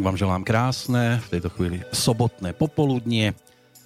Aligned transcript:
Tak 0.00 0.16
vám 0.16 0.24
želám 0.24 0.48
krásne, 0.48 1.20
v 1.28 1.32
tejto 1.36 1.52
chvíli 1.52 1.84
sobotné 1.92 2.56
popoludnie. 2.56 3.36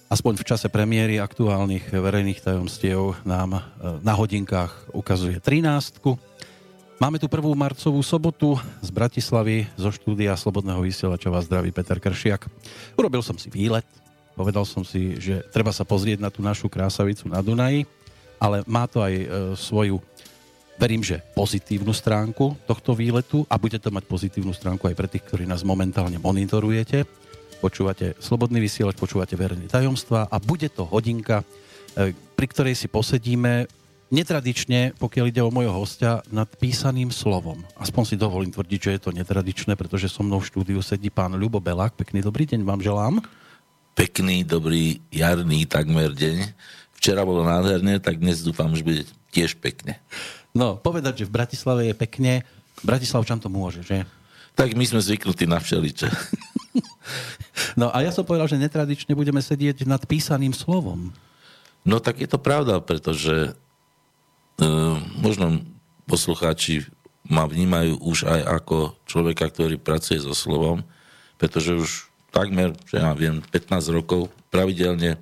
Aspoň 0.07 0.39
v 0.39 0.47
čase 0.47 0.71
premiéry 0.71 1.19
aktuálnych 1.19 1.91
verejných 1.91 2.39
tajomstiev 2.39 3.19
nám 3.27 3.59
e, 3.59 3.61
na 3.99 4.15
hodinkách 4.15 4.95
ukazuje 4.95 5.43
13. 5.43 5.99
Máme 7.03 7.19
tu 7.19 7.27
prvú 7.27 7.51
marcovú 7.51 7.99
sobotu 7.99 8.55
z 8.79 8.95
Bratislavy, 8.95 9.67
zo 9.75 9.91
štúdia 9.91 10.39
Slobodného 10.39 10.87
vysielača 10.87 11.27
vás 11.27 11.51
zdraví 11.51 11.75
Peter 11.75 11.99
Kršiak. 11.99 12.47
Urobil 12.95 13.19
som 13.19 13.35
si 13.35 13.51
výlet, 13.51 13.83
povedal 14.39 14.63
som 14.63 14.87
si, 14.87 15.19
že 15.19 15.43
treba 15.51 15.75
sa 15.75 15.83
pozrieť 15.83 16.23
na 16.23 16.31
tú 16.31 16.39
našu 16.39 16.71
krásavicu 16.71 17.27
na 17.27 17.43
Dunaji, 17.43 17.83
ale 18.39 18.63
má 18.71 18.87
to 18.87 19.03
aj 19.03 19.13
e, 19.19 19.25
svoju 19.59 19.99
verím, 20.75 21.03
že 21.03 21.23
pozitívnu 21.35 21.91
stránku 21.95 22.55
tohto 22.67 22.95
výletu 22.95 23.47
a 23.47 23.55
bude 23.55 23.79
to 23.79 23.91
mať 23.91 24.03
pozitívnu 24.05 24.51
stránku 24.51 24.87
aj 24.87 24.95
pre 24.95 25.07
tých, 25.07 25.23
ktorí 25.27 25.43
nás 25.47 25.63
momentálne 25.63 26.19
monitorujete. 26.19 27.07
Počúvate 27.63 28.19
Slobodný 28.19 28.59
vysielač, 28.59 28.99
počúvate 28.99 29.39
verejné 29.39 29.71
tajomstva 29.71 30.27
a 30.27 30.37
bude 30.37 30.67
to 30.67 30.83
hodinka, 30.83 31.41
e, 31.95 32.11
pri 32.11 32.47
ktorej 32.51 32.75
si 32.75 32.91
posedíme 32.91 33.65
netradične, 34.13 34.93
pokiaľ 34.99 35.25
ide 35.31 35.41
o 35.41 35.49
mojho 35.49 35.73
hostia, 35.73 36.21
nad 36.29 36.45
písaným 36.45 37.09
slovom. 37.09 37.65
Aspoň 37.79 38.03
si 38.05 38.15
dovolím 38.19 38.53
tvrdiť, 38.53 38.79
že 38.79 38.93
je 38.99 39.01
to 39.01 39.15
netradičné, 39.15 39.73
pretože 39.73 40.11
so 40.11 40.21
mnou 40.21 40.43
v 40.43 40.49
štúdiu 40.51 40.79
sedí 40.83 41.09
pán 41.09 41.33
Ľubo 41.33 41.57
Belák. 41.57 41.97
Pekný 41.97 42.21
dobrý 42.21 42.45
deň 42.45 42.61
vám 42.61 42.83
želám. 42.85 43.15
Pekný, 43.95 44.43
dobrý, 44.43 44.99
jarný 45.09 45.65
takmer 45.65 46.11
deň. 46.11 46.51
Včera 46.99 47.23
bolo 47.23 47.47
nádherné, 47.47 48.03
tak 48.03 48.19
dnes 48.19 48.43
dúfam, 48.43 48.69
že 48.75 48.83
bude 48.83 49.03
tiež 49.31 49.55
pekne. 49.57 49.97
No, 50.55 50.79
povedať, 50.79 51.21
že 51.23 51.27
v 51.27 51.35
Bratislave 51.35 51.91
je 51.91 51.95
pekne, 51.99 52.47
Bratislavčan 52.79 53.43
to 53.43 53.51
môže, 53.51 53.83
že? 53.83 54.07
Tak 54.55 54.71
my 54.71 54.87
sme 54.87 55.03
zvyknutí 55.03 55.43
na 55.43 55.59
všeliče. 55.59 56.07
no 57.79 57.91
a 57.91 57.99
ja 57.99 58.15
som 58.15 58.23
povedal, 58.23 58.47
že 58.47 58.55
netradične 58.55 59.11
budeme 59.19 59.43
sedieť 59.43 59.83
nad 59.83 59.99
písaným 60.07 60.55
slovom. 60.55 61.11
No 61.83 61.99
tak 61.99 62.23
je 62.23 62.29
to 62.31 62.39
pravda, 62.39 62.79
pretože 62.79 63.51
e, 63.51 64.67
možno 65.19 65.59
poslucháči 66.07 66.87
ma 67.27 67.43
vnímajú 67.43 67.99
už 67.99 68.23
aj 68.23 68.41
ako 68.63 68.95
človeka, 69.03 69.51
ktorý 69.51 69.75
pracuje 69.75 70.23
so 70.23 70.31
slovom, 70.31 70.87
pretože 71.35 71.75
už 71.75 71.91
takmer, 72.31 72.71
že 72.87 73.03
ja 73.03 73.11
viem, 73.11 73.43
15 73.43 73.91
rokov 73.91 74.31
pravidelne 74.47 75.19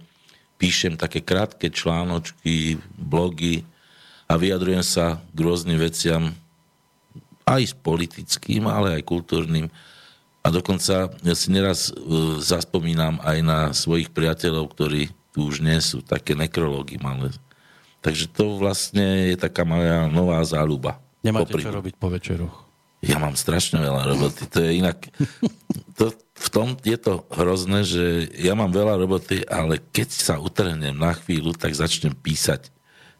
píšem 0.61 0.93
také 0.93 1.25
krátke 1.25 1.73
článočky, 1.73 2.77
blogy, 2.95 3.65
a 4.27 4.33
vyjadrujem 4.39 4.83
sa 4.83 5.19
k 5.31 5.37
rôznym 5.43 5.77
veciam, 5.77 6.33
aj 7.43 7.61
s 7.71 7.75
politickým, 7.75 8.65
ale 8.71 8.99
aj 8.99 9.03
kultúrnym. 9.07 9.67
A 10.43 10.47
dokonca 10.51 11.11
ja 11.11 11.35
si 11.35 11.51
neraz 11.51 11.91
uh, 11.91 12.39
zaspomínam 12.39 13.19
aj 13.23 13.37
na 13.43 13.59
svojich 13.71 14.11
priateľov, 14.11 14.71
ktorí 14.75 15.11
tu 15.35 15.47
už 15.51 15.63
nie 15.63 15.79
sú, 15.79 16.03
také 16.03 16.35
nekrológy 16.35 16.99
malé. 16.99 17.31
Takže 18.03 18.27
to 18.27 18.59
vlastne 18.59 19.31
je 19.31 19.35
taká 19.39 19.63
moja 19.63 20.11
nová 20.11 20.43
záľuba. 20.43 20.99
Nemáte 21.23 21.55
čo 21.55 21.71
robiť 21.71 21.95
po 21.95 22.11
večeroch? 22.11 22.55
Ja 23.03 23.19
mám 23.19 23.35
strašne 23.35 23.83
veľa 23.83 24.15
roboty. 24.15 24.47
To 24.47 24.57
je 24.63 24.71
inak... 24.79 24.99
To, 25.99 26.11
v 26.15 26.49
tom 26.49 26.75
je 26.83 26.97
to 26.99 27.23
hrozné, 27.31 27.85
že 27.85 28.31
ja 28.35 28.57
mám 28.57 28.71
veľa 28.71 28.99
roboty, 28.99 29.43
ale 29.47 29.79
keď 29.79 30.09
sa 30.11 30.35
utrhnem 30.39 30.95
na 30.95 31.15
chvíľu, 31.15 31.55
tak 31.55 31.75
začnem 31.75 32.15
písať 32.15 32.73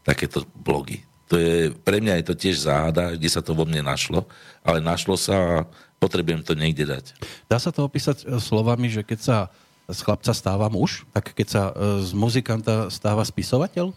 takéto 0.03 0.43
blogy. 0.53 1.01
To 1.31 1.39
je, 1.39 1.71
pre 1.81 2.03
mňa 2.03 2.19
je 2.21 2.25
to 2.29 2.35
tiež 2.35 2.67
záhada, 2.67 3.15
kde 3.15 3.29
sa 3.31 3.41
to 3.41 3.55
vo 3.55 3.65
mne 3.65 3.81
našlo, 3.87 4.27
ale 4.61 4.83
našlo 4.83 5.17
sa 5.17 5.35
a 5.35 5.55
potrebujem 5.97 6.43
to 6.43 6.53
niekde 6.53 6.83
dať. 6.83 7.15
Dá 7.47 7.57
sa 7.57 7.71
to 7.71 7.87
opísať 7.87 8.27
e, 8.27 8.37
slovami, 8.37 8.91
že 8.91 9.01
keď 9.01 9.19
sa 9.23 9.37
z 9.87 9.99
chlapca 10.03 10.35
stáva 10.35 10.67
muž, 10.67 11.07
tak 11.15 11.31
keď 11.31 11.47
sa 11.47 11.63
e, 11.71 11.73
z 12.03 12.11
muzikanta 12.11 12.91
stáva 12.91 13.23
spisovateľ? 13.23 13.95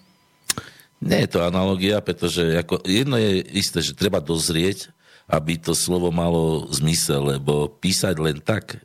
Nie 1.02 1.26
je 1.26 1.36
to 1.36 1.44
analogia, 1.44 2.00
pretože 2.00 2.40
ako, 2.56 2.80
jedno 2.86 3.20
je 3.20 3.44
isté, 3.52 3.84
že 3.84 3.92
treba 3.92 4.22
dozrieť, 4.22 4.88
aby 5.26 5.58
to 5.58 5.74
slovo 5.74 6.08
malo 6.14 6.70
zmysel, 6.70 7.36
lebo 7.36 7.68
písať 7.68 8.16
len 8.22 8.38
tak, 8.38 8.80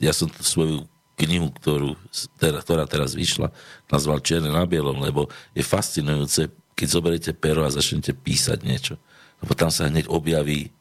ja 0.00 0.10
som 0.10 0.26
svoju 0.40 0.88
knihu, 1.14 1.50
ktorú, 1.54 1.94
ktorá 2.38 2.84
teraz 2.90 3.14
vyšla, 3.14 3.54
nazval 3.86 4.18
Černé 4.18 4.50
na 4.50 4.66
bielom, 4.66 4.98
lebo 4.98 5.30
je 5.54 5.62
fascinujúce, 5.62 6.50
keď 6.74 6.86
zoberiete 6.90 7.32
pero 7.32 7.62
a 7.62 7.70
začnete 7.70 8.14
písať 8.14 8.58
niečo. 8.66 8.94
Lebo 9.38 9.54
tam 9.54 9.70
sa 9.70 9.86
hneď 9.86 10.10
objaví 10.10 10.74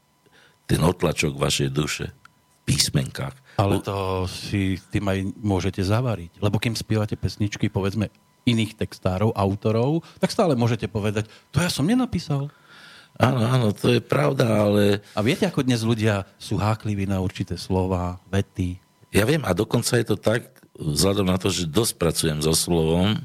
ten 0.66 0.82
otlačok 0.82 1.38
vašej 1.38 1.70
duše 1.70 2.10
v 2.10 2.74
písmenkách. 2.74 3.36
Ale 3.62 3.84
to 3.86 4.26
si 4.26 4.82
tým 4.90 5.06
aj 5.06 5.20
môžete 5.38 5.86
zavariť. 5.86 6.42
Lebo 6.42 6.58
kým 6.58 6.74
spievate 6.74 7.14
pesničky, 7.14 7.70
povedzme, 7.70 8.10
iných 8.44 8.76
textárov, 8.76 9.32
autorov, 9.38 10.04
tak 10.20 10.34
stále 10.34 10.58
môžete 10.58 10.90
povedať, 10.92 11.30
to 11.54 11.64
ja 11.64 11.70
som 11.72 11.88
nenapísal. 11.88 12.52
Áno, 13.22 13.46
áno, 13.46 13.70
to 13.78 13.94
je 13.94 14.02
pravda, 14.02 14.66
ale... 14.66 15.06
A 15.14 15.22
viete, 15.22 15.46
ako 15.46 15.62
dnes 15.62 15.86
ľudia 15.86 16.26
sú 16.42 16.58
hákliví 16.58 17.06
na 17.06 17.22
určité 17.22 17.54
slova, 17.62 18.18
vety, 18.28 18.82
ja 19.14 19.24
viem, 19.30 19.46
a 19.46 19.54
dokonca 19.54 19.96
je 20.02 20.06
to 20.10 20.18
tak, 20.18 20.50
vzhľadom 20.74 21.30
na 21.30 21.38
to, 21.38 21.54
že 21.54 21.70
dosť 21.70 21.94
pracujem 22.02 22.40
so 22.42 22.58
slovom, 22.58 23.22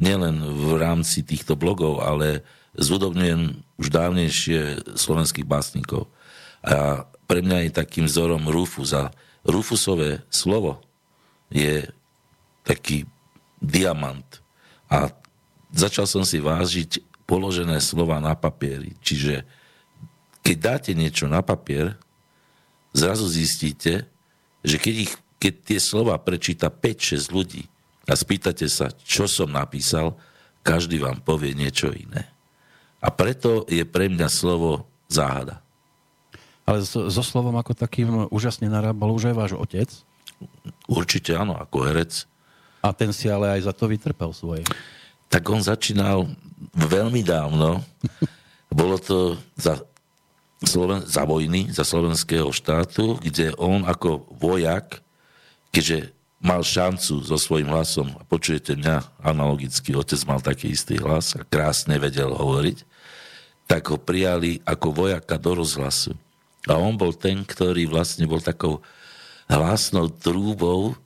nielen 0.00 0.40
v 0.40 0.80
rámci 0.80 1.20
týchto 1.20 1.56
blogov, 1.56 2.00
ale 2.00 2.40
zúdobňujem 2.76 3.60
už 3.76 3.86
dávnejšie 3.92 4.60
slovenských 4.96 5.44
básnikov. 5.44 6.08
A 6.64 7.04
pre 7.28 7.40
mňa 7.44 7.68
je 7.68 7.78
takým 7.78 8.04
vzorom 8.08 8.48
Rufus. 8.48 8.92
A 8.96 9.12
Rufusové 9.44 10.24
slovo 10.28 10.80
je 11.48 11.88
taký 12.64 13.08
diamant. 13.60 14.26
A 14.92 15.12
začal 15.72 16.04
som 16.04 16.24
si 16.24 16.40
vážiť 16.40 17.00
položené 17.24 17.80
slova 17.80 18.20
na 18.20 18.36
papieri. 18.36 18.94
Čiže 19.00 19.44
keď 20.44 20.56
dáte 20.56 20.92
niečo 20.94 21.26
na 21.26 21.42
papier, 21.42 21.98
zrazu 22.94 23.26
zistíte, 23.26 24.06
že 24.62 24.76
keď 24.78 24.94
ich 25.10 25.12
keď 25.36 25.54
tie 25.62 25.78
slova 25.80 26.16
prečíta 26.16 26.72
5-6 26.72 27.34
ľudí 27.34 27.68
a 28.08 28.12
spýtate 28.16 28.66
sa, 28.70 28.88
čo 29.04 29.28
som 29.28 29.52
napísal, 29.52 30.16
každý 30.66 30.98
vám 30.98 31.22
povie 31.22 31.52
niečo 31.54 31.92
iné. 31.92 32.26
A 32.98 33.12
preto 33.12 33.62
je 33.68 33.84
pre 33.86 34.10
mňa 34.10 34.26
slovo 34.26 34.88
záhada. 35.06 35.62
Ale 36.66 36.82
so, 36.82 37.06
so 37.06 37.22
slovom 37.22 37.54
ako 37.54 37.78
takým 37.78 38.26
úžasne 38.34 38.66
narábal 38.66 39.14
už 39.14 39.30
aj 39.30 39.36
váš 39.38 39.52
otec? 39.54 39.86
Určite 40.90 41.38
áno, 41.38 41.54
ako 41.54 41.86
herec. 41.86 42.26
A 42.82 42.90
ten 42.90 43.14
si 43.14 43.30
ale 43.30 43.54
aj 43.54 43.70
za 43.70 43.72
to 43.72 43.86
vytrpel 43.86 44.34
svoje. 44.34 44.66
Tak 45.30 45.46
on 45.46 45.62
začínal 45.62 46.26
veľmi 46.74 47.22
dávno. 47.22 47.86
Bolo 48.74 48.98
to 48.98 49.38
za, 49.54 49.78
Sloven- 50.66 51.06
za 51.06 51.22
vojny, 51.22 51.70
za 51.70 51.86
slovenského 51.86 52.50
štátu, 52.50 53.22
kde 53.22 53.54
on 53.60 53.86
ako 53.86 54.26
vojak 54.34 55.05
keďže 55.76 56.08
mal 56.40 56.64
šancu 56.64 57.20
so 57.20 57.36
svojím 57.36 57.68
hlasom, 57.68 58.08
a 58.16 58.24
počujete 58.24 58.80
mňa 58.80 59.20
analogicky, 59.20 59.92
otec 59.92 60.16
mal 60.24 60.40
taký 60.40 60.72
istý 60.72 60.96
hlas 60.96 61.36
a 61.36 61.44
krásne 61.44 62.00
vedel 62.00 62.32
hovoriť, 62.32 62.80
tak 63.68 63.92
ho 63.92 64.00
prijali 64.00 64.64
ako 64.64 65.04
vojaka 65.04 65.36
do 65.36 65.60
rozhlasu. 65.60 66.16
A 66.64 66.80
on 66.80 66.96
bol 66.96 67.12
ten, 67.12 67.44
ktorý 67.44 67.84
vlastne 67.92 68.24
bol 68.24 68.40
takou 68.40 68.80
hlasnou 69.52 70.08
trúbou 70.08 70.96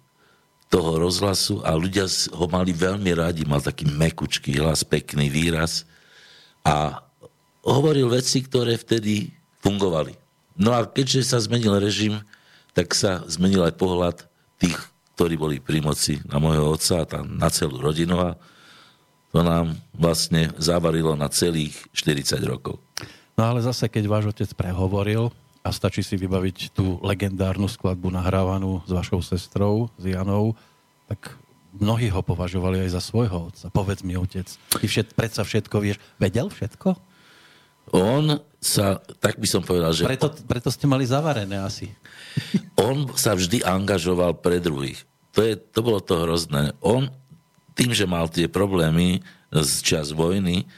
toho 0.70 1.02
rozhlasu 1.02 1.58
a 1.66 1.74
ľudia 1.74 2.06
ho 2.30 2.46
mali 2.46 2.70
veľmi 2.70 3.10
radi, 3.10 3.42
mal 3.42 3.58
taký 3.58 3.90
mekučký 3.90 4.54
hlas, 4.62 4.86
pekný 4.86 5.26
výraz 5.26 5.82
a 6.62 7.02
hovoril 7.66 8.06
veci, 8.06 8.38
ktoré 8.38 8.78
vtedy 8.78 9.34
fungovali. 9.66 10.14
No 10.54 10.70
a 10.78 10.86
keďže 10.86 11.34
sa 11.34 11.42
zmenil 11.42 11.74
režim, 11.82 12.22
tak 12.70 12.94
sa 12.94 13.26
zmenil 13.26 13.66
aj 13.66 13.74
pohľad 13.74 14.29
tých, 14.60 14.76
ktorí 15.16 15.34
boli 15.40 15.56
pri 15.58 15.80
moci 15.80 16.20
na 16.28 16.36
môjho 16.36 16.76
otca 16.76 17.02
a 17.02 17.08
tam 17.08 17.40
na 17.40 17.48
celú 17.48 17.80
rodinu 17.80 18.20
a 18.20 18.36
to 19.30 19.40
nám 19.40 19.78
vlastne 19.94 20.50
zavarilo 20.58 21.14
na 21.14 21.30
celých 21.32 21.74
40 21.96 22.44
rokov. 22.44 22.82
No 23.38 23.48
ale 23.48 23.64
zase, 23.64 23.88
keď 23.88 24.04
váš 24.10 24.24
otec 24.36 24.50
prehovoril, 24.52 25.32
a 25.60 25.68
stačí 25.76 26.00
si 26.00 26.16
vybaviť 26.16 26.72
tú 26.72 26.96
legendárnu 27.04 27.68
skladbu 27.68 28.08
nahrávanú 28.08 28.80
s 28.88 28.90
vašou 28.96 29.20
sestrou, 29.20 29.92
s 30.00 30.04
Janou, 30.08 30.56
tak 31.04 31.36
mnohí 31.76 32.08
ho 32.08 32.24
považovali 32.24 32.80
aj 32.88 32.96
za 32.96 33.02
svojho 33.04 33.52
otca. 33.52 33.68
Povedz 33.68 34.00
mi, 34.00 34.16
otec, 34.16 34.48
ty 34.48 34.84
všet, 34.88 35.12
predsa 35.12 35.44
všetko 35.44 35.76
vieš. 35.84 36.00
Vedel 36.16 36.48
všetko? 36.48 36.96
On 37.92 38.40
sa, 38.60 39.00
tak 39.24 39.40
by 39.40 39.48
som 39.48 39.64
povedal, 39.64 39.96
že... 39.96 40.04
Preto, 40.04 40.28
preto 40.44 40.68
ste 40.68 40.84
mali 40.84 41.08
zavarené 41.08 41.64
asi. 41.64 41.88
On 42.76 43.08
sa 43.16 43.32
vždy 43.32 43.64
angažoval 43.64 44.36
pre 44.36 44.60
druhých. 44.60 45.00
To, 45.32 45.40
je, 45.40 45.56
to 45.56 45.80
bolo 45.80 45.98
to 46.04 46.20
hrozné. 46.20 46.76
On 46.84 47.08
tým, 47.72 47.96
že 47.96 48.04
mal 48.04 48.28
tie 48.28 48.44
problémy 48.44 49.24
z 49.48 49.72
čas 49.80 50.12
vojny 50.12 50.68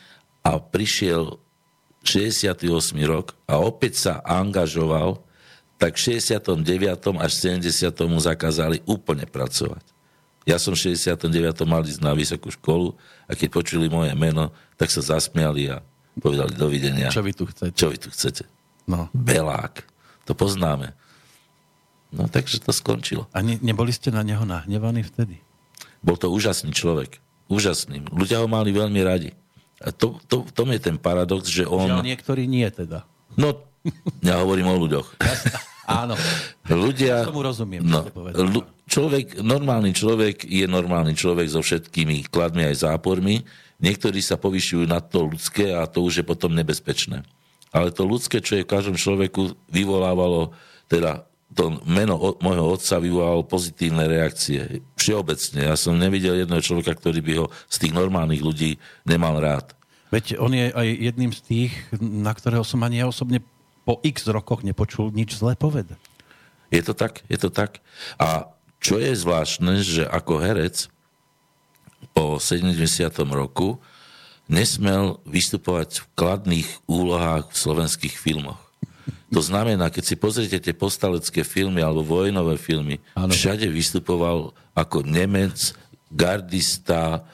a 0.46 0.62
prišiel 0.62 1.42
68. 2.06 2.70
rok 3.06 3.34
a 3.50 3.58
opäť 3.58 4.06
sa 4.06 4.12
angažoval, 4.22 5.18
tak 5.78 5.98
v 5.98 6.22
69. 6.22 6.62
až 7.18 7.32
70. 7.34 7.66
mu 8.06 8.18
zakázali 8.22 8.86
úplne 8.86 9.26
pracovať. 9.26 9.82
Ja 10.46 10.58
som 10.58 10.74
v 10.74 10.94
69. 10.94 11.26
mal 11.66 11.82
ísť 11.82 12.02
na 12.02 12.14
vysokú 12.14 12.50
školu 12.54 12.94
a 13.26 13.34
keď 13.34 13.48
počuli 13.50 13.86
moje 13.90 14.14
meno, 14.14 14.50
tak 14.74 14.90
sa 14.90 15.02
zasmiali 15.02 15.70
a 15.70 15.82
povedali 16.18 16.52
dovidenia. 16.52 17.08
Čo 17.08 17.24
vy 17.24 17.32
tu 17.32 17.44
chcete? 17.48 17.76
Čo 17.76 17.88
vy 17.88 17.96
tu 17.96 18.08
chcete? 18.12 18.44
No. 18.84 19.08
Belák. 19.16 19.86
To 20.28 20.36
poznáme. 20.36 20.92
No 22.12 22.28
takže 22.28 22.60
to 22.60 22.74
skončilo. 22.76 23.24
A 23.32 23.40
ne, 23.40 23.56
neboli 23.64 23.94
ste 23.94 24.12
na 24.12 24.20
neho 24.20 24.44
nahnevaní 24.44 25.00
vtedy? 25.00 25.40
Bol 26.04 26.20
to 26.20 26.28
úžasný 26.28 26.76
človek. 26.76 27.22
Úžasný. 27.48 28.04
Ľudia 28.12 28.44
ho 28.44 28.48
mali 28.50 28.74
veľmi 28.74 29.00
radi. 29.00 29.32
A 29.80 29.90
to, 29.90 30.20
to, 30.28 30.44
tom 30.52 30.68
je 30.70 30.80
ten 30.82 31.00
paradox, 31.00 31.48
že 31.48 31.64
on... 31.66 31.88
Žiaľ, 31.88 32.04
niektorí 32.04 32.44
nie 32.46 32.68
teda. 32.68 33.08
No, 33.34 33.64
ja 34.22 34.38
hovorím 34.44 34.70
o 34.70 34.76
ľuďoch. 34.78 35.16
Áno. 36.02 36.14
Ľudia... 36.66 37.22
Ja 37.22 37.28
tomu 37.28 37.46
rozumiem. 37.46 37.86
No, 37.86 38.02
ľu, 38.34 38.66
človek, 38.90 39.38
normálny 39.38 39.94
človek 39.94 40.42
je 40.42 40.66
normálny 40.66 41.14
človek 41.14 41.46
so 41.46 41.62
všetkými 41.62 42.26
kladmi 42.26 42.66
aj 42.66 42.82
zápormi. 42.82 43.46
Niektorí 43.82 44.18
sa 44.22 44.38
povyšujú 44.38 44.86
na 44.86 44.98
to 44.98 45.30
ľudské 45.30 45.74
a 45.74 45.86
to 45.86 46.02
už 46.02 46.22
je 46.22 46.24
potom 46.26 46.54
nebezpečné. 46.54 47.22
Ale 47.72 47.88
to 47.94 48.04
ľudské, 48.04 48.42
čo 48.42 48.58
je 48.58 48.66
v 48.66 48.72
každom 48.72 48.98
človeku, 48.98 49.56
vyvolávalo, 49.70 50.52
teda 50.90 51.24
to 51.52 51.80
meno 51.84 52.36
môjho 52.40 52.64
otca 52.76 52.96
vyvolalo 52.96 53.44
pozitívne 53.44 54.08
reakcie. 54.08 54.80
Všeobecne. 54.96 55.68
Ja 55.68 55.76
som 55.76 56.00
nevidel 56.00 56.44
jedného 56.44 56.64
človeka, 56.64 56.96
ktorý 56.96 57.20
by 57.20 57.32
ho 57.44 57.46
z 57.68 57.76
tých 57.86 57.92
normálnych 57.92 58.40
ľudí 58.40 58.80
nemal 59.04 59.36
rád. 59.36 59.76
Veď 60.12 60.36
on 60.36 60.52
je 60.52 60.68
aj 60.68 60.88
jedným 61.08 61.32
z 61.32 61.40
tých, 61.40 61.72
na 62.00 62.36
ktorého 62.36 62.64
som 62.64 62.84
ani 62.84 63.00
ja 63.00 63.08
osobne 63.08 63.40
po 63.82 63.98
x 64.02 64.26
rokoch 64.30 64.62
nepočul 64.62 65.10
nič 65.10 65.38
zlé 65.38 65.58
povedať. 65.58 65.98
Je 66.72 66.80
to 66.80 66.96
tak, 66.96 67.20
je 67.28 67.38
to 67.38 67.52
tak. 67.52 67.84
A 68.16 68.48
čo 68.82 68.98
je 68.98 69.12
zvláštne, 69.14 69.84
že 69.84 70.02
ako 70.08 70.42
herec 70.42 70.88
po 72.16 72.40
70. 72.40 72.74
roku 73.30 73.78
nesmel 74.50 75.22
vystupovať 75.28 76.02
v 76.02 76.06
kladných 76.18 76.68
úlohách 76.90 77.54
v 77.54 77.56
slovenských 77.56 78.16
filmoch. 78.18 78.58
To 79.32 79.40
znamená, 79.40 79.88
keď 79.88 80.04
si 80.04 80.16
pozriete 80.20 80.60
tie 80.60 80.74
postalecké 80.76 81.40
filmy 81.40 81.80
alebo 81.80 82.04
vojnové 82.04 82.60
filmy, 82.60 83.00
ano. 83.16 83.32
všade 83.32 83.64
vystupoval 83.64 84.52
ako 84.76 85.08
Nemec, 85.08 85.72
gardista, 86.12 87.24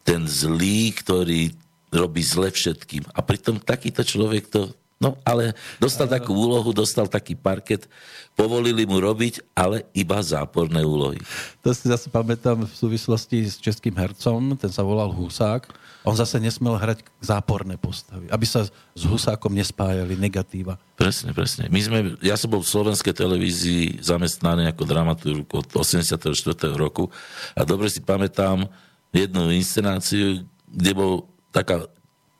ten 0.00 0.24
zlý, 0.24 0.96
ktorý 0.96 1.52
robí 1.92 2.24
zle 2.24 2.48
všetkým. 2.48 3.04
A 3.12 3.20
pritom 3.20 3.60
takýto 3.60 4.00
človek 4.00 4.48
to 4.48 4.72
No, 5.02 5.18
ale 5.26 5.50
dostal 5.82 6.06
takú 6.06 6.30
úlohu, 6.30 6.70
dostal 6.70 7.10
taký 7.10 7.34
parket, 7.34 7.90
povolili 8.38 8.86
mu 8.86 9.02
robiť, 9.02 9.42
ale 9.50 9.82
iba 9.90 10.22
záporné 10.22 10.86
úlohy. 10.86 11.18
To 11.66 11.74
si 11.74 11.90
zase 11.90 12.06
pamätám 12.06 12.62
v 12.62 12.70
súvislosti 12.70 13.42
s 13.42 13.58
českým 13.58 13.98
hercom, 13.98 14.54
ten 14.54 14.70
sa 14.70 14.86
volal 14.86 15.10
Husák. 15.10 15.66
On 16.06 16.14
zase 16.14 16.38
nesmel 16.38 16.78
hrať 16.78 17.02
záporné 17.18 17.74
postavy, 17.78 18.30
aby 18.30 18.46
sa 18.46 18.62
s 18.66 19.02
Husákom 19.02 19.50
nespájali 19.50 20.14
negatíva. 20.14 20.78
Presne, 20.94 21.34
presne. 21.34 21.66
My 21.66 21.82
sme, 21.82 21.98
ja 22.22 22.38
som 22.38 22.50
bol 22.50 22.62
v 22.62 22.70
slovenskej 22.70 23.14
televízii 23.14 24.02
zamestnaný 24.02 24.70
ako 24.70 24.82
dramaturg 24.86 25.46
od 25.50 25.66
84. 25.74 26.30
roku 26.78 27.10
a 27.58 27.62
dobre 27.66 27.90
si 27.90 27.98
pamätám 27.98 28.70
jednu 29.14 29.50
inscenáciu, 29.50 30.46
kde 30.70 30.92
bol 30.94 31.26
taká, 31.54 31.86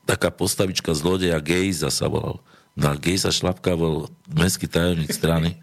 taká 0.03 0.31
postavička 0.31 0.91
zlodeja 0.95 1.39
Gejza 1.39 1.91
sa 1.91 2.11
volal 2.11 2.43
No 2.73 2.89
a 2.89 2.97
Gejsa 2.97 3.29
Šlapka 3.29 3.77
bol 3.77 4.09
mestský 4.33 4.65
tajomník 4.65 5.13
strany. 5.13 5.61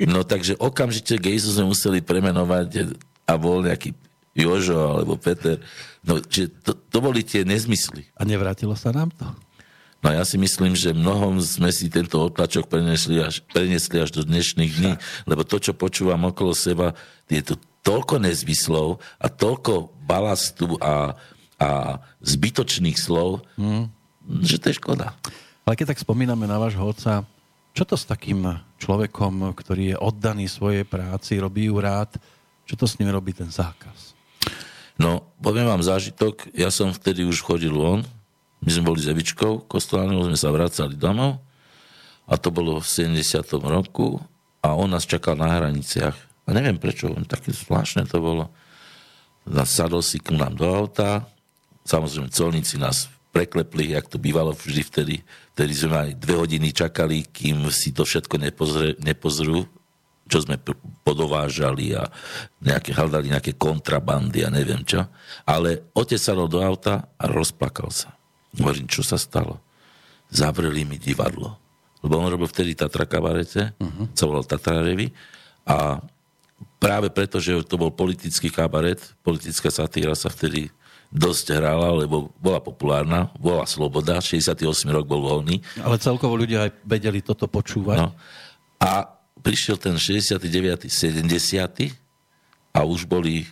No 0.00 0.24
takže 0.24 0.56
okamžite 0.56 1.20
Gejsu 1.20 1.52
sme 1.52 1.68
museli 1.68 2.00
premenovať 2.00 2.96
a 3.28 3.32
bol 3.36 3.60
nejaký 3.64 3.92
Jožo 4.36 4.76
alebo 5.00 5.16
Peter. 5.16 5.60
No, 6.04 6.20
čiže 6.20 6.52
to, 6.60 6.72
to 6.76 6.98
boli 7.00 7.24
tie 7.24 7.44
nezmysly. 7.44 8.08
A 8.16 8.24
nevrátilo 8.24 8.76
sa 8.76 8.92
nám 8.92 9.12
to? 9.16 9.24
No 10.04 10.12
ja 10.12 10.24
si 10.28 10.36
myslím, 10.36 10.76
že 10.76 10.92
mnohom 10.92 11.40
sme 11.40 11.72
si 11.72 11.88
tento 11.88 12.20
otlačok 12.20 12.68
prenesli 12.68 13.20
až, 13.20 13.40
prenesli 13.48 13.96
až 13.96 14.12
do 14.12 14.22
dnešných 14.28 14.72
dní, 14.76 14.92
lebo 15.24 15.40
to, 15.40 15.56
čo 15.56 15.72
počúvam 15.72 16.28
okolo 16.28 16.52
seba, 16.52 16.92
je 17.32 17.40
to 17.40 17.56
toľko 17.80 18.20
nezmyslov 18.20 19.00
a 19.16 19.26
toľko 19.32 19.96
balastu 20.04 20.76
a, 20.84 21.16
a 21.56 22.00
zbytočných 22.20 22.98
slov, 23.00 23.44
hmm. 23.56 23.88
že 24.44 24.60
to 24.60 24.72
je 24.72 24.78
škoda. 24.80 25.16
Ale 25.66 25.74
keď 25.74 25.96
tak 25.96 26.04
spomíname 26.04 26.44
na 26.44 26.60
vášho 26.60 26.84
otca, 26.84 27.24
čo 27.76 27.84
to 27.84 27.96
s 27.96 28.08
takým 28.08 28.44
človekom, 28.80 29.52
ktorý 29.52 29.92
je 29.92 29.96
oddaný 30.00 30.48
svojej 30.48 30.84
práci, 30.88 31.36
robí 31.36 31.68
ju 31.68 31.76
rád, 31.76 32.16
čo 32.64 32.76
to 32.76 32.88
s 32.88 32.96
ním 32.96 33.12
robí 33.12 33.36
ten 33.36 33.48
zákaz? 33.48 34.16
No, 34.96 35.28
poviem 35.44 35.68
vám 35.68 35.84
zážitok, 35.84 36.48
ja 36.56 36.72
som 36.72 36.88
vtedy 36.88 37.24
už 37.28 37.44
chodil 37.44 37.72
von, 37.72 38.00
my 38.64 38.70
sme 38.72 38.88
boli 38.88 39.04
s 39.04 39.12
Evičkou, 39.12 39.68
kostolánov 39.68 40.24
sme 40.24 40.38
sa 40.40 40.48
vracali 40.48 40.96
domov 40.96 41.44
a 42.24 42.34
to 42.40 42.48
bolo 42.48 42.80
v 42.80 42.88
70. 42.88 43.20
roku 43.60 44.16
a 44.64 44.72
on 44.72 44.90
nás 44.90 45.04
čakal 45.04 45.36
na 45.36 45.52
hraniciach. 45.52 46.16
A 46.46 46.54
neviem 46.56 46.80
prečo, 46.80 47.12
také 47.28 47.52
zvláštne 47.52 48.08
to 48.08 48.18
bolo. 48.18 48.44
Sadol 49.46 50.02
si 50.02 50.18
k 50.18 50.34
nám 50.34 50.58
do 50.58 50.66
auta, 50.66 51.28
samozrejme 51.86 52.28
colníci 52.34 52.76
nás 52.76 53.06
preklepli, 53.30 53.94
jak 53.94 54.10
to 54.10 54.18
bývalo 54.18 54.56
vždy 54.56 54.82
vtedy. 54.82 55.16
Vtedy 55.54 55.72
sme 55.72 55.90
mali 55.92 56.12
dve 56.16 56.34
hodiny 56.40 56.72
čakali, 56.72 57.24
kým 57.28 57.68
si 57.68 57.92
to 57.94 58.02
všetko 58.02 58.40
nepozre, 58.40 58.96
nepozrú, 59.00 59.68
čo 60.26 60.42
sme 60.42 60.58
podovážali 61.06 61.94
a 61.94 62.10
nejaké, 62.58 62.90
hľadali 62.90 63.30
nejaké 63.30 63.54
kontrabandy 63.54 64.42
a 64.42 64.50
neviem 64.50 64.82
čo. 64.82 65.06
Ale 65.46 65.86
otec 65.94 66.18
sa 66.18 66.34
do 66.34 66.58
auta 66.58 67.06
a 67.14 67.24
rozplakal 67.30 67.92
sa. 67.94 68.16
Hovorím, 68.56 68.90
čo 68.90 69.06
sa 69.06 69.20
stalo? 69.20 69.62
Zavreli 70.32 70.82
mi 70.82 70.98
divadlo. 70.98 71.54
Lebo 72.02 72.18
on 72.18 72.32
robil 72.32 72.50
vtedy 72.50 72.74
Tatra 72.74 73.06
kabarete, 73.06 73.76
uh-huh. 73.78 74.10
sa 74.16 74.24
volal 74.26 74.44
Tatra 74.48 74.82
Revy 74.82 75.12
a 75.66 76.00
práve 76.80 77.12
preto, 77.12 77.36
že 77.36 77.56
to 77.66 77.76
bol 77.76 77.92
politický 77.92 78.48
kabaret, 78.48 79.00
politická 79.20 79.68
satíra 79.68 80.16
sa 80.16 80.32
vtedy 80.32 80.72
dosť 81.12 81.56
hrala, 81.56 81.94
lebo 81.94 82.34
bola 82.42 82.58
populárna, 82.58 83.30
bola 83.38 83.64
sloboda, 83.64 84.18
68 84.18 84.62
rok 84.90 85.06
bol 85.06 85.22
voľný. 85.22 85.62
Ale 85.80 85.96
celkovo 86.02 86.34
ľudia 86.34 86.68
aj 86.68 86.70
vedeli 86.82 87.22
toto 87.22 87.46
počúvať. 87.46 87.98
No. 88.02 88.12
A 88.82 89.06
prišiel 89.40 89.78
ten 89.78 89.94
69. 89.96 90.90
70. 90.90 91.26
a 92.76 92.80
už 92.84 93.08
boli 93.08 93.48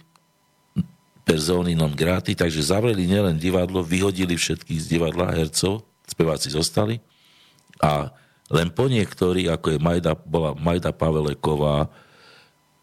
persóny 1.24 1.72
non 1.72 1.96
grati, 1.96 2.36
takže 2.36 2.68
zavreli 2.74 3.08
nielen 3.08 3.40
divadlo, 3.40 3.80
vyhodili 3.80 4.36
všetkých 4.36 4.80
z 4.84 4.86
divadla 4.86 5.32
hercov, 5.32 5.88
speváci 6.04 6.52
zostali 6.52 7.00
a 7.80 8.12
len 8.52 8.68
po 8.70 8.86
niektorí, 8.86 9.48
ako 9.48 9.74
je 9.74 9.78
Majda, 9.80 10.12
bola 10.14 10.52
Majda 10.52 10.92
Paveleková, 10.92 11.88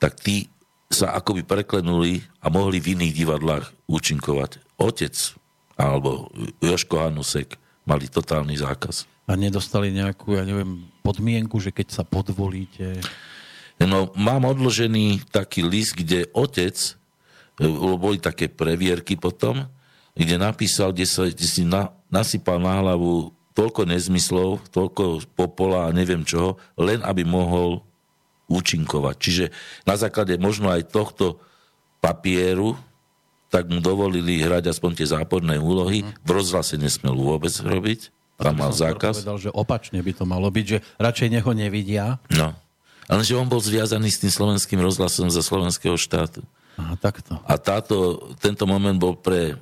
tak 0.02 0.18
tí 0.18 0.50
sa 0.92 1.16
akoby 1.16 1.44
preklenuli 1.48 2.24
a 2.44 2.52
mohli 2.52 2.80
v 2.80 2.96
iných 3.00 3.14
divadlách 3.14 3.66
účinkovať. 3.88 4.60
Otec 4.78 5.16
alebo 5.80 6.30
Joško 6.62 7.02
Hanusek 7.02 7.58
mali 7.88 8.06
totálny 8.06 8.60
zákaz. 8.60 9.10
A 9.26 9.34
nedostali 9.34 9.90
nejakú, 9.90 10.38
ja 10.38 10.44
neviem, 10.46 10.86
podmienku, 11.02 11.58
že 11.58 11.74
keď 11.74 11.88
sa 12.02 12.04
podvolíte... 12.06 13.02
No, 13.82 14.14
mám 14.14 14.46
odložený 14.46 15.26
taký 15.34 15.66
list, 15.66 15.98
kde 15.98 16.30
otec, 16.38 16.78
e, 17.58 17.66
boli 17.98 18.22
také 18.22 18.46
previerky 18.46 19.18
potom, 19.18 19.66
kde 20.14 20.38
napísal, 20.38 20.94
kde, 20.94 21.10
sa, 21.10 21.26
kde 21.26 21.48
si 21.50 21.66
na, 21.66 21.90
nasypal 22.14 22.62
na 22.62 22.78
hlavu 22.78 23.34
toľko 23.58 23.90
nezmyslov, 23.90 24.70
toľko 24.70 25.26
popola 25.34 25.90
a 25.90 25.96
neviem 25.96 26.22
čoho, 26.22 26.62
len 26.78 27.02
aby 27.02 27.26
mohol 27.26 27.82
účinkovať. 28.52 29.16
Čiže 29.16 29.46
na 29.88 29.96
základe 29.96 30.36
možno 30.36 30.68
aj 30.68 30.92
tohto 30.92 31.40
papieru 32.04 32.76
tak 33.52 33.68
mu 33.68 33.84
dovolili 33.84 34.40
hrať 34.40 34.72
aspoň 34.72 34.92
tie 34.96 35.08
záporné 35.12 35.60
úlohy. 35.60 36.08
V 36.24 36.30
rozhlase 36.32 36.80
nesmel 36.80 37.20
vôbec 37.20 37.52
robiť. 37.52 38.08
Tam 38.40 38.58
mal 38.58 38.72
zákaz. 38.72 39.22
Povedal, 39.22 39.38
že 39.38 39.52
opačne 39.52 40.00
by 40.00 40.12
to 40.16 40.24
malo 40.24 40.48
byť, 40.48 40.66
že 40.66 40.78
radšej 40.98 41.30
neho 41.30 41.52
nevidia. 41.52 42.18
No. 42.32 42.56
Ale 43.12 43.22
že 43.28 43.36
on 43.36 43.46
bol 43.52 43.60
zviazaný 43.60 44.08
s 44.08 44.24
tým 44.24 44.32
slovenským 44.32 44.80
rozhlasom 44.80 45.28
za 45.28 45.44
slovenského 45.44 46.00
štátu. 46.00 46.42
Aha, 46.80 46.96
takto. 46.96 47.38
A 47.44 47.60
táto, 47.60 48.32
tento 48.40 48.64
moment 48.64 48.96
bol 48.96 49.20
pre 49.20 49.60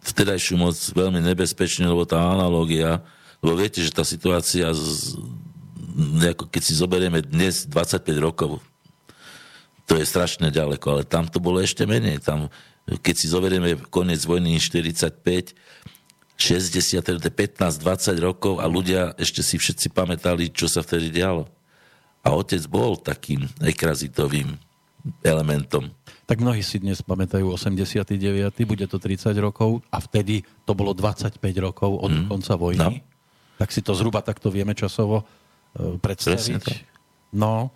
vtedajšiu 0.00 0.56
moc 0.56 0.74
veľmi 0.74 1.20
nebezpečný, 1.20 1.84
lebo 1.84 2.08
tá 2.08 2.18
analógia, 2.24 3.04
lebo 3.44 3.60
viete, 3.60 3.84
že 3.84 3.92
tá 3.92 4.00
situácia 4.00 4.72
z, 4.72 5.20
nejako, 5.96 6.46
keď 6.48 6.62
si 6.62 6.74
zoberieme 6.78 7.20
dnes 7.22 7.66
25 7.66 8.06
rokov, 8.20 8.62
to 9.90 9.98
je 9.98 10.06
strašne 10.06 10.54
ďaleko, 10.54 10.86
ale 10.86 11.02
tam 11.02 11.26
to 11.26 11.42
bolo 11.42 11.58
ešte 11.58 11.82
menej. 11.82 12.22
Tam, 12.22 12.46
keď 12.86 13.14
si 13.18 13.26
zoberieme 13.26 13.74
koniec 13.90 14.22
vojny 14.22 14.62
45, 14.62 15.10
60, 16.38 17.02
15, 17.18 17.82
20 17.82 18.16
rokov 18.22 18.62
a 18.62 18.70
ľudia 18.70 19.18
ešte 19.18 19.42
si 19.42 19.58
všetci 19.58 19.90
pamätali, 19.90 20.48
čo 20.54 20.70
sa 20.70 20.86
vtedy 20.86 21.10
dialo. 21.10 21.50
A 22.22 22.32
otec 22.38 22.62
bol 22.70 22.94
takým 22.96 23.50
ekrazitovým 23.58 24.54
elementom. 25.26 25.90
Tak 26.30 26.38
mnohí 26.38 26.62
si 26.62 26.78
dnes 26.78 27.02
pamätajú 27.02 27.50
89. 27.50 28.14
bude 28.62 28.86
to 28.86 29.02
30 29.02 29.34
rokov 29.42 29.82
a 29.90 29.98
vtedy 29.98 30.46
to 30.62 30.72
bolo 30.78 30.94
25 30.94 31.42
rokov 31.58 31.98
od 31.98 32.12
mm. 32.14 32.24
konca 32.30 32.54
vojny. 32.54 32.78
No. 32.78 32.94
Tak 33.58 33.74
si 33.74 33.82
to 33.82 33.92
zhruba 33.98 34.22
takto 34.22 34.48
vieme 34.54 34.72
časovo 34.78 35.26
uh, 35.76 35.98
predstaviť. 36.00 36.86
No, 37.30 37.70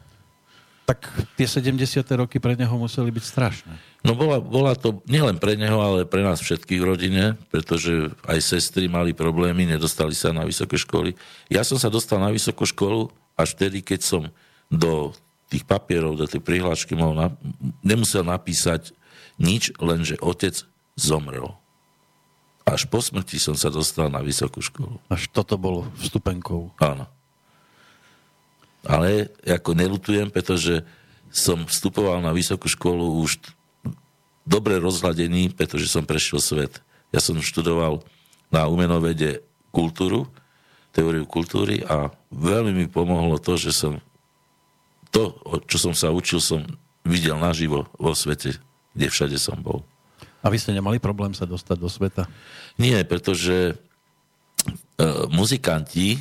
tak 0.84 1.08
tie 1.40 1.48
70. 1.48 2.04
roky 2.20 2.36
pre 2.36 2.60
neho 2.60 2.76
museli 2.76 3.08
byť 3.08 3.24
strašné. 3.24 3.74
No 4.04 4.12
bola, 4.12 4.36
bola 4.36 4.76
to 4.76 5.00
nielen 5.08 5.40
pre 5.40 5.56
neho, 5.56 5.80
ale 5.80 6.04
pre 6.04 6.20
nás 6.20 6.44
všetkých 6.44 6.80
v 6.80 6.88
rodine, 6.88 7.24
pretože 7.48 8.12
aj 8.28 8.38
sestry 8.44 8.84
mali 8.84 9.16
problémy, 9.16 9.64
nedostali 9.64 10.12
sa 10.12 10.28
na 10.36 10.44
vysoké 10.44 10.76
školy. 10.76 11.16
Ja 11.48 11.64
som 11.64 11.80
sa 11.80 11.88
dostal 11.88 12.20
na 12.20 12.28
vysokú 12.28 12.68
školu 12.68 13.08
až 13.32 13.56
vtedy, 13.56 13.80
keď 13.80 14.00
som 14.04 14.22
do 14.68 15.16
tých 15.48 15.64
papierov, 15.64 16.20
do 16.20 16.28
tej 16.28 16.44
prihlášky 16.44 16.92
mohol 16.92 17.16
na, 17.16 17.28
nemusel 17.80 18.20
napísať 18.20 18.92
nič, 19.40 19.72
len 19.80 20.04
že 20.04 20.20
otec 20.20 20.68
zomrel. 21.00 21.56
Až 22.68 22.88
po 22.88 23.00
smrti 23.00 23.40
som 23.40 23.56
sa 23.56 23.72
dostal 23.72 24.12
na 24.12 24.20
vysokú 24.20 24.60
školu. 24.60 25.00
Až 25.08 25.32
toto 25.32 25.56
bolo 25.56 25.88
vstupenkou. 26.00 26.76
Áno. 26.80 27.08
Ale 28.84 29.32
ako 29.44 29.72
nelutujem, 29.72 30.28
pretože 30.28 30.84
som 31.34 31.66
vstupoval 31.66 32.22
na 32.22 32.30
vysokú 32.30 32.70
školu 32.70 33.24
už 33.24 33.42
dobre 34.46 34.78
rozhľadený, 34.78 35.56
pretože 35.56 35.90
som 35.90 36.06
prešiel 36.06 36.38
svet. 36.38 36.84
Ja 37.10 37.18
som 37.18 37.40
študoval 37.40 38.04
na 38.52 38.68
umenovede 38.70 39.42
kultúru, 39.74 40.30
teóriu 40.94 41.26
kultúry 41.26 41.82
a 41.82 42.14
veľmi 42.30 42.70
mi 42.70 42.86
pomohlo 42.86 43.40
to, 43.42 43.58
že 43.58 43.74
som 43.74 43.98
to, 45.10 45.34
čo 45.70 45.78
som 45.78 45.94
sa 45.94 46.10
učil, 46.10 46.38
som 46.38 46.62
videl 47.06 47.38
naživo 47.38 47.86
vo 47.98 48.14
svete, 48.14 48.58
kde 48.94 49.06
všade 49.10 49.38
som 49.38 49.58
bol. 49.58 49.82
A 50.42 50.50
vy 50.50 50.58
ste 50.58 50.74
nemali 50.74 50.98
problém 50.98 51.32
sa 51.32 51.46
dostať 51.46 51.76
do 51.78 51.88
sveta? 51.88 52.26
Nie, 52.76 53.06
pretože 53.06 53.72
e, 53.72 53.74
muzikanti 55.30 56.18
e, 56.18 56.20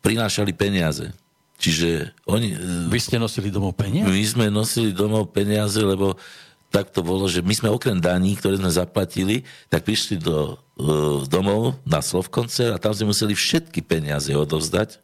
prinášali 0.00 0.52
peniaze. 0.52 1.12
Čiže 1.60 2.16
oni... 2.24 2.56
Vy 2.88 2.98
ste 2.98 3.20
nosili 3.20 3.52
domov 3.52 3.76
peniaze? 3.76 4.08
My 4.08 4.24
sme 4.24 4.46
nosili 4.48 4.96
domov 4.96 5.28
peniaze, 5.30 5.80
lebo 5.84 6.16
tak 6.70 6.94
to 6.94 7.02
bolo, 7.02 7.26
že 7.26 7.42
my 7.42 7.52
sme 7.52 7.68
okrem 7.68 7.98
daní, 7.98 8.38
ktoré 8.38 8.56
sme 8.56 8.70
zaplatili, 8.70 9.42
tak 9.68 9.84
prišli 9.84 10.22
do 10.22 10.54
uh, 10.56 11.26
domov 11.26 11.76
na 11.82 12.00
Slovkonce 12.00 12.72
a 12.72 12.80
tam 12.80 12.94
sme 12.94 13.10
museli 13.10 13.34
všetky 13.34 13.82
peniaze 13.82 14.30
odovzdať 14.30 15.02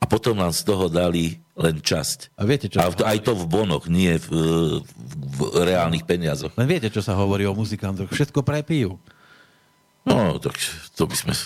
a 0.00 0.04
potom 0.08 0.40
nám 0.40 0.56
z 0.56 0.64
toho 0.64 0.88
dali 0.88 1.44
len 1.52 1.76
časť. 1.76 2.32
A 2.40 2.48
viete, 2.48 2.72
čo 2.72 2.80
a 2.80 2.88
to, 2.88 3.04
aj 3.04 3.20
to 3.20 3.36
v 3.36 3.44
bonoch, 3.44 3.84
nie 3.92 4.16
v, 4.16 4.26
v, 4.32 5.36
v 5.36 5.38
reálnych 5.68 6.08
peniazoch. 6.08 6.56
Len 6.56 6.64
viete, 6.64 6.88
čo 6.88 7.04
sa 7.04 7.12
hovorí 7.12 7.44
o 7.44 7.52
muzikantoch? 7.52 8.08
Všetko 8.08 8.40
prepijú. 8.40 8.96
No, 10.00 10.40
tak 10.40 10.56
to 10.96 11.04
by 11.04 11.12
sme... 11.12 11.36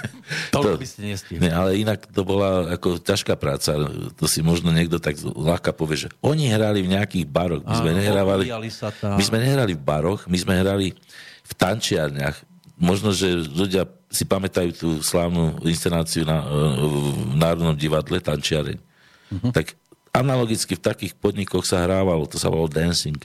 to, 0.54 0.78
by 0.78 0.86
ste 0.86 1.02
nestihli. 1.10 1.42
Ne, 1.42 1.50
ale 1.50 1.74
inak 1.82 2.06
to 2.14 2.22
bola 2.22 2.78
ako 2.78 3.02
ťažká 3.02 3.34
práca. 3.34 3.74
To 4.14 4.24
si 4.30 4.38
možno 4.38 4.70
niekto 4.70 5.02
tak 5.02 5.18
ľahko 5.18 5.74
povie, 5.74 6.06
že 6.06 6.08
oni 6.22 6.46
hrali 6.46 6.86
v 6.86 6.94
nejakých 6.94 7.26
baroch. 7.26 7.62
My 7.66 7.74
sme, 7.74 7.90
Áno, 7.90 7.98
nehrávali, 7.98 8.44
sa 8.70 8.94
tam. 8.94 9.18
my 9.18 9.22
sme 9.26 9.42
nehrali 9.42 9.74
v 9.74 9.82
baroch, 9.82 10.30
my 10.30 10.38
sme 10.38 10.54
hrali 10.62 10.94
v 11.42 11.52
tančiarniach. 11.58 12.38
Možno, 12.78 13.10
že 13.10 13.34
ľudia 13.34 13.86
si 14.14 14.22
pamätajú 14.22 14.70
tú 14.78 14.88
slávnu 15.02 15.58
inscenáciu 15.66 16.22
na, 16.22 16.42
v 16.78 17.34
Národnom 17.34 17.74
divadle 17.74 18.22
Tančiareň. 18.22 18.78
Uh-huh. 18.78 19.50
Tak 19.50 19.74
analogicky 20.14 20.78
v 20.78 20.82
takých 20.86 21.12
podnikoch 21.18 21.66
sa 21.66 21.82
hrávalo, 21.82 22.30
to 22.30 22.38
sa 22.38 22.46
volalo 22.46 22.70
dancing 22.70 23.18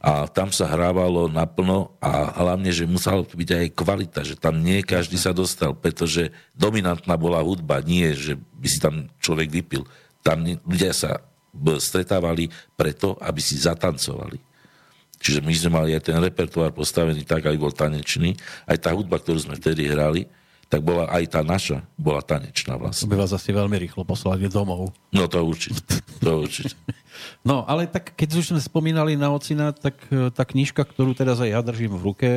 a 0.00 0.24
tam 0.24 0.48
sa 0.48 0.64
hrávalo 0.64 1.28
naplno 1.28 1.92
a 2.00 2.32
hlavne, 2.40 2.72
že 2.72 2.88
musela 2.88 3.20
byť 3.20 3.50
aj 3.52 3.66
kvalita, 3.76 4.20
že 4.24 4.32
tam 4.32 4.64
nie 4.64 4.80
každý 4.80 5.20
sa 5.20 5.36
dostal, 5.36 5.76
pretože 5.76 6.32
dominantná 6.56 7.20
bola 7.20 7.44
hudba, 7.44 7.84
nie, 7.84 8.08
že 8.16 8.40
by 8.56 8.68
si 8.68 8.80
tam 8.80 9.12
človek 9.20 9.52
vypil. 9.52 9.84
Tam 10.24 10.40
ľudia 10.40 10.96
sa 10.96 11.20
stretávali 11.76 12.48
preto, 12.80 13.20
aby 13.20 13.44
si 13.44 13.60
zatancovali. 13.60 14.40
Čiže 15.20 15.44
my 15.44 15.52
sme 15.52 15.70
mali 15.76 15.90
aj 15.92 16.08
ten 16.08 16.16
repertoár 16.16 16.72
postavený 16.72 17.28
tak, 17.28 17.44
aby 17.44 17.60
bol 17.60 17.76
tanečný. 17.76 18.32
Aj 18.64 18.80
tá 18.80 18.96
hudba, 18.96 19.20
ktorú 19.20 19.36
sme 19.36 19.60
vtedy 19.60 19.84
hrali, 19.84 20.24
tak 20.70 20.80
bola 20.80 21.10
aj 21.12 21.34
tá 21.34 21.40
naša, 21.44 21.84
bola 21.98 22.24
tanečná 22.24 22.78
vlastne. 22.80 23.10
By 23.10 23.26
vás 23.26 23.34
asi 23.36 23.52
veľmi 23.52 23.74
rýchlo 23.84 24.06
poslali 24.06 24.48
domov. 24.48 24.94
No 25.12 25.28
to 25.28 25.44
určite, 25.44 25.82
to 26.24 26.46
určite. 26.46 26.72
No, 27.42 27.64
ale 27.64 27.86
tak 27.86 28.12
keď 28.14 28.28
už 28.36 28.44
sme 28.54 28.60
spomínali 28.60 29.16
na 29.16 29.32
ocina, 29.32 29.72
tak 29.72 29.96
e, 30.12 30.28
tá 30.34 30.44
knižka, 30.44 30.84
ktorú 30.84 31.16
teraz 31.16 31.40
aj 31.40 31.50
ja 31.50 31.60
držím 31.64 31.96
v 31.96 32.04
ruke, 32.04 32.30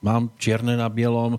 mám 0.00 0.32
čierne 0.40 0.78
na 0.78 0.88
bielom, 0.88 1.36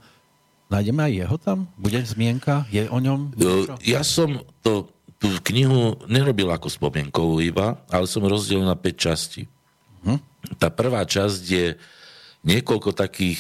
nájdeme 0.67 1.01
aj 1.07 1.13
jeho 1.13 1.37
tam? 1.39 1.57
Bude 1.79 1.99
zmienka? 2.03 2.67
Je 2.69 2.85
o 2.91 2.99
ňom? 2.99 3.33
Niečo? 3.33 3.75
Ja 3.87 4.03
som 4.03 4.43
to, 4.61 4.91
tú 5.17 5.31
knihu 5.49 5.97
nerobil 6.05 6.51
ako 6.51 6.67
spomienkovú 6.69 7.41
iba, 7.41 7.79
ale 7.89 8.05
som 8.05 8.27
rozdielil 8.27 8.67
na 8.67 8.77
5 8.77 8.93
častí. 8.93 9.49
Hm? 10.03 10.19
Tá 10.61 10.69
prvá 10.69 11.01
časť 11.07 11.41
je 11.41 11.65
niekoľko 12.45 12.93
takých 12.93 13.39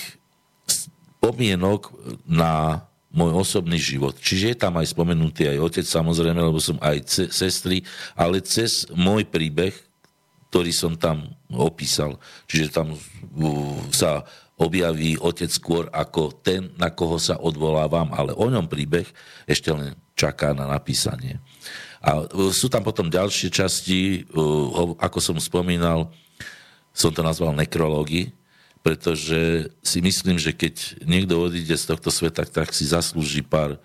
spomienok 0.67 1.93
na 2.23 2.83
môj 3.17 3.33
osobný 3.33 3.81
život. 3.81 4.13
Čiže 4.21 4.53
je 4.53 4.57
tam 4.61 4.77
aj 4.77 4.93
spomenutý 4.93 5.49
aj 5.49 5.57
otec 5.73 5.85
samozrejme, 5.89 6.37
lebo 6.37 6.61
som 6.61 6.77
aj 6.77 6.97
ce- 7.09 7.31
sestry, 7.33 7.81
ale 8.13 8.45
cez 8.45 8.85
môj 8.93 9.25
príbeh, 9.25 9.73
ktorý 10.53 10.69
som 10.69 10.93
tam 10.93 11.33
opísal. 11.49 12.21
Čiže 12.45 12.69
tam 12.69 12.93
sa 13.89 14.21
objaví 14.57 15.17
otec 15.17 15.49
skôr 15.49 15.89
ako 15.89 16.33
ten, 16.41 16.73
na 16.77 16.93
koho 16.93 17.17
sa 17.21 17.37
odvolávam, 17.37 18.09
ale 18.13 18.33
o 18.33 18.45
ňom 18.49 18.65
príbeh 18.69 19.05
ešte 19.45 19.69
len 19.73 19.93
čaká 20.17 20.53
na 20.57 20.65
napísanie. 20.65 21.37
A 22.01 22.25
uh, 22.25 22.49
sú 22.49 22.69
tam 22.69 22.81
potom 22.81 23.09
ďalšie 23.09 23.53
časti, 23.53 24.25
uh, 24.33 24.97
ako 24.97 25.19
som 25.21 25.37
spomínal, 25.37 26.09
som 26.89 27.13
to 27.13 27.21
nazval 27.21 27.53
nekrológy, 27.53 28.33
pretože 28.81 29.71
si 29.83 29.99
myslím, 29.99 30.37
že 30.39 30.55
keď 30.55 31.03
niekto 31.03 31.37
odíde 31.37 31.75
z 31.75 31.85
tohto 31.91 32.09
sveta, 32.13 32.45
tak 32.47 32.71
si 32.71 32.87
zaslúži 32.87 33.43
pár 33.43 33.81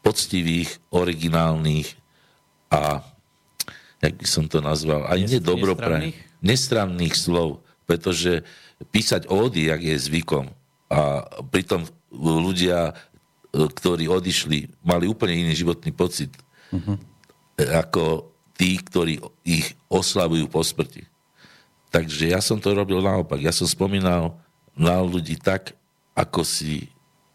poctivých, 0.00 0.80
originálnych 0.90 1.92
a 2.72 3.04
jak 4.00 4.14
by 4.16 4.26
som 4.26 4.48
to 4.48 4.64
nazval, 4.64 5.04
aj 5.06 5.28
nedobroprajných, 5.28 6.16
nestranných 6.40 7.14
slov, 7.14 7.60
pretože 7.84 8.40
písať 8.88 9.28
ódy, 9.28 9.68
jak 9.68 9.82
je 9.84 9.96
zvykom, 10.00 10.48
a 10.90 11.22
pritom 11.52 11.86
ľudia, 12.16 12.96
ktorí 13.52 14.10
odišli, 14.10 14.82
mali 14.82 15.04
úplne 15.06 15.46
iný 15.46 15.54
životný 15.54 15.94
pocit, 15.94 16.32
uh-huh. 16.72 16.96
ako 17.76 18.32
tí, 18.58 18.80
ktorí 18.80 19.22
ich 19.46 19.76
oslavujú 19.86 20.50
po 20.50 20.64
smrti. 20.64 21.09
Takže 21.90 22.30
ja 22.30 22.38
som 22.38 22.62
to 22.62 22.70
robil 22.70 23.02
naopak. 23.02 23.42
Ja 23.42 23.50
som 23.50 23.66
spomínal 23.66 24.38
na 24.78 25.02
ľudí 25.02 25.34
tak, 25.36 25.74
ako 26.14 26.46
si 26.46 26.86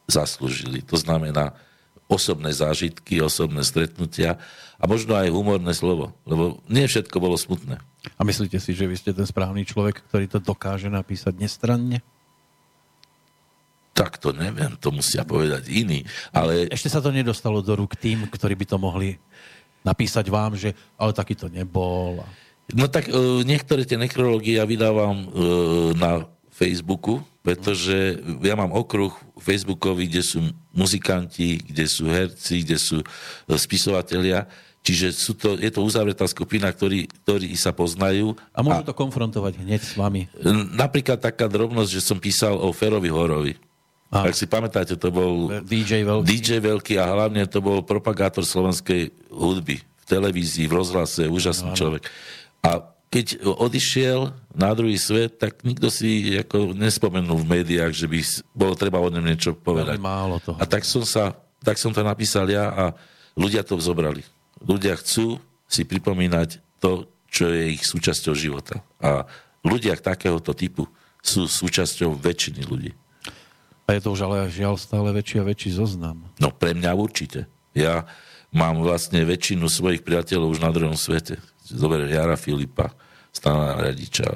zaslúžili. 0.08 0.80
To 0.88 0.96
znamená 0.96 1.52
osobné 2.08 2.54
zážitky, 2.54 3.20
osobné 3.20 3.66
stretnutia 3.66 4.38
a 4.78 4.84
možno 4.86 5.18
aj 5.18 5.34
humorné 5.34 5.74
slovo. 5.76 6.14
Lebo 6.24 6.62
nie 6.70 6.88
všetko 6.88 7.18
bolo 7.18 7.36
smutné. 7.36 7.82
A 8.16 8.22
myslíte 8.22 8.62
si, 8.62 8.78
že 8.78 8.86
vy 8.86 8.96
ste 8.96 9.12
ten 9.12 9.26
správny 9.26 9.66
človek, 9.66 10.06
ktorý 10.08 10.30
to 10.30 10.40
dokáže 10.40 10.88
napísať 10.88 11.34
nestranne? 11.36 12.06
Tak 13.96 14.20
to 14.20 14.36
neviem, 14.36 14.76
to 14.78 14.92
musia 14.92 15.24
povedať 15.24 15.72
iní. 15.72 16.04
Ale... 16.36 16.68
Ešte 16.68 16.92
sa 16.92 17.00
to 17.00 17.16
nedostalo 17.16 17.64
do 17.64 17.74
rúk 17.74 17.96
tým, 17.96 18.28
ktorí 18.28 18.54
by 18.60 18.66
to 18.68 18.78
mohli 18.78 19.18
napísať 19.82 20.28
vám, 20.28 20.54
že 20.54 20.76
ale 21.00 21.16
taký 21.16 21.34
to 21.34 21.48
nebol. 21.48 22.22
No 22.74 22.90
tak 22.90 23.12
uh, 23.12 23.46
niektoré 23.46 23.86
tie 23.86 24.00
nekrológie 24.00 24.58
ja 24.58 24.66
vydávam 24.66 25.30
uh, 25.30 25.94
na 25.94 26.26
Facebooku, 26.50 27.22
pretože 27.46 28.18
ja 28.42 28.58
mám 28.58 28.74
okruh 28.74 29.14
Facebookový, 29.38 30.10
kde 30.10 30.24
sú 30.26 30.40
muzikanti, 30.74 31.62
kde 31.62 31.86
sú 31.86 32.10
herci, 32.10 32.66
kde 32.66 32.78
sú 32.82 32.98
uh, 33.04 33.54
spisovatelia, 33.54 34.50
čiže 34.82 35.14
sú 35.14 35.38
to, 35.38 35.58
je 35.58 35.70
to 35.70 35.82
uzavretá 35.86 36.26
skupina, 36.26 36.74
ktorí, 36.74 37.06
ktorí 37.26 37.54
sa 37.54 37.70
poznajú. 37.74 38.34
A 38.54 38.66
môžu 38.66 38.82
a, 38.82 38.90
to 38.90 38.98
konfrontovať 38.98 39.62
hneď 39.62 39.82
s 39.82 39.94
vami? 39.94 40.30
Napríklad 40.74 41.22
taká 41.22 41.46
drobnosť, 41.50 41.90
že 41.90 42.02
som 42.02 42.18
písal 42.18 42.58
o 42.58 42.74
Ferovi 42.74 43.10
Horovi. 43.10 43.54
A. 44.14 44.30
Ak 44.30 44.38
si 44.38 44.46
pamätáte, 44.46 44.94
to 44.96 45.10
bol 45.10 45.50
DJ 45.66 46.06
veľký. 46.06 46.26
DJ 46.30 46.50
veľký 46.62 46.94
a 47.02 47.10
hlavne 47.10 47.50
to 47.50 47.60
bol 47.60 47.82
propagátor 47.82 48.46
slovenskej 48.46 49.10
hudby 49.34 49.82
v 49.82 50.04
televízii, 50.06 50.70
v 50.70 50.78
rozhlase, 50.78 51.26
úžasný 51.26 51.74
no, 51.74 51.78
človek. 51.78 52.06
A 52.66 52.70
keď 53.14 53.46
odišiel 53.46 54.34
na 54.58 54.74
druhý 54.74 54.98
svet, 54.98 55.38
tak 55.38 55.62
nikto 55.62 55.88
si 55.94 56.36
ako 56.36 56.74
nespomenul 56.76 57.40
v 57.46 57.62
médiách, 57.62 57.94
že 57.94 58.10
by 58.10 58.20
bolo 58.52 58.74
treba 58.74 59.00
o 59.00 59.08
ňom 59.08 59.24
niečo 59.24 59.54
povedať. 59.56 60.02
málo 60.02 60.42
toho. 60.42 60.58
A 60.60 60.66
tak 60.68 60.84
som, 60.84 61.06
sa, 61.06 61.38
tak 61.62 61.78
som 61.78 61.94
to 61.94 62.02
napísal 62.02 62.50
ja 62.50 62.74
a 62.74 62.84
ľudia 63.38 63.64
to 63.64 63.78
zobrali. 63.80 64.26
ľudia 64.66 64.98
chcú 64.98 65.38
si 65.70 65.86
pripomínať 65.86 66.60
to, 66.82 67.08
čo 67.30 67.52
je 67.52 67.78
ich 67.78 67.84
súčasťou 67.86 68.34
života. 68.36 68.82
A 69.00 69.30
ľudia 69.64 69.96
takéhoto 69.96 70.52
typu 70.52 70.90
sú 71.24 71.48
súčasťou 71.48 72.18
väčšiny 72.20 72.62
ľudí. 72.66 72.92
A 73.86 73.94
je 73.94 74.02
to 74.02 74.18
už 74.18 74.26
ale 74.26 74.50
žiaľ 74.50 74.82
stále 74.82 75.14
väčší 75.14 75.40
a 75.42 75.46
väčší 75.46 75.78
zoznam. 75.78 76.26
No 76.42 76.50
pre 76.50 76.74
mňa 76.74 76.92
určite. 76.98 77.46
Ja 77.78 78.10
mám 78.50 78.82
vlastne 78.82 79.22
väčšinu 79.22 79.70
svojich 79.70 80.02
priateľov 80.02 80.58
už 80.58 80.60
na 80.64 80.72
druhom 80.74 80.98
svete. 80.98 81.38
Zober 81.66 82.06
Jara 82.06 82.38
Filipa, 82.38 82.94
Stana 83.34 83.76
Radiča 83.82 84.30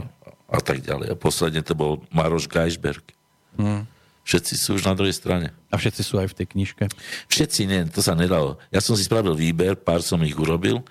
a 0.50 0.60
tak 0.60 0.82
ďalej. 0.82 1.14
A 1.14 1.16
posledne 1.16 1.62
to 1.62 1.78
bol 1.78 2.02
Maroš 2.10 2.50
Geisberg. 2.50 3.06
Hmm. 3.54 3.86
Všetci 4.26 4.54
sú 4.62 4.70
už 4.78 4.86
na 4.86 4.94
druhej 4.94 5.14
strane. 5.18 5.54
A 5.74 5.78
všetci 5.78 6.02
sú 6.06 6.22
aj 6.22 6.34
v 6.34 6.38
tej 6.38 6.48
knižke? 6.54 6.86
Všetci 7.34 7.62
nie, 7.66 7.82
to 7.90 8.02
sa 8.06 8.14
nedalo. 8.14 8.62
Ja 8.70 8.78
som 8.78 8.94
si 8.94 9.06
spravil 9.06 9.34
výber, 9.34 9.74
pár 9.74 10.06
som 10.06 10.22
ich 10.22 10.38
urobil 10.38 10.82
uh, 10.82 10.86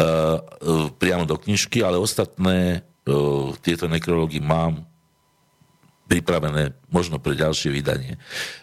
uh, 0.00 0.88
priamo 0.96 1.28
do 1.28 1.36
knižky, 1.36 1.84
ale 1.84 2.00
ostatné 2.00 2.80
uh, 2.80 3.52
tieto 3.60 3.84
nekrológy 3.84 4.40
mám 4.40 4.88
pripravené 6.08 6.74
možno 6.88 7.20
pre 7.20 7.36
ďalšie 7.36 7.70
vydanie. 7.70 8.16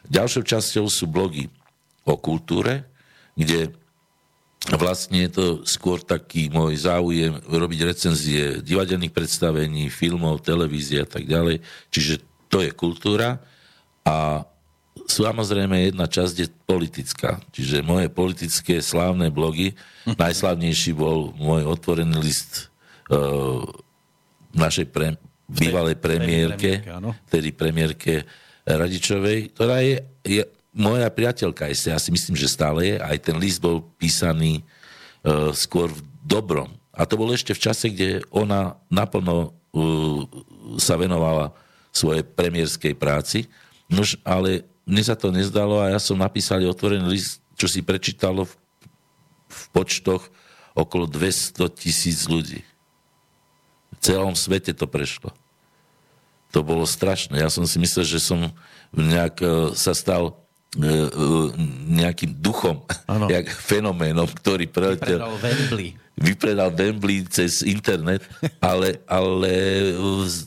Ďalšou 0.09 0.43
časťou 0.43 0.85
sú 0.89 1.05
blogy 1.07 1.47
o 2.03 2.17
kultúre, 2.17 2.89
kde 3.37 3.71
vlastne 4.75 5.29
je 5.29 5.31
to 5.31 5.45
skôr 5.63 6.01
taký 6.01 6.49
môj 6.51 6.75
záujem 6.83 7.39
robiť 7.45 7.79
recenzie 7.87 8.59
divadelných 8.59 9.13
predstavení, 9.13 9.87
filmov, 9.87 10.43
televízie 10.43 11.05
a 11.05 11.07
tak 11.07 11.23
ďalej. 11.23 11.63
Čiže 11.93 12.13
to 12.51 12.65
je 12.65 12.71
kultúra. 12.75 13.39
A 14.03 14.43
samozrejme 15.07 15.87
jedna 15.87 16.09
časť 16.09 16.35
je 16.35 16.47
politická. 16.67 17.39
Čiže 17.55 17.85
moje 17.85 18.11
politické 18.11 18.83
slávne 18.83 19.31
blogy, 19.31 19.77
najslavnejší 20.19 20.91
bol 20.97 21.31
môj 21.37 21.63
otvorený 21.63 22.17
list 22.19 22.73
uh, 23.13 23.63
našej 24.51 24.87
pre, 24.91 25.15
bývalej 25.47 25.95
premiérke, 25.95 26.83
tedy 27.31 27.55
premiérke 27.55 28.27
Radičovej, 28.67 29.55
ktorá 29.55 29.79
je, 29.79 30.03
je 30.27 30.43
moja 30.77 31.09
priateľka 31.09 31.65
ešte, 31.73 31.89
ja 31.89 31.97
si 31.97 32.13
myslím, 32.13 32.37
že 32.37 32.45
stále 32.45 32.79
je, 32.85 32.95
aj 33.01 33.17
ten 33.25 33.35
list 33.41 33.57
bol 33.57 33.81
písaný 33.97 34.61
uh, 35.25 35.49
skôr 35.57 35.89
v 35.89 36.01
dobrom. 36.21 36.69
A 36.93 37.09
to 37.09 37.17
bolo 37.17 37.33
ešte 37.33 37.57
v 37.57 37.63
čase, 37.65 37.89
kde 37.89 38.21
ona 38.29 38.77
naplno 38.93 39.49
uh, 39.49 40.21
sa 40.77 40.93
venovala 40.93 41.51
svojej 41.89 42.21
premiérskej 42.21 42.93
práci 42.93 43.49
Nož, 43.87 44.19
ale 44.27 44.67
mne 44.83 45.03
sa 45.03 45.15
to 45.15 45.31
nezdalo 45.31 45.79
a 45.79 45.95
ja 45.95 45.99
som 45.99 46.19
napísal 46.19 46.59
otvorený 46.67 47.07
list, 47.07 47.39
čo 47.55 47.71
si 47.71 47.79
prečítalo 47.79 48.43
v, 48.43 48.53
v 49.47 49.63
počtoch 49.71 50.27
okolo 50.75 51.07
200 51.07 51.71
tisíc 51.71 52.27
ľudí. 52.27 52.61
V 53.95 53.97
celom 54.03 54.35
svete 54.35 54.75
to 54.75 54.85
prešlo. 54.85 55.31
To 56.51 56.63
bolo 56.63 56.83
strašné. 56.83 57.39
Ja 57.39 57.49
som 57.51 57.63
si 57.63 57.79
myslel, 57.79 58.05
že 58.07 58.19
som 58.19 58.51
nejak 58.91 59.35
uh, 59.39 59.49
sa 59.71 59.95
stal 59.95 60.35
nejakým 61.87 62.43
duchom, 62.43 62.83
ano. 63.07 63.29
jak 63.33 63.47
fenoménom, 63.47 64.27
ktorý 64.27 64.67
preletel 64.67 65.23
vypredal 66.17 66.73
Dembly 66.73 67.29
cez 67.29 67.61
internet, 67.61 68.25
ale, 68.59 68.99
ale 69.05 69.53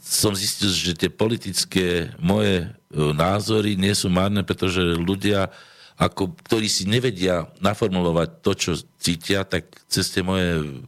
som 0.02 0.34
zistil, 0.34 0.74
že 0.74 0.98
tie 0.98 1.10
politické 1.10 2.10
moje 2.18 2.66
e, 2.66 2.68
názory 3.14 3.78
nie 3.78 3.94
sú 3.94 4.10
márne, 4.10 4.42
pretože 4.42 4.82
ľudia, 4.82 5.46
ako, 5.94 6.34
ktorí 6.42 6.66
si 6.66 6.90
nevedia 6.90 7.46
naformulovať 7.62 8.28
to, 8.42 8.52
čo 8.58 8.70
cítia, 8.98 9.46
tak 9.46 9.70
cez 9.86 10.10
tie 10.10 10.26
moje 10.26 10.82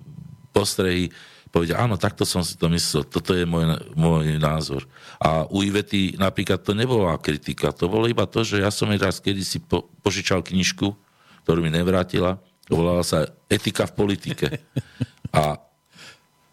postrehy 0.51 1.15
povedia, 1.53 1.77
áno, 1.77 2.01
takto 2.01 2.25
som 2.25 2.41
si 2.41 2.57
to 2.57 2.73
myslel, 2.73 3.05
toto 3.05 3.37
je 3.37 3.45
môj, 3.45 3.77
môj 3.93 4.41
názor. 4.41 4.89
A 5.21 5.45
u 5.53 5.61
Ivety 5.61 6.17
napríklad 6.17 6.65
to 6.65 6.73
nebola 6.73 7.21
kritika, 7.21 7.77
to 7.77 7.93
bolo 7.93 8.09
iba 8.09 8.25
to, 8.25 8.41
že 8.41 8.65
ja 8.65 8.73
som 8.73 8.89
jej 8.89 8.97
raz 8.97 9.21
kedysi 9.21 9.61
po, 9.61 9.85
požičal 10.01 10.41
knižku, 10.41 10.97
ktorú 11.45 11.61
mi 11.61 11.69
nevrátila 11.69 12.41
volala 12.73 13.05
sa 13.05 13.29
Etika 13.53 13.85
v 13.89 13.97
politike. 13.97 14.47
A 15.33 15.61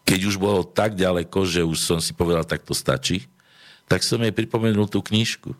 keď 0.03 0.19
už 0.25 0.35
bolo 0.41 0.65
tak 0.65 0.97
ďaleko, 0.97 1.45
že 1.45 1.61
už 1.61 1.77
som 1.77 1.99
si 2.01 2.15
povedal, 2.15 2.43
tak 2.43 2.65
to 2.65 2.73
stačí, 2.73 3.27
tak 3.85 4.01
som 4.01 4.21
jej 4.21 4.33
pripomenul 4.33 4.89
tú 4.89 5.01
knižku. 5.01 5.53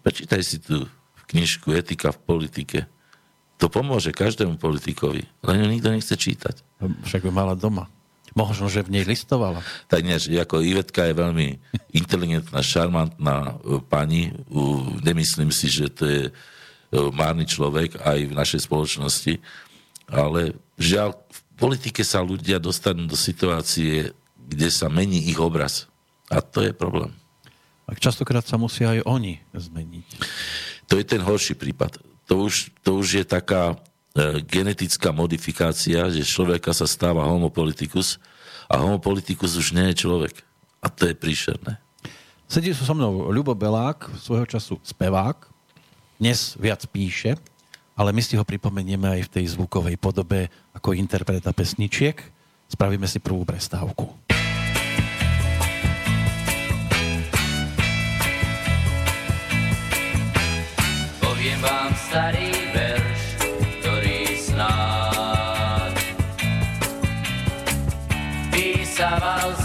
Prečítaj 0.00 0.42
si 0.44 0.62
tú 0.62 0.86
knižku 1.28 1.74
Etika 1.74 2.14
v 2.14 2.20
politike. 2.22 2.78
To 3.56 3.72
pomôže 3.72 4.12
každému 4.12 4.60
politikovi, 4.60 5.24
len 5.24 5.56
ju 5.56 5.66
nikto 5.66 5.88
nechce 5.88 6.12
čítať. 6.12 6.60
Však 7.08 7.24
by 7.24 7.32
mala 7.32 7.56
doma. 7.56 7.88
Možno, 8.34 8.66
že 8.66 8.82
v 8.82 8.98
nej 8.98 9.04
listovala. 9.06 9.62
Tak 9.86 10.02
nie, 10.02 10.16
ako 10.18 10.64
Ivetka 10.64 11.06
je 11.06 11.14
veľmi 11.14 11.48
inteligentná, 11.94 12.60
šarmantná 12.64 13.60
e, 13.60 13.80
pani. 13.84 14.34
Nemyslím 15.04 15.54
si, 15.54 15.70
že 15.70 15.86
to 15.88 16.04
je 16.04 16.22
e, 16.28 16.30
márny 17.14 17.46
človek 17.46 18.00
aj 18.02 18.18
v 18.28 18.36
našej 18.36 18.60
spoločnosti 18.66 19.38
ale 20.10 20.54
žiaľ, 20.78 21.18
v 21.18 21.40
politike 21.58 22.06
sa 22.06 22.22
ľudia 22.22 22.62
dostanú 22.62 23.10
do 23.10 23.18
situácie, 23.18 24.14
kde 24.38 24.68
sa 24.70 24.86
mení 24.86 25.26
ich 25.26 25.38
obraz. 25.38 25.90
A 26.30 26.42
to 26.42 26.62
je 26.62 26.70
problém. 26.74 27.10
A 27.86 27.94
častokrát 27.94 28.42
sa 28.42 28.58
musia 28.58 28.98
aj 28.98 29.06
oni 29.06 29.38
zmeniť. 29.54 30.06
To 30.90 30.98
je 30.98 31.04
ten 31.06 31.22
horší 31.22 31.54
prípad. 31.54 32.02
To 32.26 32.46
už, 32.46 32.74
to 32.82 32.98
už 32.98 33.22
je 33.22 33.24
taká 33.26 33.78
genetická 34.48 35.12
modifikácia, 35.12 36.08
že 36.08 36.24
človeka 36.24 36.72
sa 36.72 36.88
stáva 36.88 37.28
homopolitikus 37.28 38.16
a 38.66 38.80
homopolitikus 38.80 39.60
už 39.60 39.76
nie 39.76 39.92
je 39.92 40.08
človek. 40.08 40.40
A 40.80 40.88
to 40.88 41.10
je 41.10 41.14
príšerné. 41.14 41.76
Sedí 42.46 42.70
so 42.70 42.86
mnou 42.94 43.28
Ľubo 43.34 43.58
Belák, 43.58 44.06
svojho 44.22 44.46
času 44.46 44.78
spevák, 44.80 45.50
dnes 46.16 46.56
viac 46.56 46.80
píše, 46.88 47.36
ale 47.92 48.12
my 48.12 48.22
si 48.24 48.38
ho 48.38 48.44
pripomenieme 48.44 49.20
aj 49.20 49.28
v 49.28 49.32
tej 49.40 49.44
zvukovej 49.52 50.00
podobe 50.00 50.48
ako 50.72 50.96
interpreta 50.96 51.52
pesničiek. 51.52 52.16
Spravíme 52.70 53.04
si 53.04 53.20
prvú 53.20 53.44
prestávku. 53.44 54.08
Poviem 61.20 61.60
vám 61.60 61.90
starý 61.98 62.65
carnaval 69.06 69.55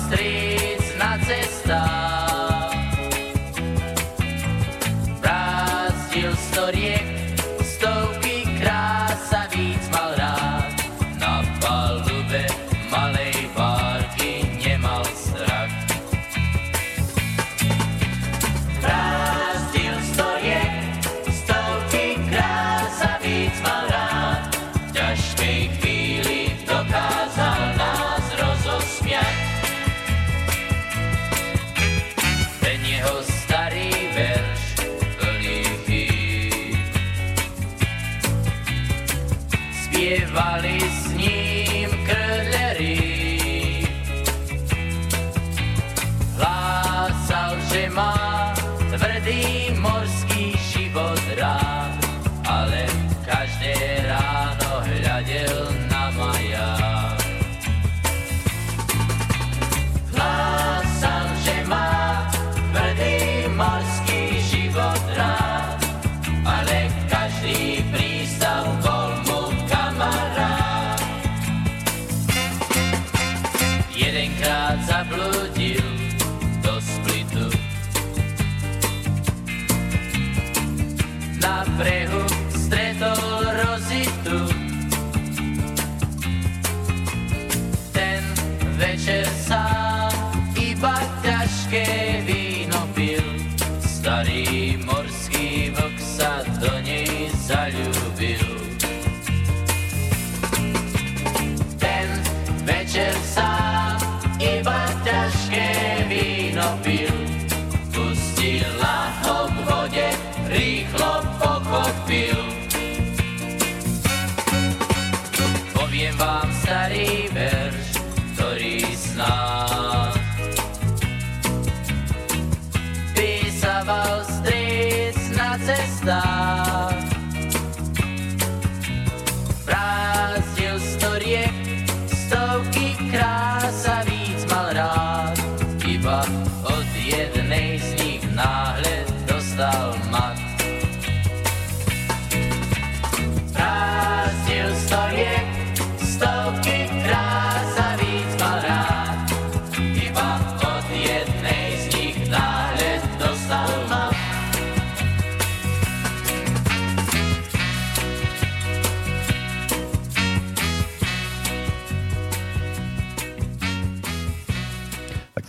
The 49.23 49.69
more. 49.79 50.00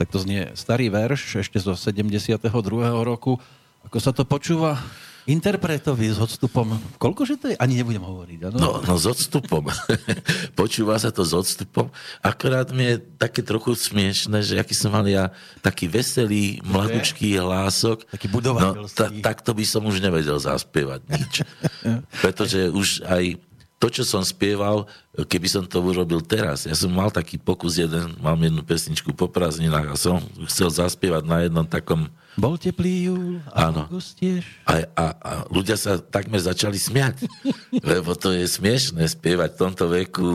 Tak 0.03 0.11
takto 0.11 0.19
znie 0.27 0.51
starý 0.59 0.91
verš 0.91 1.47
ešte 1.47 1.63
zo 1.63 1.79
72. 1.79 2.43
roku. 3.07 3.39
Ako 3.87 4.03
sa 4.03 4.11
to 4.11 4.27
počúva 4.27 4.75
interpretovi 5.31 6.11
s 6.11 6.19
odstupom. 6.19 6.75
Koľkože 6.99 7.35
to 7.39 7.47
je? 7.55 7.57
Ani 7.63 7.79
nebudem 7.79 8.03
hovoriť. 8.03 8.39
Ano? 8.51 8.57
No, 8.59 8.71
no 8.83 8.95
s 8.99 9.07
odstupom. 9.07 9.71
Počúva 10.59 10.99
sa 10.99 11.15
to 11.15 11.23
s 11.23 11.31
odstupom. 11.31 11.95
Akorát 12.19 12.75
mi 12.75 12.83
je 12.83 12.97
také 12.99 13.47
trochu 13.47 13.79
smiešne, 13.79 14.43
že 14.43 14.59
aký 14.59 14.75
som 14.75 14.91
mal 14.91 15.07
ja 15.07 15.31
taký 15.63 15.87
veselý, 15.87 16.59
mladučký 16.67 17.39
hlások. 17.39 18.03
Taký 18.11 18.27
No, 18.27 18.35
budovateľský. 18.35 18.99
ta, 18.99 19.07
takto 19.23 19.55
by 19.55 19.63
som 19.63 19.87
už 19.87 20.03
nevedel 20.03 20.43
zaspievať 20.43 21.07
nič. 21.07 21.47
Pretože 22.27 22.75
už 22.75 23.07
aj 23.07 23.39
to, 23.83 23.91
čo 23.91 24.07
som 24.07 24.23
spieval, 24.23 24.87
keby 25.27 25.51
som 25.51 25.67
to 25.67 25.83
urobil 25.83 26.23
teraz. 26.23 26.71
Ja 26.71 26.79
som 26.79 26.95
mal 26.95 27.11
taký 27.11 27.35
pokus 27.35 27.83
jeden, 27.83 28.15
mám 28.23 28.39
jednu 28.39 28.63
pesničku 28.63 29.11
po 29.11 29.27
prázdninách 29.27 29.91
a 29.91 29.99
som 29.99 30.23
chcel 30.47 30.71
zaspievať 30.71 31.27
na 31.27 31.43
jednom 31.43 31.67
takom 31.67 32.07
Bol 32.33 32.57
teplý 32.57 33.13
júl 33.13 33.45
Áno. 33.53 33.85
tiež. 33.93 34.41
a, 34.65 34.89
a, 34.97 35.05
a 35.21 35.33
ľudia 35.53 35.77
sa 35.77 36.01
takmer 36.01 36.41
začali 36.41 36.81
smiať, 36.81 37.29
lebo 37.93 38.17
to 38.17 38.33
je 38.33 38.49
smiešné 38.49 39.05
spievať 39.05 39.53
v 39.53 39.61
tomto 39.61 39.85
veku 39.93 40.31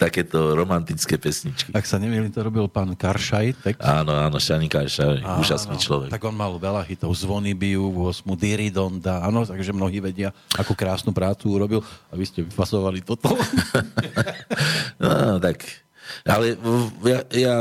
takéto 0.00 0.56
romantické 0.56 1.20
pesničky. 1.20 1.76
Ak 1.76 1.84
sa 1.84 2.00
nemýlim, 2.00 2.32
to 2.32 2.40
robil 2.40 2.64
pán 2.72 2.96
Karšaj. 2.96 3.60
Tak... 3.60 3.74
Áno, 3.84 4.16
áno, 4.16 4.40
Šanika 4.40 4.80
je 4.88 5.04
Áno, 5.04 5.44
úžasný 5.44 5.76
človek. 5.76 6.08
Tak 6.08 6.24
on 6.24 6.32
mal 6.32 6.56
veľa 6.56 6.80
hitov. 6.88 7.12
Zvony 7.12 7.52
bijú, 7.52 7.92
8 8.08 8.24
Diridonda. 8.32 9.20
Áno, 9.20 9.44
takže 9.44 9.76
mnohí 9.76 10.00
vedia, 10.00 10.32
akú 10.56 10.72
krásnu 10.72 11.12
prácu 11.12 11.52
urobil. 11.52 11.84
A 12.08 12.16
vy 12.16 12.24
ste 12.24 12.40
vyfasovali 12.48 13.04
toto. 13.04 13.36
No, 15.00 15.40
tak... 15.40 15.64
Ale 16.26 16.58
ja, 17.06 17.20
ja 17.32 17.56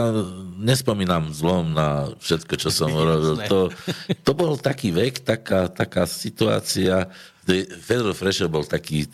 nespomínam 0.57 1.31
zlom 1.31 1.71
na 1.71 2.11
všetko, 2.19 2.53
čo 2.59 2.69
som 2.73 2.91
urobil. 2.99 3.39
To, 3.47 3.59
to 4.25 4.31
bol 4.35 4.57
taký 4.59 4.91
vek, 4.91 5.23
taká, 5.23 5.69
taká 5.71 6.03
situácia. 6.09 7.07
Fedor 7.79 8.13
Fresher 8.13 8.45
bol 8.45 8.63
taký 8.63 9.03
e, 9.03 9.07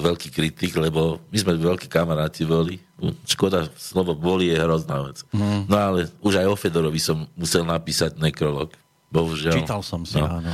veľký 0.00 0.28
kritik, 0.28 0.76
lebo 0.76 1.18
my 1.28 1.36
sme 1.36 1.52
veľkí 1.56 1.86
kamaráti 1.86 2.44
boli. 2.44 2.76
Škoda, 3.24 3.70
slovo 3.74 4.12
boli 4.12 4.50
je 4.50 4.58
hrozná 4.58 5.00
vec. 5.02 5.22
Mhm. 5.30 5.66
No 5.66 5.76
ale 5.76 6.00
už 6.20 6.42
aj 6.42 6.46
o 6.48 6.56
Fedorovi 6.58 6.98
som 6.98 7.24
musel 7.34 7.62
napísať 7.62 8.18
nekrolog. 8.18 8.74
Bohužiaľ. 9.08 9.64
Čítal 9.64 9.80
som 9.80 10.04
si, 10.04 10.20
No. 10.20 10.28
áno. 10.28 10.52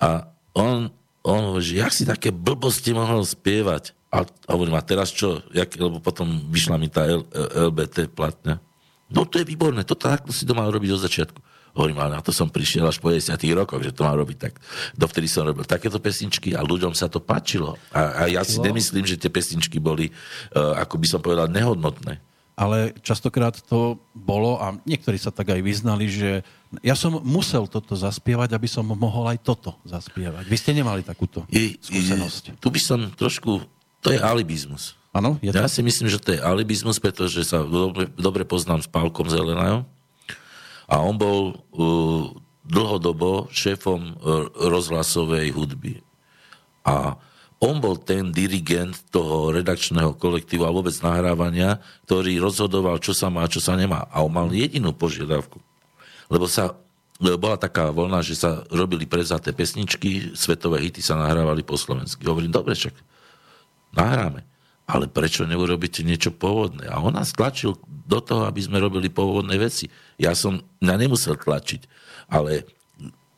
A 0.00 0.24
on, 0.56 0.88
on 1.20 1.40
hovorí, 1.52 1.60
že 1.62 1.84
jak 1.84 1.92
si 1.92 2.08
také 2.08 2.32
blbosti 2.32 2.96
mohol 2.96 3.20
spievať? 3.22 3.92
A, 4.08 4.24
a 4.24 4.50
hovorím, 4.52 4.76
a 4.76 4.84
teraz 4.84 5.12
čo? 5.12 5.40
Jak, 5.52 5.72
lebo 5.76 6.00
potom 6.00 6.28
vyšla 6.48 6.76
mi 6.76 6.88
tá 6.88 7.04
L, 7.04 7.24
LBT 7.68 8.12
platňa. 8.12 8.60
No 9.12 9.28
to 9.28 9.40
je 9.40 9.48
výborné, 9.48 9.84
toto 9.84 10.08
takto 10.08 10.32
si 10.32 10.48
to 10.48 10.56
mal 10.56 10.72
robiť 10.72 10.90
od 10.92 11.04
začiatku. 11.04 11.38
Hovorím, 11.72 12.04
ale 12.04 12.20
na 12.20 12.22
to 12.24 12.36
som 12.36 12.52
prišiel 12.52 12.84
až 12.84 13.00
po 13.00 13.08
10 13.08 13.32
rokoch, 13.56 13.80
že 13.80 13.96
to 13.96 14.04
mám 14.04 14.20
robiť 14.20 14.36
tak. 14.36 14.60
Dovtedy 14.92 15.24
som 15.24 15.48
robil 15.48 15.64
takéto 15.64 15.96
pesničky 15.96 16.52
a 16.52 16.60
ľuďom 16.60 16.92
sa 16.92 17.08
to 17.08 17.16
páčilo. 17.16 17.80
A, 17.96 18.28
a 18.28 18.28
ja 18.28 18.44
si 18.44 18.60
nemyslím, 18.60 19.08
že 19.08 19.16
tie 19.16 19.32
pesničky 19.32 19.80
boli, 19.80 20.12
uh, 20.52 20.76
ako 20.84 21.00
by 21.00 21.06
som 21.08 21.20
povedal, 21.24 21.48
nehodnotné. 21.48 22.20
Ale 22.52 22.92
častokrát 23.00 23.56
to 23.64 23.96
bolo, 24.12 24.60
a 24.60 24.76
niektorí 24.84 25.16
sa 25.16 25.32
tak 25.32 25.56
aj 25.56 25.64
vyznali, 25.64 26.12
že 26.12 26.44
ja 26.84 26.92
som 26.92 27.16
musel 27.24 27.64
toto 27.64 27.96
zaspievať, 27.96 28.52
aby 28.52 28.68
som 28.68 28.84
mohol 28.84 29.32
aj 29.32 29.40
toto 29.40 29.80
zaspievať. 29.88 30.44
Vy 30.44 30.56
ste 30.60 30.76
nemali 30.76 31.00
takúto 31.00 31.48
I, 31.48 31.80
skúsenosť. 31.80 32.42
I, 32.52 32.60
tu 32.60 32.68
by 32.68 32.80
som 32.80 33.08
trošku, 33.16 33.64
to 34.04 34.12
je 34.12 34.20
alibizmus. 34.20 34.92
Áno? 35.12 35.40
Ja 35.44 35.68
si 35.68 35.84
myslím, 35.84 36.08
že 36.08 36.20
to 36.20 36.36
je 36.36 36.40
alibizmus, 36.40 37.00
pretože 37.00 37.44
sa 37.44 37.64
dobre, 37.64 38.08
dobre 38.16 38.44
poznám 38.44 38.84
s 38.84 38.88
Pálkom 38.88 39.28
Zelenajom 39.28 39.84
a 40.86 41.02
on 41.02 41.14
bol 41.18 41.54
uh, 41.54 42.30
dlhodobo 42.66 43.50
šéfom 43.52 44.00
uh, 44.00 44.48
rozhlasovej 44.56 45.54
hudby. 45.54 46.00
A 46.82 47.14
on 47.62 47.78
bol 47.78 47.94
ten 47.94 48.34
dirigent 48.34 48.98
toho 49.14 49.54
redakčného 49.54 50.18
kolektívu 50.18 50.66
a 50.66 50.74
vôbec 50.74 50.94
nahrávania, 50.98 51.78
ktorý 52.10 52.42
rozhodoval, 52.42 52.98
čo 52.98 53.14
sa 53.14 53.30
má 53.30 53.46
a 53.46 53.52
čo 53.52 53.62
sa 53.62 53.78
nemá. 53.78 54.10
A 54.10 54.26
on 54.26 54.34
mal 54.34 54.50
jedinú 54.50 54.90
požiadavku. 54.90 55.62
Lebo 56.26 56.50
sa 56.50 56.74
lebo 57.22 57.38
bola 57.38 57.54
taká 57.54 57.94
voľna, 57.94 58.18
že 58.18 58.34
sa 58.34 58.66
robili 58.66 59.06
prevzaté 59.06 59.54
pesničky, 59.54 60.34
svetové 60.34 60.82
hity 60.82 60.98
sa 60.98 61.14
nahrávali 61.14 61.62
po 61.62 61.78
slovensky. 61.78 62.26
Hovorím, 62.26 62.50
dobre, 62.50 62.74
však 62.74 62.98
nahráme. 63.94 64.42
Ale 64.86 65.06
prečo 65.06 65.46
neurobíte 65.46 66.02
niečo 66.02 66.34
pôvodné? 66.34 66.90
A 66.90 66.98
on 66.98 67.14
nás 67.14 67.32
tlačil 67.32 67.78
do 67.86 68.18
toho, 68.18 68.44
aby 68.44 68.60
sme 68.60 68.82
robili 68.82 69.08
pôvodné 69.08 69.56
veci. 69.56 69.86
Ja 70.18 70.34
som 70.34 70.58
na 70.82 70.98
nemusel 70.98 71.38
tlačiť, 71.38 71.86
ale 72.28 72.66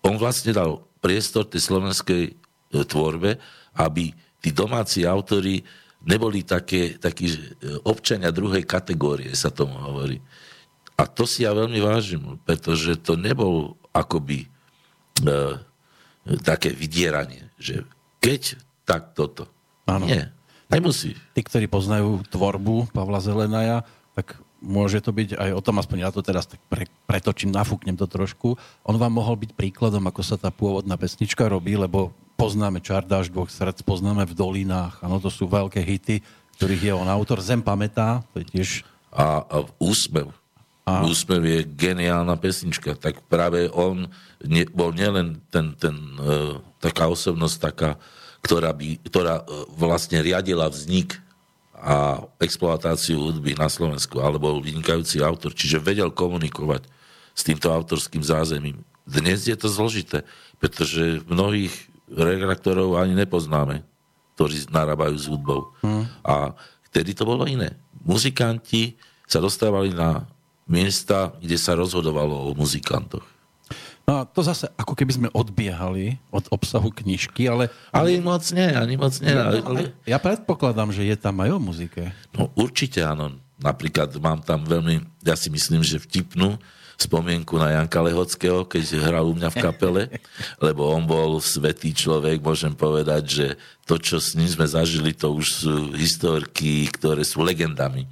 on 0.05 0.17
vlastne 0.17 0.57
dal 0.57 0.85
priestor 1.05 1.45
tej 1.45 1.61
slovenskej 1.61 2.23
e, 2.29 2.33
tvorbe, 2.85 3.37
aby 3.77 4.13
tí 4.41 4.51
domáci 4.57 5.05
autori 5.05 5.61
neboli 6.05 6.45
také, 6.45 6.97
takí 6.97 7.29
e, 7.29 7.39
občania 7.85 8.33
druhej 8.33 8.65
kategórie, 8.65 9.33
sa 9.37 9.53
tomu 9.53 9.77
hovorí. 9.77 10.21
A 10.95 11.05
to 11.05 11.29
si 11.29 11.43
ja 11.43 11.53
veľmi 11.53 11.81
vážim, 11.83 12.41
pretože 12.47 12.97
to 13.03 13.21
nebol 13.21 13.77
akoby 13.93 14.47
e, 14.47 14.49
také 16.41 16.73
vydieranie, 16.73 17.53
že 17.61 17.85
keď, 18.21 18.57
tak 18.89 19.13
toto. 19.13 19.49
Áno. 19.85 20.09
Nie, 20.09 20.33
nemusí. 20.75 21.15
Tí, 21.33 21.41
ktorí 21.47 21.71
poznajú 21.71 22.27
tvorbu 22.29 22.91
Pavla 22.91 23.23
Zelenaja, 23.23 23.87
tak 24.13 24.39
môže 24.65 24.99
to 25.05 25.13
byť 25.13 25.37
aj 25.37 25.51
o 25.55 25.61
tom, 25.61 25.77
aspoň 25.79 26.09
ja 26.09 26.11
to 26.11 26.25
teraz 26.25 26.49
tak 26.49 26.59
pre, 26.73 26.89
pretočím, 27.05 27.53
nafúknem 27.53 27.95
to 27.95 28.09
trošku. 28.09 28.57
On 28.83 28.97
vám 28.97 29.13
mohol 29.13 29.37
byť 29.37 29.53
príkladom, 29.55 30.03
ako 30.09 30.23
sa 30.25 30.41
tá 30.41 30.49
pôvodná 30.49 30.97
pesnička 30.97 31.45
robí, 31.47 31.77
lebo 31.77 32.11
poznáme 32.41 32.81
Čardáš 32.81 33.31
dvoch 33.31 33.53
srdc, 33.53 33.85
poznáme 33.87 34.25
v 34.27 34.35
dolinách, 34.35 34.99
áno, 35.05 35.21
to 35.23 35.31
sú 35.31 35.47
veľké 35.47 35.85
hity, 35.85 36.25
ktorých 36.59 36.83
je 36.91 36.93
on 36.95 37.11
autor. 37.11 37.45
Zem 37.45 37.61
pamätá, 37.61 38.25
to 38.33 38.41
je 38.43 38.47
tiež 38.51 38.69
A, 39.15 39.47
a 39.47 39.57
úsmev. 39.79 40.35
A- 40.85 41.07
Úsmev 41.07 41.41
je 41.47 41.61
geniálna 41.65 42.35
pesnička. 42.37 42.99
Tak 42.99 43.25
práve 43.31 43.71
on 43.73 44.11
ne, 44.43 44.63
bol 44.69 44.93
nielen 44.93 45.41
ten, 45.49 45.73
ten, 45.79 45.97
e, 46.21 46.59
taká 46.83 47.09
osobnosť, 47.09 47.57
taká, 47.57 47.91
ktorá, 48.45 48.77
by, 48.77 49.01
ktorá 49.09 49.41
e, 49.41 49.45
vlastne 49.81 50.21
riadila 50.21 50.69
vznik 50.69 51.17
a 51.75 52.23
exploatáciu 52.41 53.17
hudby 53.19 53.57
na 53.57 53.73
Slovensku, 53.73 54.21
ale 54.21 54.37
bol 54.37 54.61
vynikajúci 54.61 55.25
autor, 55.25 55.57
čiže 55.57 55.81
vedel 55.81 56.13
komunikovať 56.13 56.85
s 57.35 57.43
týmto 57.43 57.73
autorským 57.73 58.21
zázemím. 58.21 58.85
Dnes 59.05 59.45
je 59.49 59.57
to 59.57 59.69
zložité, 59.69 60.25
pretože 60.63 61.25
mnohých 61.29 61.73
redaktorov 62.09 62.97
ani 62.97 63.13
nepoznáme, 63.17 63.85
ktorí 64.39 64.71
narábajú 64.73 65.17
s 65.19 65.29
hudbou. 65.29 65.77
A 66.25 66.57
vtedy 66.89 67.13
to 67.13 67.29
bolo 67.29 67.45
iné. 67.45 67.77
Muzikanti 68.01 68.97
sa 69.29 69.45
dostávali 69.45 69.93
na 69.93 70.25
miesta, 70.65 71.37
kde 71.43 71.61
sa 71.61 71.77
rozhodovalo 71.77 72.49
o 72.49 72.57
muzikantoch. 72.57 73.34
No 74.05 74.21
a 74.21 74.29
to 74.29 74.45
zase, 74.45 74.69
ako 74.77 74.93
keby 74.93 75.13
sme 75.17 75.29
odbiehali 75.33 76.21
od 76.29 76.45
obsahu 76.53 76.93
knižky, 76.93 77.49
ale 77.49 77.73
Ale 77.89 78.21
moc 78.21 78.45
nie, 78.53 78.69
ani 78.69 79.01
moc 79.01 79.17
nie. 79.17 79.33
Ale, 79.33 79.65
ale, 79.65 79.81
ja 80.05 80.21
predpokladám, 80.21 80.93
že 80.93 81.09
je 81.09 81.17
tam 81.17 81.41
aj 81.41 81.51
o 81.57 81.59
muzike. 81.61 82.13
no, 82.37 82.53
určite 82.53 83.01
áno. 83.01 83.41
Napríklad 83.55 84.13
mám 84.21 84.45
tam 84.45 84.67
veľmi, 84.67 85.25
ja 85.25 85.39
si 85.39 85.49
myslím, 85.49 85.81
že 85.81 86.03
vtipnú 86.03 86.59
spomienku 87.01 87.59
na 87.59 87.81
Janka 87.81 88.03
Lehockého, 88.03 88.67
keď 88.67 88.83
hral 89.03 89.27
u 89.27 89.35
mňa 89.35 89.51
v 89.51 89.61
kapele, 89.63 90.03
lebo 90.67 90.91
on 90.91 91.09
bol 91.09 91.41
svetý 91.43 91.91
človek, 91.97 92.45
môžem 92.45 92.75
povedať, 92.77 93.23
že 93.25 93.47
to, 93.89 93.99
čo 93.99 94.23
s 94.23 94.37
ním 94.39 94.47
sme 94.47 94.67
zažili, 94.69 95.17
to 95.17 95.33
už 95.33 95.47
sú 95.65 95.75
historky, 95.97 96.87
ktoré 96.93 97.27
sú 97.27 97.43
legendami. 97.43 98.07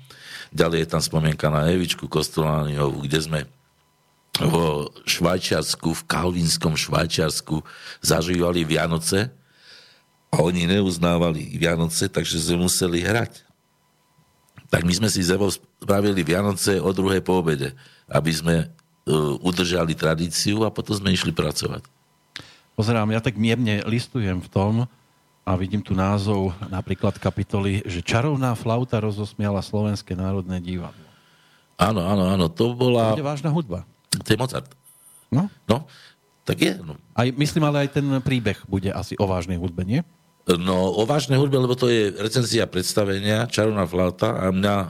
Ďalej 0.53 0.85
je 0.85 0.89
tam 0.89 1.03
spomienka 1.03 1.49
na 1.49 1.69
Evičku 1.69 2.09
Kostolániovú, 2.11 3.05
kde 3.09 3.19
sme 3.25 3.41
vo 4.41 4.89
Švajčiarsku, 5.05 5.93
v 5.93 6.03
kalvínskom 6.09 6.73
Švajčiarsku 6.73 7.61
zažívali 8.01 8.65
Vianoce 8.65 9.29
a 10.33 10.41
oni 10.41 10.65
neuznávali 10.65 11.61
Vianoce, 11.61 12.09
takže 12.09 12.41
sme 12.41 12.65
museli 12.65 13.05
hrať. 13.05 13.45
Tak 14.73 14.89
my 14.89 14.93
sme 14.97 15.09
si 15.13 15.21
z 15.21 15.37
spravili 15.37 16.25
Vianoce 16.25 16.81
o 16.81 16.89
druhej 16.97 17.21
po 17.21 17.45
obede, 17.45 17.77
aby 18.09 18.33
sme 18.33 18.55
uh, 18.65 19.37
udržali 19.45 19.93
tradíciu 19.93 20.65
a 20.65 20.73
potom 20.73 20.97
sme 20.97 21.13
išli 21.13 21.29
pracovať. 21.29 21.85
Pozerám, 22.73 23.13
ja 23.13 23.21
tak 23.21 23.37
mierne 23.37 23.85
listujem 23.85 24.41
v 24.41 24.49
tom 24.49 24.75
a 25.45 25.51
vidím 25.61 25.85
tu 25.85 25.93
názov 25.93 26.57
napríklad 26.73 27.21
kapitoly, 27.21 27.85
že 27.85 28.01
čarovná 28.01 28.57
flauta 28.57 28.97
rozosmiala 28.97 29.61
Slovenské 29.61 30.17
národné 30.17 30.57
divadlo. 30.57 31.05
Áno, 31.77 32.01
áno, 32.01 32.33
áno, 32.33 32.47
to 32.49 32.73
To 32.73 32.79
bola... 32.79 33.13
je 33.13 33.27
vážna 33.27 33.53
hudba. 33.53 33.85
To 34.21 34.29
je 34.29 34.37
Mozart. 34.37 34.69
No? 35.33 35.49
No, 35.65 35.89
tak 36.45 36.61
je. 36.61 36.77
No. 36.85 37.01
Aj, 37.17 37.29
myslím, 37.33 37.65
ale 37.65 37.89
aj 37.89 37.97
ten 37.97 38.05
príbeh 38.21 38.61
bude 38.69 38.93
asi 38.93 39.17
o 39.17 39.25
vážnej 39.25 39.57
hudbe, 39.57 39.89
nie? 39.89 40.05
No, 40.45 40.93
o 40.93 41.07
vážnej 41.09 41.39
hudbe, 41.41 41.57
lebo 41.57 41.73
to 41.73 41.87
je 41.89 42.13
recenzia 42.19 42.67
predstavenia 42.69 43.47
Čarovná 43.49 43.87
flauta 43.87 44.35
a 44.37 44.51
mňa 44.51 44.75
e, 44.77 44.89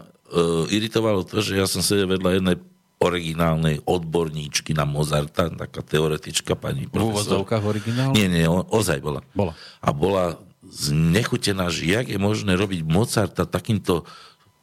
iritovalo 0.72 1.22
to, 1.28 1.44
že 1.44 1.60
ja 1.60 1.68
som 1.68 1.84
sedel 1.84 2.08
vedľa 2.08 2.30
jednej 2.40 2.56
originálnej 3.02 3.82
odborníčky 3.84 4.72
na 4.72 4.86
Mozarta, 4.88 5.50
taká 5.50 5.82
teoretička 5.82 6.54
pani 6.56 6.86
V 6.88 6.94
profesor. 6.94 7.42
úvodzovkách 7.44 7.62
originál? 7.66 8.10
Nie, 8.14 8.30
nie, 8.32 8.46
o, 8.48 8.62
ozaj 8.64 9.02
bola. 9.02 9.20
Bola. 9.34 9.52
A 9.82 9.90
bola 9.92 10.38
znechutená, 10.72 11.68
že 11.68 11.84
jak 11.84 12.08
je 12.08 12.16
možné 12.16 12.56
robiť 12.56 12.80
Mozarta 12.86 13.44
takýmto 13.44 14.08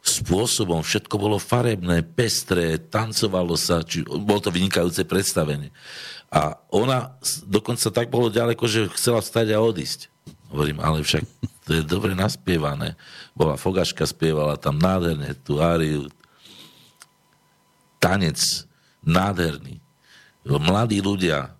spôsobom. 0.00 0.80
Všetko 0.80 1.14
bolo 1.20 1.36
farebné, 1.36 2.00
pestré, 2.02 2.80
tancovalo 2.80 3.54
sa, 3.54 3.84
či, 3.84 4.04
bolo 4.04 4.40
to 4.40 4.52
vynikajúce 4.52 5.04
predstavenie. 5.04 5.68
A 6.30 6.56
ona 6.70 7.18
dokonca 7.44 7.90
tak 7.90 8.08
bolo 8.08 8.32
ďaleko, 8.32 8.64
že 8.64 8.90
chcela 8.94 9.20
vstať 9.20 9.52
a 9.52 9.58
odísť. 9.60 10.08
Hovorím, 10.50 10.78
ale 10.82 11.02
však 11.02 11.22
to 11.66 11.70
je 11.78 11.82
dobre 11.86 12.14
naspievané. 12.14 12.98
Bola 13.34 13.54
Fogaška, 13.54 14.06
spievala 14.06 14.58
tam 14.58 14.78
nádherne 14.78 15.38
tú 15.46 15.62
áriu, 15.62 16.10
tanec 18.00 18.66
nádherný. 19.04 19.78
Mladí 20.46 21.04
ľudia, 21.04 21.52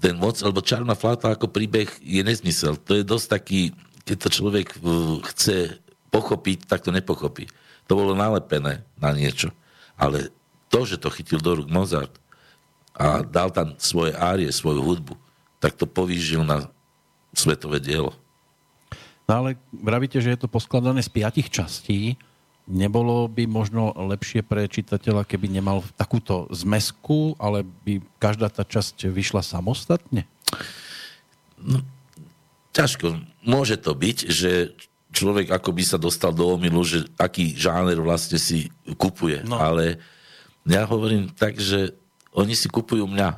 ten 0.00 0.16
moc, 0.16 0.40
lebo 0.40 0.64
čarná 0.64 0.96
flauta 0.96 1.30
ako 1.30 1.52
príbeh 1.52 1.88
je 2.00 2.24
nezmysel. 2.24 2.80
To 2.88 2.96
je 2.96 3.04
dosť 3.04 3.26
taký, 3.30 3.60
keď 4.08 4.16
to 4.16 4.28
človek 4.32 4.68
uh, 4.80 5.20
chce 5.30 5.76
pochopiť, 6.08 6.66
tak 6.66 6.82
to 6.82 6.90
nepochopí. 6.90 7.46
To 7.90 7.98
bolo 7.98 8.14
nalepené 8.14 8.86
na 9.02 9.10
niečo. 9.10 9.50
Ale 9.98 10.30
to, 10.70 10.86
že 10.86 11.02
to 11.02 11.10
chytil 11.10 11.42
do 11.42 11.58
rúk 11.58 11.66
Mozart 11.66 12.14
a 12.94 13.26
dal 13.26 13.50
tam 13.50 13.74
svoje 13.82 14.14
árie, 14.14 14.46
svoju 14.54 14.78
hudbu, 14.78 15.18
tak 15.58 15.74
to 15.74 15.90
povýžil 15.90 16.46
na 16.46 16.70
svetové 17.34 17.82
dielo. 17.82 18.14
No 19.26 19.42
ale 19.42 19.58
vravíte, 19.74 20.22
že 20.22 20.34
je 20.34 20.46
to 20.46 20.48
poskladané 20.50 21.02
z 21.02 21.10
piatich 21.10 21.50
častí. 21.50 22.14
Nebolo 22.70 23.26
by 23.26 23.50
možno 23.50 23.90
lepšie 23.94 24.46
pre 24.46 24.70
čitateľa, 24.70 25.26
keby 25.26 25.50
nemal 25.50 25.82
takúto 25.98 26.46
zmesku, 26.54 27.34
ale 27.42 27.66
by 27.82 27.98
každá 28.22 28.46
tá 28.46 28.62
časť 28.62 29.10
vyšla 29.10 29.42
samostatne? 29.42 30.30
ťažko. 32.72 33.20
Môže 33.42 33.76
to 33.80 33.92
byť, 33.92 34.18
že 34.30 34.74
človek 35.10 35.50
ako 35.50 35.70
by 35.74 35.82
sa 35.84 35.98
dostal 35.98 36.30
do 36.30 36.46
omilu, 36.46 36.82
že 36.86 37.06
aký 37.18 37.54
žáner 37.54 37.98
vlastne 37.98 38.38
si 38.38 38.70
kupuje. 38.98 39.42
No. 39.44 39.58
Ale 39.58 39.98
ja 40.66 40.86
hovorím 40.86 41.30
tak, 41.34 41.58
že 41.58 41.94
oni 42.30 42.54
si 42.54 42.70
kupujú 42.70 43.06
mňa. 43.10 43.30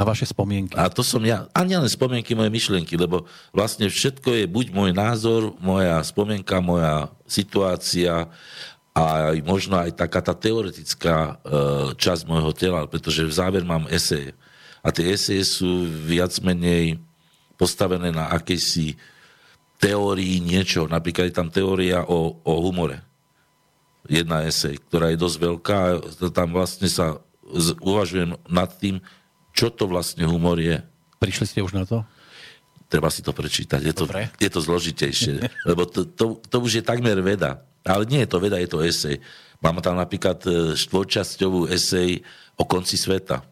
A 0.00 0.02
vaše 0.04 0.24
spomienky? 0.24 0.72
A 0.80 0.88
to 0.88 1.04
som 1.04 1.20
ja. 1.20 1.44
A 1.52 1.60
nielen 1.60 1.88
spomienky, 1.88 2.32
moje 2.32 2.48
myšlienky, 2.48 2.96
lebo 2.96 3.28
vlastne 3.52 3.84
všetko 3.84 4.32
je 4.32 4.44
buď 4.48 4.72
môj 4.72 4.90
názor, 4.96 5.52
moja 5.60 6.00
spomienka, 6.00 6.64
moja 6.64 7.12
situácia 7.28 8.32
a 8.96 9.36
možno 9.44 9.76
aj 9.76 10.00
taká 10.00 10.24
tá 10.24 10.32
teoretická 10.32 11.16
e, 11.16 11.32
časť 12.00 12.22
môjho 12.24 12.52
tela, 12.56 12.88
pretože 12.88 13.28
v 13.28 13.32
záver 13.32 13.62
mám 13.62 13.84
eseje. 13.92 14.32
A 14.80 14.88
tie 14.88 15.12
eseje 15.12 15.44
sú 15.44 15.84
viac 15.84 16.32
menej 16.40 16.96
postavené 17.60 18.08
na 18.08 18.32
akejsi 18.32 18.96
teórii 19.80 20.44
niečo. 20.44 20.84
Napríklad 20.84 21.32
je 21.32 21.34
tam 21.34 21.48
teória 21.48 22.04
o, 22.04 22.36
o 22.44 22.52
humore. 22.60 23.00
Jedna 24.06 24.44
esej, 24.44 24.76
ktorá 24.86 25.08
je 25.10 25.18
dosť 25.18 25.36
veľká. 25.40 25.78
Tam 26.36 26.52
vlastne 26.52 26.86
sa 26.86 27.18
z- 27.48 27.76
uvažujem 27.80 28.36
nad 28.46 28.68
tým, 28.76 29.00
čo 29.56 29.72
to 29.72 29.88
vlastne 29.88 30.28
humor 30.28 30.60
je. 30.60 30.78
Prišli 31.18 31.46
ste 31.48 31.60
už 31.64 31.72
na 31.74 31.88
to? 31.88 32.04
Treba 32.92 33.08
si 33.08 33.24
to 33.24 33.32
prečítať. 33.32 33.80
Je 33.80 33.94
to, 33.94 34.04
Dobre. 34.04 34.28
je 34.36 34.50
to 34.50 34.60
zložitejšie, 34.60 35.32
lebo 35.68 35.88
to, 35.88 36.04
to, 36.04 36.38
to 36.44 36.56
už 36.60 36.80
je 36.80 36.84
takmer 36.84 37.16
veda. 37.24 37.64
Ale 37.80 38.04
nie 38.04 38.20
je 38.24 38.28
to 38.28 38.38
veda, 38.38 38.60
je 38.60 38.68
to 38.68 38.84
esej. 38.84 39.16
Mám 39.64 39.80
tam 39.80 39.96
napríklad 39.96 40.40
e, 40.44 40.76
štvorčasťovú 40.76 41.68
esej 41.72 42.20
o 42.60 42.64
konci 42.68 42.96
sveta. 43.00 43.44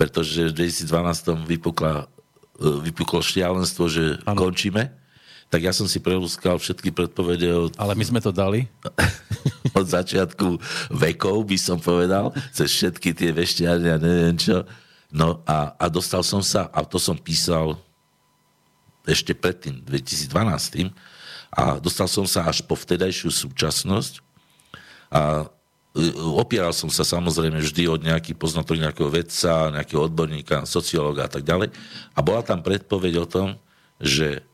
Pretože 0.00 0.52
v 0.52 0.68
2012 0.68 1.48
vypukla, 1.48 2.08
e, 2.60 2.68
vypuklo 2.88 3.20
šialenstvo, 3.20 3.84
že 3.88 4.16
ano. 4.24 4.38
končíme. 4.38 4.92
Tak 5.48 5.60
ja 5.64 5.72
som 5.72 5.88
si 5.88 5.96
prelúskal 5.96 6.60
všetky 6.60 6.92
predpovede 6.92 7.48
od, 7.48 7.72
Ale 7.80 7.96
my 7.96 8.04
sme 8.04 8.20
to 8.20 8.28
dali. 8.28 8.68
od 9.78 9.86
začiatku 9.88 10.60
vekov, 10.92 11.44
by 11.48 11.56
som 11.56 11.78
povedal, 11.80 12.36
cez 12.52 12.68
všetky 12.72 13.16
tie 13.16 13.30
vešťania, 13.32 13.96
neviem 13.96 14.36
čo. 14.36 14.68
No 15.08 15.40
a, 15.48 15.72
a 15.80 15.88
dostal 15.88 16.20
som 16.20 16.44
sa, 16.44 16.68
a 16.68 16.84
to 16.84 17.00
som 17.00 17.16
písal 17.16 17.80
ešte 19.08 19.32
predtým, 19.32 19.80
2012. 19.88 20.92
A 21.48 21.80
dostal 21.80 22.12
som 22.12 22.28
sa 22.28 22.44
až 22.44 22.60
po 22.60 22.76
vtedajšiu 22.76 23.32
súčasnosť 23.32 24.20
a 25.08 25.48
e, 25.96 26.12
opieral 26.36 26.76
som 26.76 26.92
sa 26.92 27.08
samozrejme 27.08 27.56
vždy 27.56 27.88
od 27.88 28.04
nejaký 28.04 28.36
poznatok 28.36 28.76
nejakého 28.76 29.08
vedca, 29.08 29.72
nejakého 29.72 30.12
odborníka, 30.12 30.68
sociológa 30.68 31.24
a 31.24 31.30
tak 31.32 31.48
ďalej. 31.48 31.72
A 32.12 32.20
bola 32.20 32.44
tam 32.44 32.60
predpoveď 32.60 33.14
o 33.16 33.26
tom, 33.26 33.48
že 33.96 34.44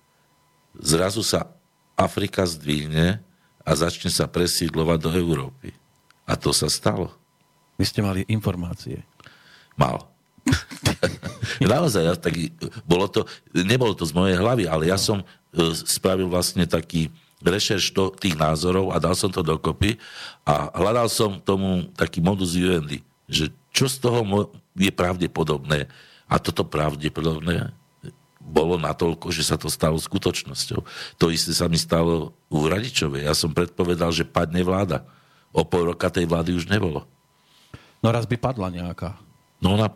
zrazu 0.78 1.22
sa 1.22 1.50
Afrika 1.94 2.42
zdvihne 2.42 3.22
a 3.62 3.70
začne 3.72 4.10
sa 4.10 4.26
presídlovať 4.26 4.98
do 4.98 5.10
Európy. 5.14 5.72
A 6.26 6.34
to 6.34 6.50
sa 6.50 6.66
stalo. 6.66 7.12
Vy 7.78 7.84
ste 7.88 8.00
mali 8.02 8.26
informácie. 8.30 9.02
Mal. 9.74 10.02
Naozaj, 11.64 12.02
ja, 12.04 12.14
tak, 12.14 12.36
bolo 12.84 13.08
to, 13.08 13.24
nebolo 13.54 13.96
to 13.96 14.04
z 14.04 14.12
mojej 14.12 14.36
hlavy, 14.36 14.64
ale 14.68 14.92
ja 14.92 14.98
som 15.00 15.22
e, 15.22 15.26
spravil 15.88 16.28
vlastne 16.28 16.68
taký 16.68 17.08
rešerš 17.44 17.92
to, 17.92 18.12
tých 18.16 18.36
názorov 18.36 18.92
a 18.92 19.00
dal 19.00 19.12
som 19.12 19.28
to 19.28 19.44
dokopy 19.44 20.00
a 20.48 20.72
hľadal 20.72 21.08
som 21.12 21.40
tomu 21.40 21.88
taký 21.92 22.24
modus 22.24 22.56
vivendi, 22.56 23.04
že 23.28 23.52
čo 23.74 23.90
z 23.90 24.00
toho 24.00 24.24
je 24.76 24.92
pravdepodobné. 24.92 25.90
A 26.24 26.40
toto 26.40 26.64
pravdepodobné 26.64 27.74
bolo 28.44 28.76
natoľko, 28.76 29.32
že 29.32 29.42
sa 29.42 29.56
to 29.56 29.72
stalo 29.72 29.96
skutočnosťou. 29.96 30.80
To 31.16 31.26
isté 31.32 31.56
sa 31.56 31.64
mi 31.66 31.80
stalo 31.80 32.36
u 32.52 32.68
Radičovej. 32.68 33.24
Ja 33.24 33.32
som 33.32 33.56
predpovedal, 33.56 34.12
že 34.12 34.28
padne 34.28 34.60
vláda. 34.60 35.08
O 35.56 35.64
pol 35.64 35.88
roka 35.88 36.12
tej 36.12 36.28
vlády 36.28 36.52
už 36.52 36.68
nebolo. 36.68 37.08
No 38.04 38.12
raz 38.12 38.28
by 38.28 38.36
padla 38.36 38.68
nejaká. 38.68 39.16
No 39.64 39.80
ona, 39.80 39.88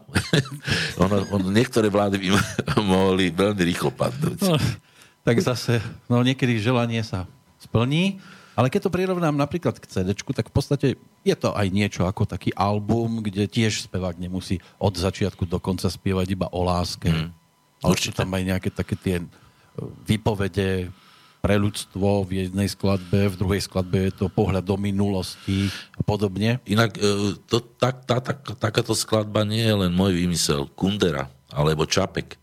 ona, 1.05 1.17
on, 1.29 1.45
niektoré 1.53 1.93
vlády 1.93 2.17
by 2.17 2.29
mohli 2.89 3.29
veľmi 3.29 3.63
rýchlo 3.69 3.93
padnúť. 3.93 4.41
No, 4.41 4.57
tak 5.29 5.37
zase, 5.45 5.85
no 6.09 6.25
niekedy 6.25 6.57
želanie 6.57 7.05
sa 7.05 7.29
splní, 7.61 8.17
ale 8.59 8.73
keď 8.73 8.89
to 8.89 8.95
prirovnám 8.95 9.39
napríklad 9.39 9.79
k 9.79 9.87
CD, 9.87 10.11
tak 10.17 10.51
v 10.51 10.55
podstate 10.57 10.87
je 11.23 11.37
to 11.39 11.55
aj 11.55 11.69
niečo 11.71 12.09
ako 12.09 12.27
taký 12.27 12.51
album, 12.57 13.23
kde 13.23 13.47
tiež 13.47 13.87
spevák 13.87 14.19
nemusí 14.19 14.59
od 14.83 14.99
začiatku 14.99 15.47
do 15.47 15.63
konca 15.63 15.87
spievať 15.87 16.27
iba 16.35 16.47
o 16.51 16.67
láske. 16.67 17.07
Mm, 17.07 17.31
ale 17.83 17.95
sú 17.99 18.11
tam 18.11 18.29
aj 18.35 18.43
nejaké 18.43 18.71
také 18.75 18.95
tie 18.99 19.17
e, 19.23 19.27
výpovede 20.07 20.91
pre 21.39 21.55
ľudstvo 21.55 22.27
v 22.27 22.47
jednej 22.47 22.67
skladbe, 22.67 23.31
v 23.31 23.39
druhej 23.39 23.63
skladbe 23.63 24.11
je 24.11 24.13
to 24.15 24.27
pohľad 24.27 24.67
do 24.67 24.75
minulosti 24.75 25.71
a 25.95 26.03
podobne. 26.03 26.59
Inak 26.67 26.99
e, 26.99 27.39
to, 27.47 27.63
tak, 27.79 28.03
tá, 28.05 28.19
tak, 28.19 28.43
takáto 28.59 28.95
skladba 28.95 29.47
nie 29.47 29.63
je 29.63 29.75
len 29.87 29.93
môj 29.95 30.19
výmysel. 30.19 30.67
Kundera 30.75 31.31
alebo 31.55 31.87
Čapek. 31.87 32.35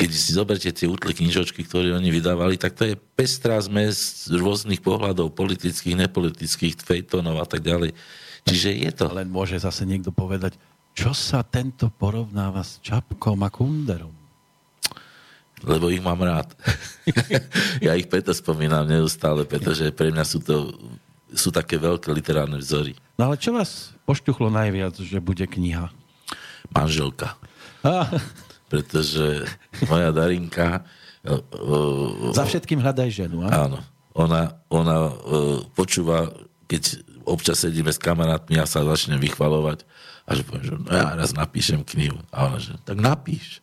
Keď 0.00 0.10
si 0.16 0.32
zoberte 0.32 0.70
tie 0.72 0.88
útle 0.88 1.12
knižočky, 1.12 1.60
ktoré 1.64 1.92
oni 1.92 2.08
vydávali, 2.08 2.56
tak 2.56 2.72
to 2.72 2.88
je 2.88 2.96
pestrá 2.96 3.60
zmes 3.60 4.28
rôznych 4.32 4.80
pohľadov, 4.80 5.36
politických, 5.36 6.08
nepolitických, 6.08 6.80
fejtonov 6.80 7.36
a 7.36 7.44
tak 7.44 7.60
ďalej. 7.60 7.92
Čiže 8.48 8.68
je 8.80 8.90
to. 8.96 9.04
Len 9.12 9.28
môže 9.28 9.60
zase 9.60 9.84
niekto 9.84 10.08
povedať, 10.08 10.56
čo 10.96 11.12
sa 11.12 11.44
tento 11.44 11.92
porovnáva 11.92 12.64
s 12.64 12.80
Čapkom 12.80 13.44
a 13.44 13.52
Kunderom? 13.52 14.19
Lebo 15.64 15.92
ich 15.92 16.00
mám 16.00 16.20
rád. 16.20 16.52
ja 17.86 17.96
ich 17.96 18.08
preto 18.08 18.32
spomínam 18.32 18.88
neustále, 18.88 19.44
pretože 19.44 19.88
pre 19.92 20.12
mňa 20.12 20.24
sú 20.24 20.38
to 20.40 20.72
sú 21.30 21.54
také 21.54 21.78
veľké 21.78 22.10
literárne 22.10 22.58
vzory. 22.58 22.98
No 23.14 23.30
ale 23.30 23.38
čo 23.38 23.54
vás 23.54 23.94
pošťuchlo 24.02 24.50
najviac, 24.50 24.98
že 24.98 25.22
bude 25.22 25.46
kniha? 25.46 25.94
Manželka. 26.74 27.38
Ah, 27.86 28.10
Pretože 28.70 29.46
moja 29.90 30.10
Darinka... 30.14 30.82
za 32.34 32.44
všetkým 32.46 32.82
hľadaj 32.82 33.08
ženu, 33.10 33.46
a? 33.46 33.66
Áno. 33.66 33.78
Ona, 34.14 34.58
ona 34.70 35.14
počúva, 35.74 36.34
keď 36.66 37.02
občas 37.22 37.62
sedíme 37.62 37.94
s 37.94 37.98
kamarátmi 38.02 38.58
a 38.58 38.66
sa 38.66 38.82
začnem 38.82 39.22
vychvalovať 39.22 39.86
a 40.26 40.30
že 40.34 40.42
poviem, 40.46 40.64
že 40.66 40.74
no 40.78 40.90
ja 40.90 41.14
raz 41.14 41.30
napíšem 41.34 41.82
knihu. 41.94 42.18
A 42.30 42.50
ona, 42.50 42.58
že 42.62 42.74
tak 42.86 42.98
napíš. 42.98 43.62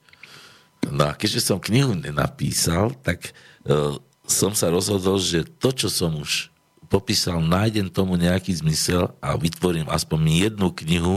No 0.86 1.10
a 1.10 1.18
keďže 1.18 1.42
som 1.52 1.58
knihu 1.58 1.98
nenapísal, 1.98 2.94
tak 3.02 3.34
uh, 3.68 3.98
som 4.28 4.52
sa 4.54 4.68
rozhodol, 4.70 5.18
že 5.18 5.48
to, 5.48 5.72
čo 5.74 5.88
som 5.88 6.20
už 6.20 6.52
popísal, 6.88 7.44
nájdem 7.44 7.92
tomu 7.92 8.16
nejaký 8.16 8.56
zmysel 8.56 9.12
a 9.20 9.36
vytvorím 9.36 9.92
aspoň 9.92 10.48
jednu 10.48 10.72
knihu 10.72 11.16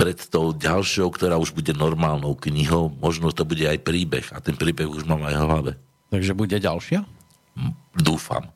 pred 0.00 0.16
tou 0.32 0.56
ďalšou, 0.56 1.12
ktorá 1.12 1.36
už 1.36 1.52
bude 1.52 1.76
normálnou 1.76 2.32
knihou. 2.32 2.88
Možno 2.88 3.28
to 3.36 3.44
bude 3.44 3.68
aj 3.68 3.84
príbeh 3.84 4.24
a 4.32 4.40
ten 4.40 4.56
príbeh 4.56 4.88
už 4.88 5.04
mám 5.04 5.20
aj 5.28 5.36
v 5.36 5.44
hlave. 5.44 5.72
Takže 6.08 6.32
bude 6.32 6.56
ďalšia? 6.56 7.04
Dúfam. 7.92 8.48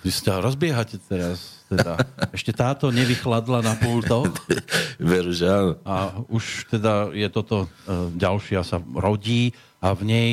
Vy 0.00 0.10
sa 0.12 0.40
rozbiehate 0.40 0.96
teraz. 1.04 1.60
Teda. 1.70 2.00
Ešte 2.36 2.50
táto 2.50 2.90
nevychladla 2.90 3.62
na 3.62 3.78
pultoch 3.78 4.26
Veru, 4.98 5.30
že 5.30 5.46
áno. 5.46 5.78
a 5.86 5.94
už 6.26 6.66
teda 6.66 7.14
je 7.14 7.28
toto 7.30 7.70
e, 7.86 8.10
ďalšia 8.18 8.66
sa 8.66 8.82
rodí 8.82 9.54
a 9.78 9.94
v 9.94 10.02
nej 10.02 10.30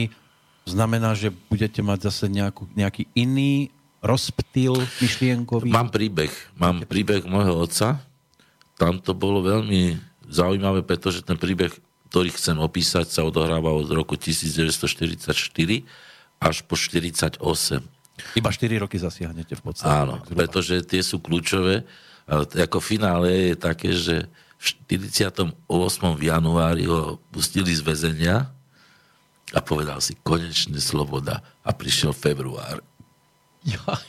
znamená, 0.65 1.13
že 1.13 1.29
budete 1.29 1.79
mať 1.85 2.09
zase 2.09 2.25
nejakú, 2.27 2.65
nejaký 2.73 3.05
iný 3.13 3.69
rozptyl 4.01 4.81
myšlienkový. 4.97 5.69
Mám 5.69 5.93
príbeh. 5.93 6.33
Mám 6.57 6.89
príbeh 6.89 7.23
môjho 7.25 7.65
otca. 7.65 8.01
Tam 8.77 9.01
to 9.01 9.13
bolo 9.13 9.41
veľmi 9.41 9.97
zaujímavé, 10.29 10.85
pretože 10.85 11.25
ten 11.25 11.39
príbeh, 11.39 11.73
ktorý 12.09 12.29
chcem 12.33 12.57
opísať, 12.61 13.09
sa 13.09 13.21
odohráva 13.25 13.73
od 13.73 13.89
roku 13.89 14.17
1944 14.19 15.33
až 16.37 16.55
po 16.65 16.77
48. 16.77 17.41
Iba 18.33 18.49
4 18.49 18.81
roky 18.81 18.97
zasiahnete 18.97 19.53
v 19.57 19.61
podstate. 19.61 19.89
Áno, 19.89 20.21
pretože 20.33 20.81
tie 20.85 21.01
sú 21.05 21.21
kľúčové. 21.21 21.85
Ako 22.57 22.81
finále 22.81 23.53
je 23.53 23.55
také, 23.55 23.89
že 23.93 24.25
v 24.57 24.63
48. 24.89 25.53
v 26.17 26.23
januári 26.27 26.89
ho 26.89 27.21
pustili 27.29 27.69
z 27.69 27.85
väzenia 27.85 28.49
a 29.53 29.59
povedal 29.61 30.01
si 30.01 30.17
konečne 30.25 30.81
sloboda 30.81 31.45
a 31.61 31.71
prišiel 31.71 32.11
február. 32.11 32.81
Ja, 33.63 34.01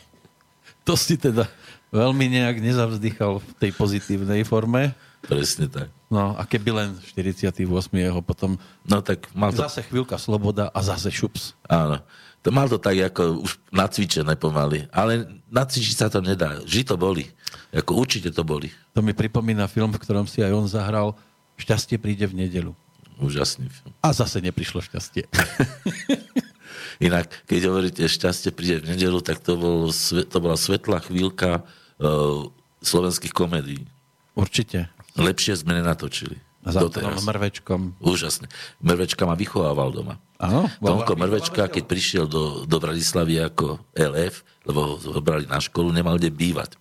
to 0.88 0.96
si 0.96 1.20
teda 1.20 1.46
veľmi 1.92 2.32
nejak 2.32 2.64
nezavzdychal 2.64 3.44
v 3.44 3.50
tej 3.60 3.70
pozitívnej 3.76 4.42
forme. 4.48 4.96
Presne 5.24 5.68
tak. 5.68 5.92
No 6.08 6.32
a 6.38 6.42
keby 6.48 6.70
len 6.72 6.88
48. 6.96 7.60
jeho 7.92 8.20
potom 8.24 8.56
No 8.88 9.04
tak 9.04 9.28
mal 9.36 9.52
to, 9.52 9.60
zase 9.66 9.84
chvíľka 9.84 10.16
sloboda 10.16 10.72
a 10.72 10.80
zase 10.80 11.12
šups. 11.12 11.58
áno, 11.68 12.00
to 12.42 12.48
mal 12.54 12.70
to 12.70 12.78
tak 12.78 12.96
ako 12.98 13.42
už 13.44 13.58
nacvičené 13.74 14.38
pomaly. 14.38 14.86
Ale 14.94 15.26
nacvičiť 15.50 15.96
sa 15.96 16.06
to 16.06 16.22
nedá. 16.22 16.62
Vždy 16.62 16.82
to 16.86 16.96
boli. 16.96 17.26
Ako 17.74 17.98
určite 17.98 18.30
to 18.30 18.46
boli. 18.46 18.70
To 18.94 19.02
mi 19.02 19.12
pripomína 19.12 19.66
film, 19.66 19.90
v 19.90 20.00
ktorom 20.00 20.24
si 20.24 20.40
aj 20.40 20.52
on 20.54 20.66
zahral 20.70 21.18
Šťastie 21.58 21.98
príde 21.98 22.24
v 22.30 22.46
nedelu. 22.46 22.72
Úžasný 23.18 23.66
film. 23.66 23.90
A 23.98 24.14
zase 24.14 24.38
neprišlo 24.38 24.78
šťastie. 24.78 25.26
Inak, 27.06 27.34
keď 27.50 27.60
hovoríte 27.66 28.06
šťastie 28.06 28.54
príde 28.54 28.86
v 28.86 28.94
nedelu, 28.94 29.18
tak 29.18 29.42
to, 29.42 29.58
bol, 29.58 29.90
to 30.22 30.36
bola 30.38 30.54
svetlá 30.54 31.02
chvíľka 31.02 31.66
uh, 31.66 32.46
slovenských 32.78 33.34
komédií. 33.34 33.82
Určite. 34.38 34.86
Lepšie 35.18 35.58
sme 35.58 35.82
nenatočili. 35.82 36.38
A 36.66 36.74
Doteraz. 36.74 37.22
Mrvečkom. 37.22 38.02
Úžasne. 38.02 38.50
Mrvečka 38.82 39.22
ma 39.24 39.38
vychovával 39.38 39.94
doma. 39.94 40.18
Áno? 40.42 40.66
vám 40.82 41.06
Mrvečka, 41.06 41.70
keď 41.70 41.84
prišiel 41.86 42.24
do, 42.26 42.66
do 42.66 42.76
Bratislavy 42.82 43.38
ako 43.42 43.78
LF, 43.94 44.42
lebo 44.66 44.80
ho 44.84 44.94
zobrali 44.98 45.46
na 45.46 45.62
školu, 45.62 45.94
nemal 45.94 46.18
kde 46.18 46.34
bývať. 46.34 46.74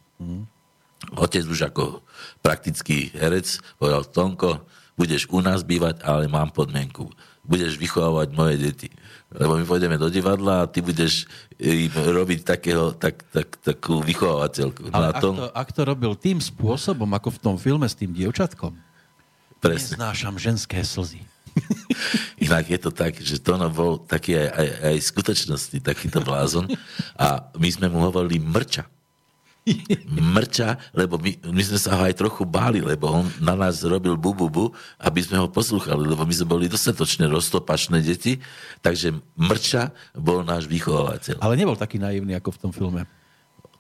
Otec 1.14 1.46
už 1.46 1.70
ako 1.70 2.02
praktický 2.42 3.14
herec 3.14 3.62
povedal, 3.78 4.04
Tonko, 4.10 4.66
budeš 4.98 5.30
u 5.30 5.46
nás 5.46 5.62
bývať, 5.62 6.02
ale 6.02 6.26
mám 6.26 6.50
podmienku. 6.50 7.14
Budeš 7.46 7.78
vychovávať 7.80 8.34
moje 8.34 8.56
deti. 8.60 8.90
Lebo 9.32 9.56
my 9.56 9.64
pôjdeme 9.64 9.96
do 9.96 10.10
divadla 10.12 10.66
a 10.66 10.70
ty 10.70 10.84
budeš 10.84 11.30
im 11.62 11.94
robiť 11.94 12.44
takého, 12.44 12.92
tak, 12.98 13.24
tak, 13.32 13.56
takú 13.62 14.04
vychovávateľku. 14.04 14.90
No 14.90 14.96
Ale 14.96 15.08
a 15.08 15.12
ak 15.16 15.22
Tom, 15.24 15.36
to, 15.38 15.48
ak 15.54 15.70
to 15.72 15.82
robil 15.86 16.14
tým 16.18 16.40
spôsobom, 16.44 17.08
ako 17.14 17.36
v 17.36 17.40
tom 17.40 17.56
filme 17.56 17.88
s 17.88 17.96
tým 17.96 18.12
dievčatkom, 18.12 18.87
presne. 19.60 19.98
neznášam 19.98 20.36
ženské 20.38 20.82
slzy. 20.82 21.22
Inak 22.46 22.70
je 22.70 22.80
to 22.80 22.92
tak, 22.94 23.18
že 23.18 23.42
Tono 23.42 23.70
bol 23.74 23.98
taký 24.06 24.38
aj, 24.38 24.50
aj, 24.54 24.68
aj 24.94 24.96
v 25.02 25.10
skutočnosti 25.10 25.78
takýto 25.82 26.20
blázon 26.22 26.70
a 27.18 27.50
my 27.58 27.70
sme 27.70 27.90
mu 27.90 28.06
hovorili 28.06 28.38
mrča. 28.38 28.86
Mrča, 30.08 30.80
lebo 30.96 31.20
my, 31.20 31.52
my 31.52 31.60
sme 31.60 31.76
sa 31.76 32.00
ho 32.00 32.08
aj 32.08 32.16
trochu 32.16 32.48
báli, 32.48 32.80
lebo 32.80 33.12
on 33.12 33.28
na 33.44 33.52
nás 33.52 33.84
robil 33.84 34.16
bububu, 34.16 34.72
aby 34.96 35.20
sme 35.20 35.44
ho 35.44 35.52
poslúchali, 35.52 36.08
lebo 36.08 36.24
my 36.24 36.32
sme 36.32 36.48
boli 36.48 36.66
dostatočne 36.72 37.28
roztopačné 37.28 38.00
deti, 38.00 38.40
takže 38.80 39.12
Mrča 39.36 39.92
bol 40.16 40.48
náš 40.48 40.72
vychovávateľ. 40.72 41.44
Ale 41.44 41.60
nebol 41.60 41.76
taký 41.76 42.00
naivný, 42.00 42.40
ako 42.40 42.56
v 42.56 42.62
tom 42.64 42.72
filme. 42.72 43.04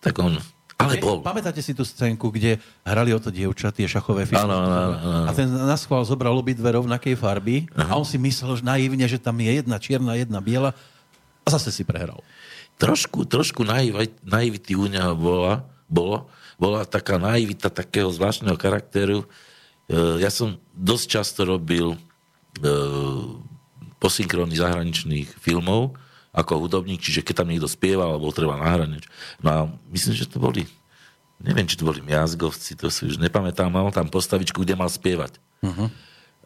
Tak 0.04 0.20
on, 0.20 0.44
ale 0.78 1.02
bol. 1.02 1.26
Pamätáte 1.26 1.58
si 1.60 1.74
tú 1.74 1.82
scénku, 1.82 2.30
kde 2.30 2.62
hrali 2.86 3.10
o 3.10 3.17
to 3.17 3.34
dievča, 3.34 3.73
tie 3.73 3.90
šachové 3.90 4.30
filmy? 4.30 4.46
Áno, 4.46 4.56
áno, 4.62 4.78
áno. 5.02 5.25
A 5.25 5.32
ten 5.34 5.50
na 5.50 5.73
schvál 5.73 6.06
zobral 6.06 6.38
obidve 6.38 6.69
rovnakej 6.69 7.17
farby 7.17 7.65
a 7.73 7.98
on 7.98 8.06
si 8.06 8.21
myslel, 8.21 8.62
že 8.62 8.63
naivne, 8.63 9.06
že 9.10 9.17
tam 9.17 9.42
je 9.42 9.50
jedna 9.58 9.82
čierna, 9.82 10.13
jedna 10.13 10.38
biela 10.38 10.78
a 11.42 11.48
zase 11.50 11.73
si 11.73 11.82
prehral. 11.82 12.21
trošku, 12.78 13.25
trošku 13.25 13.65
naivi- 13.65 14.13
naivity 14.21 14.78
u 14.78 14.86
neho 14.86 15.17
bola, 15.17 15.65
bolo, 15.90 16.30
bola 16.62 16.86
taká 16.86 17.17
naivita 17.17 17.73
takého 17.73 18.13
zvláštneho 18.13 18.54
charakteru. 18.54 19.25
E, 19.90 20.21
Ja 20.21 20.30
som 20.30 20.62
dosť 20.78 21.06
často 21.10 21.42
robil 21.42 21.98
e, 22.62 22.69
posynkrony 23.98 24.54
zahraničných 24.54 25.42
filmov 25.42 25.98
ako 26.38 26.69
hudobník, 26.69 27.02
čiže 27.02 27.25
keď 27.25 27.42
tam 27.42 27.50
niekto 27.50 27.65
spieval 27.65 28.13
alebo 28.13 28.29
treba 28.29 28.62
nahrať 28.62 28.88
niečo. 28.94 29.10
No 29.42 29.50
a 29.50 29.60
myslím, 29.90 30.13
že 30.13 30.29
to 30.29 30.38
boli 30.38 30.69
neviem, 31.42 31.69
či 31.69 31.77
to 31.77 31.85
boli 31.85 32.02
Miazgovci, 32.02 32.73
to 32.73 32.90
si 32.90 33.06
už 33.06 33.21
nepamätám, 33.21 33.69
mal 33.69 33.90
tam 33.94 34.10
postavičku, 34.10 34.62
kde 34.62 34.73
mal 34.73 34.90
spievať. 34.90 35.38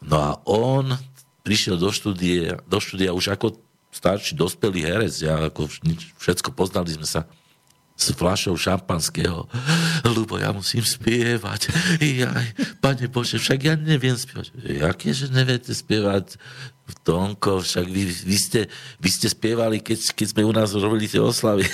No 0.04 0.16
a 0.20 0.30
on 0.44 0.96
prišiel 1.44 1.80
do 1.80 1.88
štúdia, 1.88 2.60
do 2.68 2.78
štúdia 2.80 3.16
už 3.16 3.32
ako 3.32 3.56
starší, 3.92 4.36
dospelý 4.36 4.84
herec, 4.84 5.12
ja 5.20 5.48
ako 5.48 5.68
vš- 5.68 6.16
všetko 6.20 6.52
poznali 6.52 6.92
sme 6.92 7.04
sa 7.08 7.28
s 7.96 8.10
fľašou 8.16 8.56
šampanského. 8.58 9.46
Lubo, 10.16 10.40
ja 10.40 10.50
musím 10.50 10.82
spievať. 10.82 11.70
Jaj, 12.00 12.48
pane 12.82 13.06
Bože, 13.06 13.38
však 13.38 13.58
ja 13.62 13.74
neviem 13.78 14.16
spievať. 14.16 14.50
Jaké, 14.58 15.14
že 15.14 15.30
neviete 15.30 15.70
spievať? 15.70 16.36
Tonko, 17.06 17.62
však 17.62 17.86
vy, 17.88 18.04
vy, 18.10 18.36
ste, 18.36 18.60
vy 19.00 19.08
ste 19.08 19.30
spievali, 19.30 19.80
keď, 19.80 20.12
keď 20.12 20.26
sme 20.34 20.42
u 20.44 20.52
nás 20.52 20.74
robili 20.76 21.08
tie 21.08 21.22
oslavy. 21.22 21.64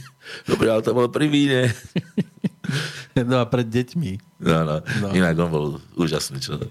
Dobre, 0.48 0.68
ale 0.68 0.84
to 0.84 0.92
bolo 0.92 1.08
pri 1.08 1.26
víne. 1.26 1.72
No 3.16 3.42
a 3.42 3.48
pred 3.48 3.66
deťmi. 3.66 4.38
No, 4.44 4.62
no. 4.62 4.76
No. 5.02 5.08
no. 5.08 5.16
Inak 5.16 5.34
on 5.40 5.50
bol 5.50 5.66
úžasný 5.98 6.38
človek. 6.38 6.70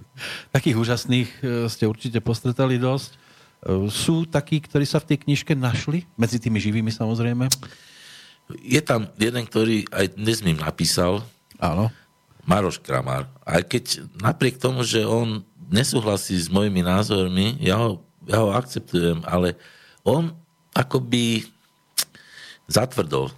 Takých 0.54 0.78
úžasných 0.78 1.30
e, 1.42 1.68
ste 1.68 1.90
určite 1.90 2.22
postretali 2.22 2.80
dosť. 2.80 3.12
E, 3.12 3.18
Sú 3.92 4.24
takí, 4.30 4.62
ktorí 4.62 4.86
sa 4.88 5.02
v 5.02 5.12
tej 5.12 5.18
knižke 5.28 5.58
našli? 5.58 6.08
Medzi 6.16 6.40
tými 6.40 6.62
živými 6.62 6.94
samozrejme? 6.94 7.50
Je 8.64 8.80
tam 8.80 9.12
jeden, 9.20 9.44
ktorý 9.44 9.88
aj 9.92 10.16
dnes 10.16 10.40
mi 10.40 10.56
napísal, 10.56 11.24
Áno. 11.58 11.90
Maroš 12.48 12.80
Kramár. 12.80 13.28
Aj 13.44 13.60
keď 13.60 14.08
napriek 14.24 14.62
tomu, 14.62 14.86
že 14.88 15.04
on 15.04 15.44
nesúhlasí 15.68 16.38
s 16.40 16.48
mojimi 16.48 16.80
názormi, 16.80 17.60
ja 17.60 17.76
ho, 17.76 18.00
ja 18.24 18.40
ho 18.40 18.56
akceptujem, 18.56 19.20
ale 19.28 19.60
on 20.08 20.32
akoby 20.72 21.44
zatvrdol. 22.72 23.34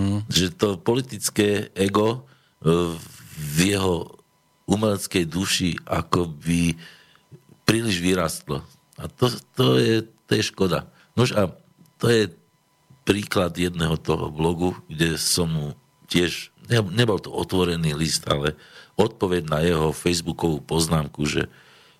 Mm. 0.00 0.24
Že 0.32 0.46
to 0.56 0.68
politické 0.80 1.68
ego 1.76 2.24
e, 2.64 2.96
v 3.36 3.56
jeho 3.76 4.08
umeleckej 4.64 5.24
duši 5.28 5.76
akoby 5.84 6.78
príliš 7.68 8.00
vyrastlo. 8.00 8.64
A 8.96 9.04
to, 9.10 9.28
to, 9.52 9.76
je, 9.76 9.96
to 10.24 10.32
je 10.38 10.42
škoda. 10.48 10.88
Nož 11.12 11.36
a 11.36 11.52
to 12.00 12.08
je 12.08 12.32
príklad 13.10 13.58
jedného 13.58 13.98
toho 13.98 14.30
blogu, 14.30 14.78
kde 14.86 15.18
som 15.18 15.50
mu 15.50 15.66
tiež, 16.06 16.54
nebol 16.94 17.18
to 17.18 17.34
otvorený 17.34 17.98
list, 17.98 18.22
ale 18.30 18.54
odpoveď 18.94 19.50
na 19.50 19.58
jeho 19.66 19.90
facebookovú 19.90 20.62
poznámku, 20.62 21.26
že 21.26 21.50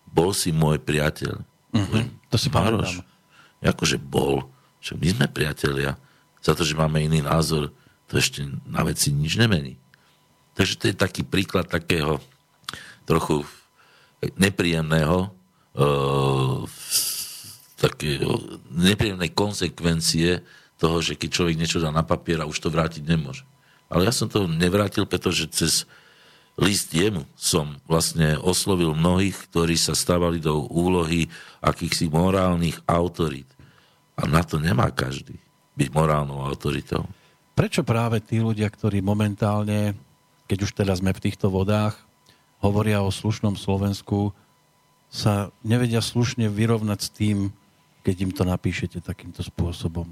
bol 0.06 0.30
si 0.30 0.54
môj 0.54 0.78
priateľ. 0.78 1.42
Uh-huh. 1.74 2.02
To 2.30 2.36
si 2.38 2.46
pamätám. 2.46 3.02
Akože 3.58 3.98
bol. 3.98 4.46
Že 4.78 5.02
my 5.02 5.08
sme 5.10 5.26
priatelia. 5.26 5.98
Za 6.38 6.54
to, 6.54 6.62
že 6.62 6.78
máme 6.78 7.02
iný 7.02 7.26
názor, 7.26 7.74
to 8.06 8.14
ešte 8.14 8.46
na 8.70 8.86
veci 8.86 9.10
nič 9.10 9.34
nemení. 9.34 9.74
Takže 10.54 10.74
to 10.78 10.84
je 10.90 10.94
taký 10.94 11.26
príklad 11.26 11.66
takého 11.66 12.22
trochu 13.02 13.42
nepríjemného 14.38 15.30
uh, 15.74 16.62
takého 17.80 18.60
nepríjemnej 18.68 19.32
konsekvencie 19.32 20.44
toho, 20.80 21.04
že 21.04 21.14
keď 21.14 21.28
človek 21.28 21.60
niečo 21.60 21.84
dá 21.84 21.92
na 21.92 22.00
papier 22.00 22.40
a 22.40 22.48
už 22.48 22.56
to 22.56 22.72
vrátiť 22.72 23.04
nemôže. 23.04 23.44
Ale 23.92 24.08
ja 24.08 24.12
som 24.14 24.32
to 24.32 24.48
nevrátil, 24.48 25.04
pretože 25.04 25.50
cez 25.52 25.84
list 26.56 26.92
jemu 26.92 27.28
som 27.36 27.76
vlastne 27.84 28.40
oslovil 28.40 28.96
mnohých, 28.96 29.36
ktorí 29.50 29.76
sa 29.76 29.92
stávali 29.92 30.40
do 30.40 30.64
úlohy 30.72 31.28
akýchsi 31.60 32.08
morálnych 32.08 32.80
autorít. 32.88 33.48
A 34.16 34.24
na 34.24 34.40
to 34.40 34.56
nemá 34.56 34.88
každý 34.92 35.36
byť 35.76 35.88
morálnou 35.92 36.44
autoritou. 36.44 37.08
Prečo 37.56 37.84
práve 37.84 38.20
tí 38.24 38.40
ľudia, 38.40 38.68
ktorí 38.68 39.00
momentálne, 39.04 39.96
keď 40.48 40.58
už 40.64 40.72
teraz 40.76 41.00
sme 41.00 41.12
v 41.12 41.24
týchto 41.28 41.52
vodách, 41.52 41.96
hovoria 42.60 43.00
o 43.00 43.12
slušnom 43.12 43.56
Slovensku, 43.56 44.32
sa 45.10 45.50
nevedia 45.66 45.98
slušne 46.04 46.46
vyrovnať 46.46 46.98
s 47.00 47.10
tým, 47.10 47.38
keď 48.06 48.16
im 48.22 48.32
to 48.32 48.44
napíšete 48.46 49.02
takýmto 49.02 49.42
spôsobom? 49.42 50.06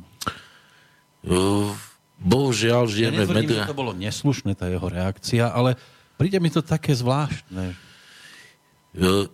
Bohužiaľ, 2.19 2.91
žijeme 2.91 3.23
ja 3.23 3.29
v 3.29 3.35
médiách. 3.43 3.69
to 3.71 3.79
bolo 3.79 3.95
neslušné, 3.95 4.59
tá 4.59 4.67
jeho 4.67 4.87
reakcia, 4.91 5.55
ale 5.55 5.79
príde 6.19 6.43
mi 6.43 6.51
to 6.51 6.63
také 6.63 6.91
zvláštne. 6.95 7.79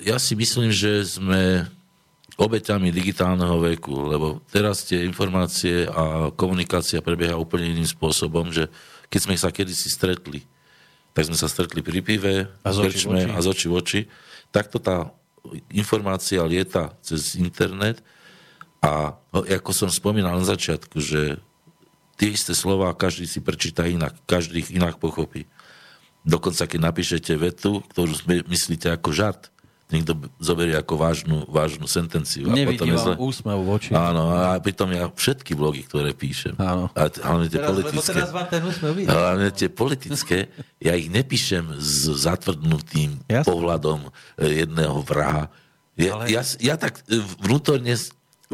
Ja 0.05 0.17
si 0.21 0.37
myslím, 0.37 0.69
že 0.69 1.01
sme 1.09 1.65
obeťami 2.35 2.91
digitálneho 2.91 3.63
veku, 3.63 3.95
lebo 4.11 4.43
teraz 4.51 4.85
tie 4.85 5.07
informácie 5.07 5.87
a 5.87 6.35
komunikácia 6.35 6.99
prebieha 6.99 7.39
úplne 7.39 7.71
iným 7.71 7.87
spôsobom, 7.87 8.51
že 8.51 8.67
keď 9.07 9.21
sme 9.23 9.35
sa 9.39 9.55
kedysi 9.55 9.89
stretli, 9.89 10.43
tak 11.15 11.31
sme 11.31 11.39
sa 11.39 11.47
stretli 11.47 11.79
pri 11.79 12.03
pive, 12.03 12.51
a 12.51 12.69
z 12.75 12.79
oči, 12.91 13.07
oči. 13.07 13.31
a 13.31 13.39
z 13.39 13.47
oči 13.47 13.67
v 13.71 13.75
oči, 13.79 14.01
takto 14.51 14.83
tá 14.83 15.15
informácia 15.71 16.43
lieta 16.43 16.91
cez 17.07 17.39
internet 17.39 18.03
a 18.83 19.15
ako 19.31 19.71
som 19.71 19.89
spomínal 19.89 20.35
na 20.35 20.47
začiatku, 20.47 20.99
že 20.99 21.39
tie 22.17 22.35
isté 22.35 22.53
slova 22.55 22.95
každý 22.95 23.27
si 23.27 23.43
prečíta 23.43 23.87
inak, 23.87 24.15
každý 24.25 24.63
ich 24.63 24.71
inak 24.75 24.99
pochopí. 24.99 25.47
Dokonca 26.25 26.65
keď 26.65 26.81
napíšete 26.81 27.33
vetu, 27.37 27.85
ktorú 27.93 28.17
myslíte 28.49 28.89
ako 28.97 29.13
žart, 29.13 29.53
niekto 29.93 30.17
zoberie 30.41 30.75
ako 30.75 30.97
vážnu, 30.97 31.39
vážnu 31.47 31.85
sentenciu. 31.85 32.49
A 32.49 32.57
Nevidí 32.57 32.81
potom 32.81 32.89
je 32.89 32.99
zle... 32.99 33.15
úsmev 33.21 33.59
v 33.61 33.69
oči. 33.69 33.91
Áno, 33.93 34.33
a 34.33 34.57
pritom 34.57 34.89
ja 34.91 35.13
všetky 35.13 35.53
blogy, 35.53 35.85
ktoré 35.85 36.17
píšem. 36.17 36.57
Áno. 36.57 36.89
A 36.97 37.07
hlavne 37.13 37.53
tie 37.53 37.61
teraz, 37.61 37.69
politické. 37.69 38.17
Teraz 38.17 38.33
vám 38.33 38.49
ten 38.49 38.63
úsmev 38.65 38.93
vidí. 38.97 39.07
Hlavne 39.07 39.49
tie 39.53 39.69
politické, 39.69 40.39
ja 40.81 40.93
ich 40.97 41.13
nepíšem 41.13 41.77
s 41.77 42.11
zatvrdnutým 42.25 43.29
Jasne. 43.29 43.45
pohľadom 43.45 44.09
e, 44.09 44.11
jedného 44.65 44.99
vraha. 45.05 45.53
Ja, 45.95 46.17
Ale... 46.17 46.33
ja, 46.33 46.43
ja 46.59 46.75
tak 46.81 47.05
e, 47.07 47.21
vnútorne 47.45 47.95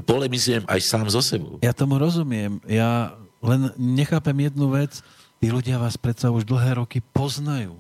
polemizujem 0.03 0.67
aj 0.67 0.81
sám 0.83 1.07
so 1.09 1.23
sebou. 1.23 1.63
Ja 1.63 1.71
tomu 1.71 1.97
rozumiem. 1.97 2.59
Ja 2.67 3.15
len 3.41 3.73
nechápem 3.77 4.37
jednu 4.49 4.73
vec. 4.73 5.01
Tí 5.41 5.49
ľudia 5.49 5.81
vás 5.81 5.97
predsa 5.97 6.29
už 6.29 6.45
dlhé 6.45 6.77
roky 6.77 7.01
poznajú 7.01 7.77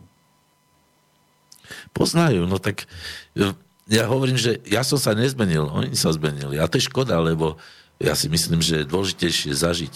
Poznajú, 1.95 2.47
no 2.47 2.59
tak 2.59 2.87
e, 3.35 3.55
ja 3.91 4.07
hovorím, 4.07 4.39
že 4.39 4.59
ja 4.67 4.83
som 4.83 4.99
sa 4.99 5.15
nezmenil, 5.15 5.67
oni 5.71 5.95
sa 5.95 6.11
zmenili. 6.15 6.59
A 6.59 6.67
to 6.67 6.79
je 6.79 6.87
škoda, 6.91 7.19
lebo 7.23 7.59
ja 8.03 8.15
si 8.15 8.31
myslím, 8.31 8.63
že 8.63 8.83
je 8.83 8.91
dôležitejšie 8.91 9.53
zažiť 9.55 9.95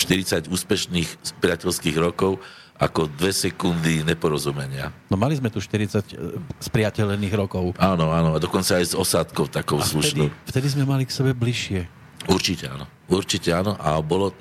40 0.00 0.48
úspešných 0.48 1.08
priateľských 1.44 1.96
rokov 2.00 2.40
ako 2.80 3.12
dve 3.12 3.36
sekundy 3.36 4.00
neporozumenia. 4.00 4.88
No 5.12 5.20
mali 5.20 5.36
sme 5.36 5.52
tu 5.52 5.60
40 5.60 5.76
e, 5.76 6.40
spriateľených 6.64 7.34
rokov. 7.36 7.76
Áno, 7.76 8.08
áno, 8.08 8.36
a 8.36 8.38
dokonca 8.40 8.80
aj 8.80 8.92
s 8.92 8.94
osádkou 8.96 9.52
takou 9.52 9.80
a 9.80 9.84
slušnou. 9.84 10.32
Vtedy, 10.32 10.48
vtedy 10.48 10.66
sme 10.72 10.84
mali 10.88 11.04
k 11.04 11.12
sebe 11.12 11.36
bližšie. 11.36 12.00
Určite 12.28 12.68
áno, 12.68 12.84
určite 13.08 13.52
áno. 13.52 13.76
A 13.80 14.00
bolo, 14.00 14.32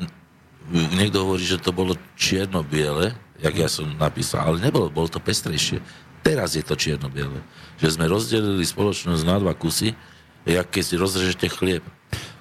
niekto 0.70 1.26
hovorí, 1.26 1.43
že 1.43 1.61
to 1.61 1.74
bolo 1.74 1.97
čierno-biele, 2.15 3.17
jak 3.41 3.55
ja 3.55 3.70
som 3.72 3.89
napísal, 3.97 4.45
ale 4.45 4.57
nebolo, 4.61 4.93
bolo 4.93 5.09
to 5.09 5.17
pestrejšie. 5.17 5.82
Teraz 6.22 6.53
je 6.53 6.63
to 6.63 6.76
čierno-biele. 6.76 7.41
Že 7.80 7.97
sme 7.97 8.05
rozdelili 8.11 8.61
spoločnosť 8.61 9.24
na 9.24 9.39
dva 9.39 9.55
kusy, 9.55 9.95
jak 10.43 10.67
keď 10.67 10.84
si 10.84 10.95
rozrežete 10.99 11.47
chlieb. 11.49 11.84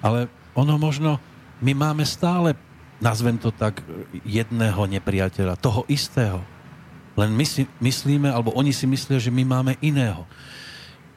Ale 0.03 0.27
ono 0.53 0.75
možno, 0.75 1.17
my 1.63 1.71
máme 1.71 2.03
stále, 2.03 2.55
nazvem 2.99 3.39
to 3.39 3.49
tak, 3.49 3.79
jedného 4.27 4.83
nepriateľa, 4.85 5.59
toho 5.59 5.87
istého. 5.87 6.43
Len 7.15 7.31
my 7.31 7.45
si 7.47 7.67
myslíme, 7.83 8.27
alebo 8.31 8.55
oni 8.55 8.71
si 8.71 8.87
myslia, 8.87 9.19
že 9.19 9.31
my 9.31 9.43
máme 9.47 9.73
iného. 9.79 10.23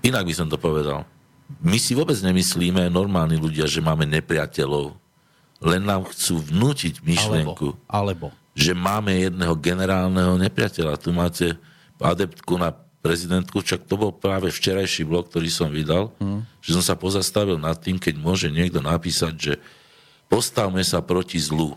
Inak 0.02 0.26
by 0.26 0.34
som 0.34 0.48
to 0.50 0.58
povedal. 0.58 1.06
My 1.62 1.78
si 1.78 1.94
vôbec 1.94 2.16
nemyslíme, 2.18 2.90
normálni 2.90 3.38
ľudia, 3.38 3.68
že 3.68 3.84
máme 3.84 4.06
nepriateľov. 4.08 5.01
Len 5.62 5.82
nám 5.82 6.10
chcú 6.10 6.42
vnútiť 6.42 7.00
myšlienku, 7.06 7.78
alebo, 7.86 8.28
alebo. 8.34 8.54
že 8.54 8.74
máme 8.74 9.14
jedného 9.14 9.54
generálneho 9.56 10.34
nepriateľa. 10.36 10.98
Tu 10.98 11.10
máte 11.14 11.46
adeptku 12.02 12.58
na 12.58 12.74
prezidentku, 13.02 13.62
však 13.62 13.86
to 13.86 13.94
bol 13.98 14.14
práve 14.14 14.50
včerajší 14.50 15.02
blog, 15.02 15.26
ktorý 15.30 15.50
som 15.50 15.70
vydal, 15.70 16.14
mm. 16.22 16.62
že 16.62 16.70
som 16.78 16.82
sa 16.82 16.94
pozastavil 16.94 17.58
nad 17.58 17.74
tým, 17.78 17.98
keď 17.98 18.14
môže 18.18 18.46
niekto 18.50 18.78
napísať, 18.78 19.34
že 19.34 19.54
postavme 20.30 20.82
sa 20.86 21.02
proti 21.02 21.38
zlu. 21.42 21.74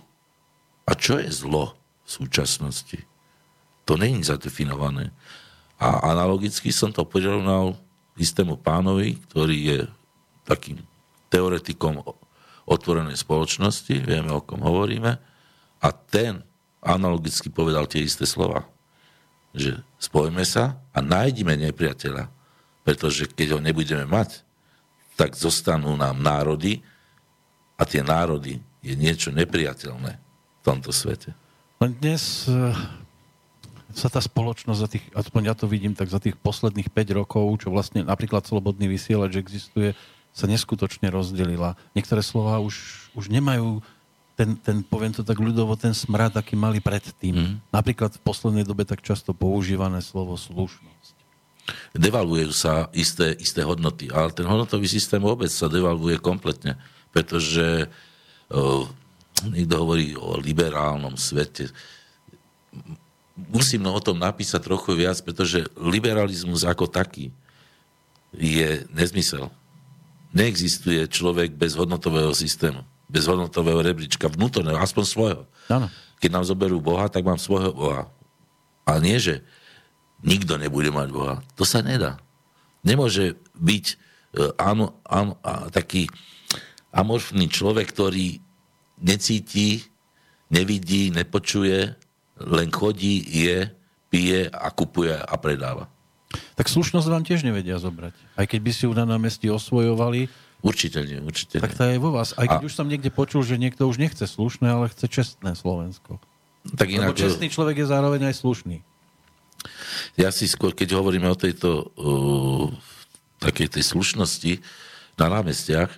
A 0.85 0.93
čo 0.93 1.17
je 1.17 1.29
zlo 1.33 1.73
v 2.05 2.09
súčasnosti? 2.09 3.01
To 3.89 3.97
není 3.97 4.21
zadefinované. 4.21 5.09
A 5.81 6.13
analogicky 6.13 6.69
som 6.69 6.93
to 6.93 7.01
prirovnal 7.05 7.73
istému 8.15 8.55
pánovi, 8.61 9.17
ktorý 9.27 9.57
je 9.57 9.79
takým 10.45 10.77
teoretikom 11.33 12.05
otvorenej 12.65 13.17
spoločnosti, 13.17 13.95
vieme, 14.01 14.33
o 14.33 14.41
kom 14.41 14.61
hovoríme, 14.65 15.17
a 15.81 15.87
ten 16.09 16.41
analogicky 16.81 17.49
povedal 17.53 17.85
tie 17.85 18.05
isté 18.05 18.25
slova 18.25 18.65
že 19.55 19.79
spojme 19.97 20.43
sa 20.43 20.75
a 20.91 20.99
nájdime 20.99 21.55
nepriateľa. 21.55 22.27
Pretože 22.83 23.25
keď 23.31 23.57
ho 23.57 23.59
nebudeme 23.63 24.03
mať, 24.05 24.43
tak 25.15 25.33
zostanú 25.33 25.95
nám 25.95 26.19
národy 26.19 26.83
a 27.79 27.87
tie 27.87 28.03
národy 28.03 28.59
je 28.83 28.93
niečo 28.93 29.31
nepriateľné 29.31 30.11
v 30.19 30.61
tomto 30.61 30.91
svete. 30.91 31.31
Len 31.79 31.95
dnes 31.97 32.45
eh, 32.51 32.75
sa 33.95 34.11
tá 34.11 34.19
spoločnosť 34.19 34.79
za 34.79 34.89
tých, 34.91 35.05
aspoň 35.15 35.41
ja 35.49 35.55
to 35.55 35.65
vidím, 35.71 35.95
tak 35.95 36.11
za 36.11 36.19
tých 36.19 36.35
posledných 36.35 36.91
5 36.91 37.19
rokov, 37.23 37.63
čo 37.63 37.71
vlastne 37.71 38.03
napríklad 38.03 38.43
Slobodný 38.43 38.91
vysielač 38.91 39.39
existuje, 39.39 39.95
sa 40.35 40.51
neskutočne 40.51 41.07
rozdelila. 41.07 41.79
Niektoré 41.95 42.19
slova 42.19 42.59
už, 42.59 43.07
už 43.15 43.31
nemajú 43.31 43.79
ten, 44.35 44.59
ten, 44.59 44.83
poviem 44.83 45.15
to 45.15 45.23
tak 45.23 45.39
ľudovo, 45.39 45.79
ten 45.79 45.95
smrad, 45.95 46.35
aký 46.35 46.59
mali 46.59 46.83
predtým. 46.83 47.35
Mm. 47.39 47.53
Napríklad 47.71 48.19
v 48.19 48.21
poslednej 48.27 48.67
dobe 48.67 48.83
tak 48.83 48.99
často 48.99 49.31
používané 49.31 50.03
slovo 50.03 50.35
slušnosť. 50.35 51.15
Devalujú 51.95 52.51
sa 52.51 52.91
isté, 52.91 53.31
isté 53.39 53.63
hodnoty, 53.63 54.11
ale 54.11 54.35
ten 54.35 54.43
hodnotový 54.43 54.85
systém 54.91 55.23
vôbec 55.23 55.47
sa 55.47 55.71
devalvuje 55.71 56.19
kompletne, 56.19 56.75
pretože 57.15 57.87
o, 58.51 58.91
niekto 59.47 59.79
hovorí 59.79 60.19
o 60.19 60.35
liberálnom 60.35 61.15
svete. 61.15 61.71
Musím 63.39 63.87
o 63.87 64.03
tom 64.03 64.19
napísať 64.19 64.67
trochu 64.67 64.99
viac, 64.99 65.15
pretože 65.23 65.63
liberalizmus 65.79 66.67
ako 66.67 66.91
taký 66.91 67.31
je 68.35 68.83
nezmysel. 68.91 69.47
Neexistuje 70.35 71.07
človek 71.07 71.55
bez 71.55 71.79
hodnotového 71.79 72.35
systému 72.35 72.83
bez 73.05 73.29
hodnotového 73.29 73.81
rebríčka, 73.85 74.25
vnútorného, 74.29 74.81
aspoň 74.81 75.03
svojho. 75.05 75.41
Ano. 75.69 75.87
Keď 76.17 76.29
nám 76.33 76.45
zoberú 76.45 76.81
Boha, 76.81 77.05
tak 77.09 77.21
mám 77.21 77.37
svojho 77.37 77.71
Boha. 77.73 78.09
A 78.85 78.97
nie, 78.97 79.17
že 79.21 79.45
nikto 80.25 80.57
nebude 80.57 80.89
mať 80.89 81.09
Boha. 81.13 81.35
To 81.57 81.63
sa 81.65 81.85
nedá. 81.85 82.17
Nemôže 82.85 83.37
byť 83.57 83.85
uh, 84.53 85.71
taký 85.73 86.09
amorfný 86.93 87.49
človek, 87.49 87.89
ktorý 87.93 88.41
necíti 89.01 89.85
nevidí, 90.49 91.09
nepočuje, 91.09 91.97
len 92.41 92.67
chodí, 92.69 93.25
je, 93.25 93.69
pije 94.13 94.49
a 94.53 94.69
kupuje 94.69 95.17
a 95.17 95.33
predáva. 95.41 95.89
Tak 96.55 96.67
slušnosť 96.67 97.07
vám 97.07 97.23
tiež 97.23 97.45
nevedia 97.45 97.77
zobrať. 97.79 98.15
Aj 98.35 98.45
keď 98.47 98.59
by 98.59 98.71
si 98.73 98.83
ju 98.87 98.91
na 98.91 99.05
námestí 99.05 99.47
osvojovali, 99.49 100.27
Určite 100.65 101.05
nie, 101.05 101.21
určite 101.21 101.61
tak 101.61 101.71
nie. 101.71 101.77
to 101.77 101.83
je 101.93 101.97
vo 102.01 102.09
vás. 102.09 102.33
Aj 102.33 102.49
keď 102.49 102.57
A- 102.57 102.65
už 102.65 102.73
som 102.73 102.89
niekde 102.89 103.13
počul, 103.13 103.45
že 103.45 103.53
niekto 103.61 103.85
už 103.85 104.01
nechce 104.01 104.25
slušné, 104.25 104.65
ale 104.65 104.89
chce 104.89 105.05
čestné 105.05 105.53
Slovensko. 105.53 106.17
Tak 106.73 106.89
Lebo 106.89 107.13
inak, 107.13 107.13
čestný 107.13 107.53
človek 107.53 107.85
je 107.85 107.87
zároveň 107.91 108.33
aj 108.33 108.41
slušný. 108.41 108.81
ja 110.17 110.33
si 110.33 110.49
skôr, 110.49 110.73
keď 110.73 110.97
hovoríme 110.97 111.29
o 111.29 111.37
tejto 111.37 111.93
uh, 111.93 112.65
takej 113.37 113.77
tej 113.77 113.83
slušnosti 113.85 114.53
na 115.21 115.27
námestiach, 115.29 115.91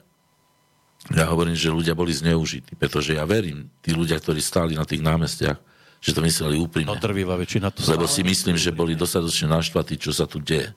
ja 1.15 1.25
hovorím, 1.31 1.55
že 1.55 1.71
ľudia 1.71 1.95
boli 1.95 2.11
zneužití, 2.11 2.75
pretože 2.75 3.15
ja 3.15 3.23
verím, 3.23 3.71
tí 3.79 3.95
ľudia, 3.95 4.19
ktorí 4.19 4.43
stáli 4.43 4.75
na 4.75 4.83
tých 4.83 4.99
námestiach, 4.99 5.55
že 6.01 6.13
to 6.13 6.21
mysleli 6.21 6.61
úprimne. 6.61 6.93
No 6.93 6.99
drvivá 6.99 7.35
väčšina 7.35 7.73
to 7.73 7.81
Lebo 7.89 8.05
si 8.05 8.21
myslím, 8.21 8.55
že 8.55 8.75
boli 8.75 8.93
dostatočne 8.93 9.49
naštvatí, 9.49 9.97
čo 9.97 10.13
sa 10.13 10.29
tu 10.29 10.37
deje. 10.41 10.71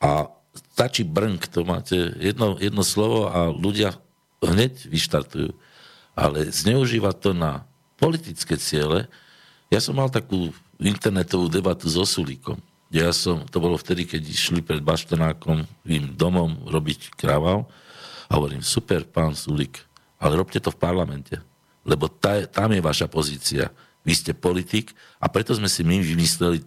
A 0.00 0.30
stačí 0.74 1.02
brnk, 1.02 1.50
to 1.50 1.66
máte 1.66 1.96
jedno, 2.20 2.56
jedno 2.60 2.86
slovo 2.86 3.28
a 3.28 3.50
ľudia 3.50 3.96
hneď 4.44 4.86
vyštartujú. 4.86 5.50
Ale 6.16 6.48
zneužívať 6.48 7.16
to 7.20 7.30
na 7.36 7.68
politické 8.00 8.56
ciele, 8.56 9.10
ja 9.68 9.82
som 9.82 9.98
mal 9.98 10.08
takú 10.12 10.54
internetovú 10.78 11.48
debatu 11.48 11.88
s 11.88 11.96
Osulíkom, 11.96 12.60
ja 12.94 13.10
som, 13.10 13.42
to 13.50 13.58
bolo 13.58 13.74
vtedy, 13.74 14.06
keď 14.06 14.22
išli 14.22 14.62
pred 14.62 14.78
Baštenákom 14.78 15.66
im 15.90 16.04
domom 16.14 16.70
robiť 16.70 17.18
krával 17.18 17.66
a 18.30 18.38
hovorím, 18.38 18.62
super, 18.62 19.02
pán 19.02 19.34
Sulík, 19.34 19.82
ale 20.22 20.38
robte 20.38 20.62
to 20.62 20.70
v 20.70 20.78
parlamente, 20.78 21.34
lebo 21.82 22.06
tá, 22.06 22.46
tam 22.46 22.70
je 22.70 22.82
vaša 22.82 23.10
pozícia. 23.10 23.74
Vy 24.06 24.14
ste 24.14 24.32
politik 24.32 24.94
a 25.18 25.26
preto 25.26 25.50
sme 25.50 25.66
si 25.66 25.82
my 25.82 25.98
vymysleli 25.98 26.62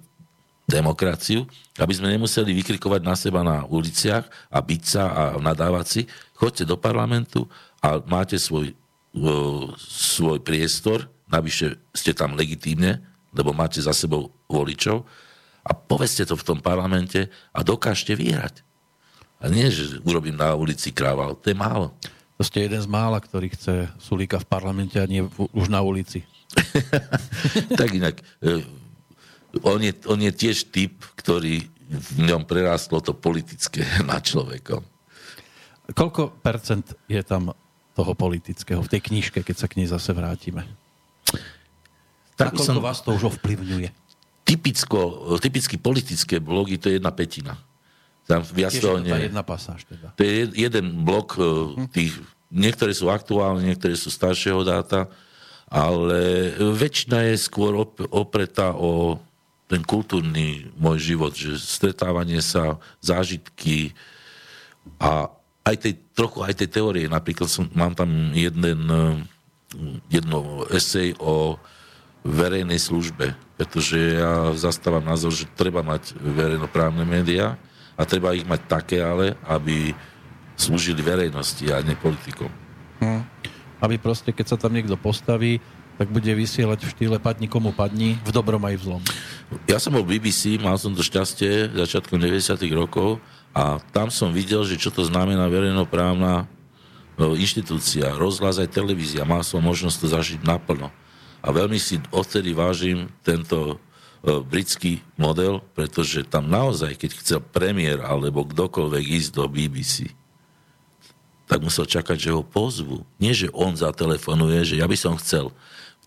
demokraciu, 0.70 1.50
aby 1.82 1.94
sme 1.98 2.14
nemuseli 2.14 2.54
vykrikovať 2.54 3.02
na 3.02 3.16
seba 3.18 3.42
na 3.42 3.66
uliciach 3.66 4.28
a 4.54 4.58
byť 4.62 4.82
sa 4.86 5.04
a 5.10 5.24
nadávať 5.42 5.86
si. 5.88 6.02
Choďte 6.38 6.70
do 6.70 6.78
parlamentu 6.78 7.50
a 7.82 7.98
máte 8.06 8.38
svoj, 8.38 8.78
o, 9.18 9.74
svoj 9.80 10.44
priestor, 10.46 11.10
navyše 11.26 11.82
ste 11.96 12.14
tam 12.14 12.38
legitímne, 12.38 13.02
lebo 13.34 13.50
máte 13.50 13.82
za 13.82 13.96
sebou 13.98 14.30
voličov 14.46 15.08
a 15.66 15.74
povedzte 15.74 16.30
to 16.30 16.38
v 16.38 16.46
tom 16.46 16.60
parlamente 16.62 17.32
a 17.50 17.66
dokážte 17.66 18.14
vyhrať. 18.14 18.62
A 19.40 19.48
nie, 19.48 19.72
že 19.72 20.04
urobím 20.04 20.36
na 20.36 20.54
ulici 20.54 20.92
krával, 20.92 21.34
to 21.40 21.50
je 21.50 21.58
málo. 21.58 21.96
To 22.40 22.48
ste 22.48 22.66
jeden 22.66 22.80
z 22.80 22.88
mála, 22.88 23.20
ktorý 23.20 23.52
chce 23.52 23.92
Sulíka 24.00 24.40
v 24.40 24.48
parlamente 24.48 24.96
a 24.96 25.06
nie 25.06 25.28
v, 25.28 25.52
už 25.52 25.68
na 25.68 25.84
ulici. 25.84 26.24
tak 27.80 27.92
inak, 27.92 28.24
e, 28.40 28.64
on 29.60 29.84
je, 29.84 29.92
on 30.08 30.20
je 30.24 30.32
tiež 30.32 30.72
typ, 30.72 31.04
ktorý 31.20 31.68
v 31.90 32.20
ňom 32.24 32.48
prerástlo 32.48 33.04
to 33.04 33.12
politické 33.12 33.84
na 34.10 34.24
človekom. 34.24 34.80
Koľko 35.92 36.40
percent 36.40 36.96
je 37.12 37.20
tam 37.28 37.52
toho 37.92 38.14
politického 38.16 38.80
v 38.80 38.92
tej 38.92 39.02
knižke, 39.04 39.44
keď 39.44 39.56
sa 39.60 39.68
k 39.68 39.84
nej 39.84 39.92
zase 39.92 40.16
vrátime? 40.16 40.64
Tak 42.40 42.46
A 42.48 42.52
by 42.56 42.58
koľko 42.58 42.80
som, 42.80 42.80
vás 42.80 43.04
to 43.04 43.12
už 43.12 43.36
ovplyvňuje? 43.36 44.10
typicko, 44.50 45.00
typicky 45.38 45.78
politické 45.78 46.42
blogy, 46.42 46.82
to 46.82 46.90
je 46.90 46.98
jedna 46.98 47.14
petina. 47.14 47.54
Tam 48.30 48.46
viac 48.46 48.70
Tiež 48.70 48.78
je 48.78 48.86
toho 48.86 48.98
to 49.02 49.10
nie. 49.10 49.16
je. 49.18 49.26
jedna 49.34 49.42
pasáž 49.42 49.90
teda. 49.90 50.14
To 50.14 50.22
je 50.22 50.32
jed- 50.46 50.54
jeden 50.70 50.86
blok 51.02 51.34
e, 51.34 51.44
tých, 51.90 52.14
niektoré 52.54 52.94
sú 52.94 53.10
aktuálne, 53.10 53.66
niektoré 53.66 53.98
sú 53.98 54.14
staršieho 54.14 54.62
dáta, 54.62 55.10
ale 55.66 56.54
väčšina 56.62 57.26
je 57.34 57.36
skôr 57.42 57.74
op- 57.74 58.06
opretá 58.14 58.78
o 58.78 59.18
ten 59.66 59.82
kultúrny 59.82 60.70
môj 60.78 61.14
život, 61.14 61.34
že 61.34 61.58
stretávanie 61.58 62.42
sa, 62.42 62.78
zážitky 63.02 63.98
a 65.02 65.30
aj 65.66 65.76
tej, 65.90 65.94
trochu 66.14 66.42
aj 66.46 66.54
tej 66.58 66.70
teórie. 66.70 67.06
Napríklad 67.10 67.50
som, 67.50 67.66
mám 67.74 67.98
tam 67.98 68.30
jeden, 68.38 68.62
e, 68.86 69.02
jedno 70.10 70.70
esej 70.70 71.18
o 71.18 71.58
verejnej 72.22 72.78
službe, 72.78 73.34
pretože 73.58 74.22
ja 74.22 74.54
zastávam 74.54 75.02
názor, 75.02 75.34
že 75.34 75.50
treba 75.58 75.82
mať 75.82 76.14
verejnoprávne 76.14 77.06
médiá 77.10 77.58
a 78.00 78.08
treba 78.08 78.32
ich 78.32 78.48
mať 78.48 78.62
také 78.72 79.04
ale, 79.04 79.36
aby 79.44 79.92
slúžili 80.56 81.04
verejnosti 81.04 81.68
a 81.68 81.84
nie 81.84 82.00
politikom. 82.00 82.48
Aby 83.84 84.00
proste, 84.00 84.32
keď 84.32 84.56
sa 84.56 84.58
tam 84.60 84.72
niekto 84.72 84.96
postaví, 84.96 85.60
tak 86.00 86.08
bude 86.08 86.32
vysielať 86.32 86.80
v 86.80 86.92
štýle 86.96 87.18
padni 87.20 87.52
komu 87.52 87.76
padni, 87.76 88.16
v 88.24 88.32
dobrom 88.32 88.64
aj 88.64 88.76
v 88.80 88.84
zlom. 88.88 89.04
Ja 89.68 89.84
som 89.84 89.92
bol 89.92 90.08
BBC, 90.08 90.56
mal 90.56 90.80
som 90.80 90.96
to 90.96 91.04
šťastie 91.04 91.76
začiatkom 91.76 92.16
90. 92.24 92.56
rokov 92.72 93.20
a 93.52 93.84
tam 93.92 94.08
som 94.08 94.32
videl, 94.32 94.64
že 94.64 94.80
čo 94.80 94.96
to 94.96 95.04
znamená 95.04 95.52
verejnoprávna 95.52 96.48
no, 97.20 97.36
inštitúcia, 97.36 98.16
rozhlas 98.16 98.64
aj 98.64 98.72
televízia. 98.72 99.28
Mal 99.28 99.44
som 99.44 99.60
možnosť 99.60 99.98
to 100.00 100.08
zažiť 100.08 100.40
naplno. 100.48 100.88
A 101.44 101.52
veľmi 101.52 101.76
si 101.76 102.00
odtedy 102.16 102.56
vážim 102.56 103.12
tento 103.24 103.80
britský 104.24 105.00
model, 105.16 105.64
pretože 105.74 106.28
tam 106.28 106.52
naozaj, 106.52 107.00
keď 107.00 107.10
chcel 107.24 107.40
premiér 107.40 108.04
alebo 108.04 108.44
kdokoľvek 108.44 109.06
ísť 109.08 109.30
do 109.32 109.48
BBC, 109.48 110.12
tak 111.50 111.66
musel 111.66 111.90
čakať, 111.90 112.30
že 112.30 112.36
ho 112.36 112.46
pozvu. 112.46 113.08
Nie, 113.18 113.34
že 113.34 113.50
on 113.56 113.74
zatelefonuje, 113.74 114.62
že 114.68 114.76
ja 114.78 114.86
by 114.86 114.98
som 115.00 115.18
chcel. 115.18 115.50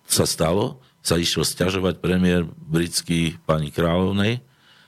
Sa 0.06 0.28
stalo, 0.28 0.78
sa 1.02 1.18
išiel 1.18 1.42
stiažovať 1.42 1.98
premiér 1.98 2.46
britský 2.46 3.40
pani 3.42 3.74
kráľovnej 3.74 4.38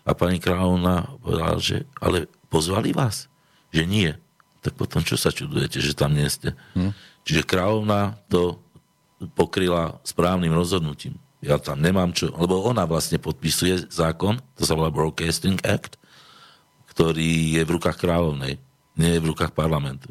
a 0.06 0.14
pani 0.14 0.38
kráľovna 0.38 1.10
povedala, 1.18 1.58
že 1.58 1.88
ale 1.98 2.30
pozvali 2.52 2.94
vás? 2.94 3.26
Že 3.74 3.82
nie. 3.88 4.10
Tak 4.62 4.78
potom 4.78 5.02
čo 5.02 5.18
sa 5.18 5.34
čudujete, 5.34 5.82
že 5.82 5.96
tam 5.96 6.14
nie 6.14 6.28
ste? 6.30 6.54
Hm. 6.78 6.94
Čiže 7.26 7.48
kráľovna 7.48 8.20
to 8.30 8.62
pokryla 9.34 9.98
správnym 10.06 10.52
rozhodnutím. 10.52 11.18
Ja 11.44 11.60
tam 11.60 11.84
nemám 11.84 12.16
čo, 12.16 12.32
lebo 12.32 12.64
ona 12.64 12.88
vlastne 12.88 13.20
podpisuje 13.20 13.92
zákon, 13.92 14.40
to 14.56 14.64
sa 14.64 14.72
volá 14.72 14.88
Broadcasting 14.88 15.60
Act, 15.60 16.00
ktorý 16.88 17.60
je 17.60 17.62
v 17.68 17.74
rukách 17.76 18.00
kráľovnej, 18.00 18.56
nie 18.96 19.10
je 19.12 19.20
v 19.20 19.28
rukách 19.28 19.52
parlamentu. 19.52 20.08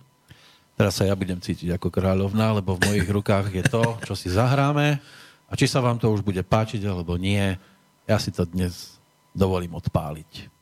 Teraz 0.77 1.01
sa 1.01 1.09
ja 1.09 1.17
budem 1.17 1.41
cítiť 1.41 1.73
ako 1.73 1.89
kráľovná, 1.89 2.53
lebo 2.53 2.77
v 2.77 2.85
mojich 2.85 3.09
rukách 3.09 3.49
je 3.49 3.65
to, 3.65 3.81
čo 4.05 4.13
si 4.13 4.29
zahráme 4.29 5.01
a 5.49 5.53
či 5.57 5.65
sa 5.65 5.81
vám 5.81 5.97
to 5.97 6.13
už 6.13 6.21
bude 6.21 6.41
páčiť 6.45 6.85
alebo 6.85 7.17
nie, 7.17 7.57
ja 8.05 8.17
si 8.21 8.29
to 8.29 8.45
dnes 8.45 9.01
dovolím 9.33 9.73
odpáliť. 9.73 10.53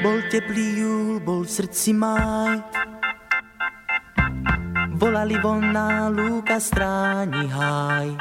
Bol 0.00 0.18
teplý 0.32 0.80
júl, 0.80 1.20
bol 1.20 1.44
v 1.44 1.50
srdci 1.50 1.92
máj. 1.92 2.85
Volali 4.96 5.36
voľná 5.36 6.08
lúka 6.08 6.56
stráni 6.56 7.46
háj. 7.52 8.16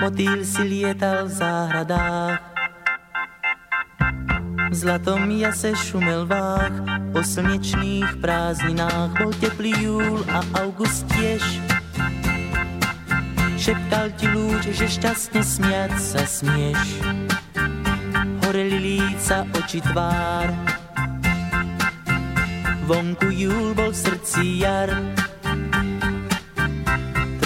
Motýl 0.00 0.40
si 0.42 0.64
lietal 0.64 1.28
v 1.28 1.32
záhradách. 1.36 2.40
V 4.70 4.74
zlatom 4.74 5.28
jase 5.36 5.76
šumel 5.76 6.24
váh, 6.24 6.72
po 7.12 7.20
slnečných 7.20 8.18
prázdninách 8.24 9.12
bol 9.20 9.32
teplý 9.36 9.76
júl 9.76 10.24
a 10.32 10.40
august 10.64 11.04
tiež. 11.12 11.44
Šeptal 13.60 14.16
ti 14.16 14.24
lúč, 14.32 14.72
že 14.72 14.88
šťastne 14.88 15.42
smiať 15.44 15.92
sa 16.00 16.22
smieš 16.24 17.04
horeli 18.50 18.82
líca, 18.82 19.46
oči 19.54 19.78
tvár. 19.78 20.50
Vonku 22.82 23.30
júl 23.30 23.78
bol 23.78 23.94
v 23.94 23.98
srdci 24.02 24.66
jar, 24.66 24.90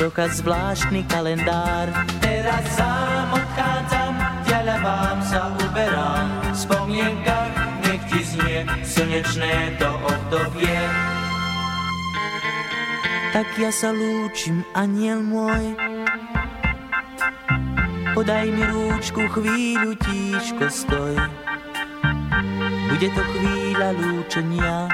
trocha 0.05 0.29
zvláštny 0.37 1.01
kalendár. 1.09 1.89
Teraz 2.21 2.61
sám 2.77 3.33
odchádzam, 3.33 4.13
ďaľavám 4.45 5.19
sa 5.25 5.49
uberám, 5.57 6.29
v 6.45 6.57
spomienkach 6.61 7.53
nech 7.89 8.05
ti 8.13 8.21
znie 8.21 8.69
slnečné 8.85 9.81
to 9.81 9.89
obdobie. 9.89 10.77
Tak 13.33 13.49
ja 13.57 13.73
sa 13.73 13.97
lúčim, 13.97 14.61
aniel 14.77 15.25
môj, 15.25 15.73
Podaj 18.13 18.47
mi 18.47 18.63
rúčku, 18.63 19.25
chvíľu 19.27 19.97
tíško 20.05 20.69
stoj. 20.69 21.17
Bude 22.93 23.09
to 23.09 23.23
chvíľa 23.25 23.89
lúčenia. 23.97 24.87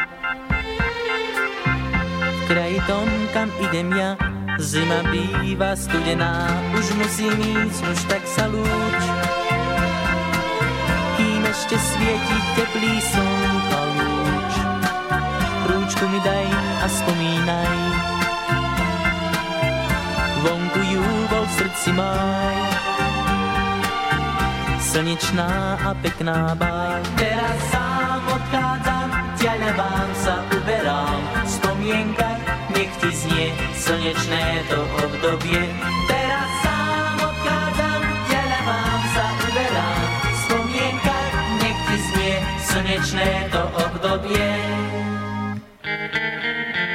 V 2.16 2.40
kraji 2.46 2.78
tom, 2.88 3.04
kam 3.36 3.52
idem 3.60 3.92
ja, 3.92 4.16
Zima 4.60 5.00
býva 5.08 5.72
studená, 5.72 6.52
už 6.76 6.92
musím 7.00 7.32
ísť, 7.32 7.80
už 7.80 8.00
tak 8.12 8.20
sa 8.28 8.44
lúč. 8.44 9.02
Kým 11.16 11.42
ešte 11.48 11.80
svieti 11.80 12.38
teplý 12.60 12.94
slnko 13.00 13.80
lúč, 13.96 14.52
rúčku 15.64 16.04
mi 16.12 16.20
daj 16.20 16.48
a 16.84 16.86
spomínaj. 16.92 17.78
Vonku 20.44 20.80
ju 20.92 21.04
bol 21.32 21.44
v 21.48 21.52
srdci 21.56 21.90
maj, 21.96 22.56
slnečná 24.92 25.80
a 25.88 25.90
pekná 26.04 26.52
báj. 26.60 27.00
Teraz 27.16 27.58
sám 27.72 28.22
odchádzam, 28.28 29.08
ťa 29.40 29.52
vám 29.72 30.10
sa 30.20 30.34
uberám, 30.52 31.20
spomienka 31.48 32.29
nech 32.80 32.96
ti 32.96 33.10
znie 33.12 33.46
slnečné 33.76 34.64
to 34.72 34.80
obdobie. 35.04 35.60
Teraz 36.08 36.48
sám 36.64 37.16
odchádzam, 37.28 38.00
ďaľa 38.24 38.60
vám 38.64 39.00
sa 39.12 39.24
uberám. 39.44 40.00
Spomienka, 40.40 41.16
nech 41.60 41.80
ti 41.84 41.96
znie 42.08 42.34
slnečné 42.64 43.28
to 43.52 43.62
obdobie. 43.84 44.48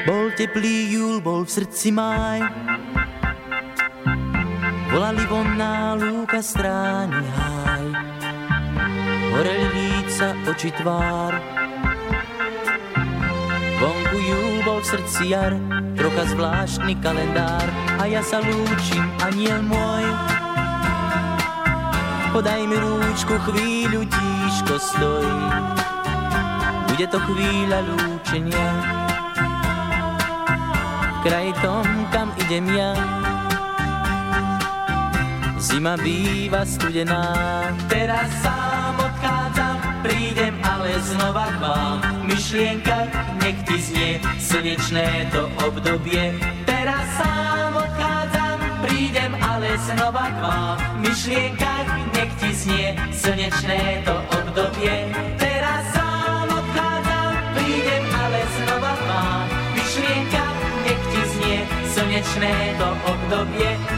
Bol 0.10 0.34
teplý 0.34 0.90
júl, 0.90 1.22
bol 1.22 1.46
v 1.46 1.54
srdci 1.54 1.94
maj. 1.94 2.42
Volali 4.90 5.26
vonná 5.30 5.94
lúka 6.02 6.42
stráni 6.42 7.22
háj. 7.30 7.86
Horeli 9.38 9.68
líca, 9.70 10.34
oči 10.50 10.74
tvár. 10.82 11.38
Vonku 13.78 14.18
júl 14.18 14.55
bol 14.66 14.82
v 14.82 14.98
srdci 14.98 15.24
jar, 15.30 15.54
trocha 15.94 16.26
zvláštny 16.34 16.98
kalendár. 16.98 17.70
A 18.02 18.10
ja 18.10 18.26
sa 18.26 18.42
lúčim, 18.42 19.06
aniel 19.22 19.62
môj. 19.62 20.06
Podaj 22.34 22.62
mi 22.66 22.76
rúčku, 22.76 23.38
chvíľu 23.46 24.02
tíško 24.10 24.76
stoj. 24.82 25.30
Bude 26.90 27.06
to 27.08 27.22
chvíľa 27.30 27.80
lúčenia. 27.86 28.68
V 31.06 31.18
kraji 31.22 31.54
tom, 31.62 31.86
kam 32.10 32.34
idem 32.42 32.66
ja, 32.74 32.92
Zima 35.66 35.98
býva 35.98 36.62
studená, 36.62 37.26
teraz 37.90 38.30
sám 38.44 38.75
prídem 40.06 40.54
ale 40.62 40.94
znova 41.02 41.50
k 41.50 41.58
vám. 41.58 41.98
Myšlienka, 42.30 42.98
nech 43.42 43.58
ti 43.66 43.78
znie 43.82 44.10
slnečné 44.38 45.34
to 45.34 45.50
obdobie. 45.66 46.38
Teraz 46.70 47.06
sám 47.18 47.74
odchádzam, 47.74 48.58
prídem 48.86 49.34
ale 49.42 49.74
znova 49.82 50.26
k 50.30 50.38
vám. 50.38 50.78
Myšlienka, 51.02 51.74
nech 52.14 52.34
ti 52.38 52.50
znie 52.54 52.88
slnečné 53.10 54.06
to 54.06 54.16
obdobie. 54.30 55.10
Teraz 55.42 55.84
sám 55.98 56.48
odchádzam, 56.54 57.32
prídem 57.58 58.04
ale 58.14 58.42
znova 58.62 58.94
k 58.94 59.04
vám. 59.10 59.46
Myšlienka, 59.74 60.46
nech 60.86 61.04
ti 61.10 61.22
znie 61.34 61.58
slnečné 61.90 62.54
to 62.78 62.90
obdobie. 63.10 63.95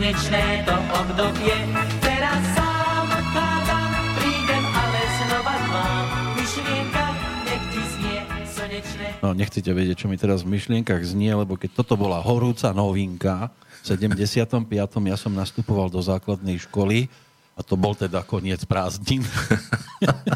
Slnečné 0.00 0.64
to 0.64 0.72
obdobie. 0.96 1.52
Teraz 2.00 2.40
sám 2.56 3.04
odchádzam, 3.04 3.88
prídem 4.16 4.64
ale 4.64 5.00
znova 5.20 5.54
k 5.60 5.66
vám. 5.68 6.04
Myšlienka, 6.40 7.04
nech 7.44 7.64
ti 7.68 7.82
znie 7.84 8.20
slnečné 8.48 9.06
No, 9.20 9.36
nechcete 9.36 9.68
vedieť, 9.68 10.00
čo 10.00 10.08
mi 10.08 10.16
teraz 10.16 10.40
v 10.40 10.56
myšlienkach 10.56 11.04
znie, 11.04 11.36
lebo 11.36 11.60
keď 11.60 11.84
toto 11.84 12.00
bola 12.00 12.16
horúca 12.16 12.72
novinka, 12.72 13.52
v 13.84 14.00
75. 14.00 14.72
ja 15.04 15.16
som 15.20 15.36
nastupoval 15.36 15.92
do 15.92 16.00
základnej 16.00 16.56
školy 16.64 17.12
a 17.52 17.60
to 17.60 17.76
bol 17.76 17.92
teda 17.92 18.24
koniec 18.24 18.64
prázdnin. 18.64 19.20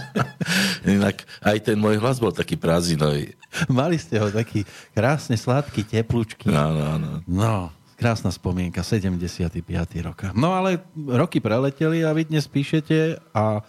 Inak 0.84 1.24
aj 1.40 1.72
ten 1.72 1.80
môj 1.80 1.96
hlas 2.04 2.20
bol 2.20 2.36
taký 2.36 2.60
prázdninový. 2.60 3.32
Mali 3.72 3.96
ste 3.96 4.20
ho 4.20 4.28
taký 4.28 4.68
krásne, 4.92 5.40
sladký, 5.40 5.88
teplúčky. 5.88 6.52
Áno, 6.52 7.00
áno. 7.00 7.10
No, 7.24 7.72
krásna 7.94 8.30
spomienka, 8.34 8.82
75. 8.82 9.62
rok. 10.02 10.18
No 10.34 10.52
ale 10.54 10.82
roky 10.94 11.38
preleteli 11.38 12.02
a 12.02 12.10
vy 12.10 12.26
dnes 12.26 12.44
píšete 12.50 13.18
a 13.32 13.62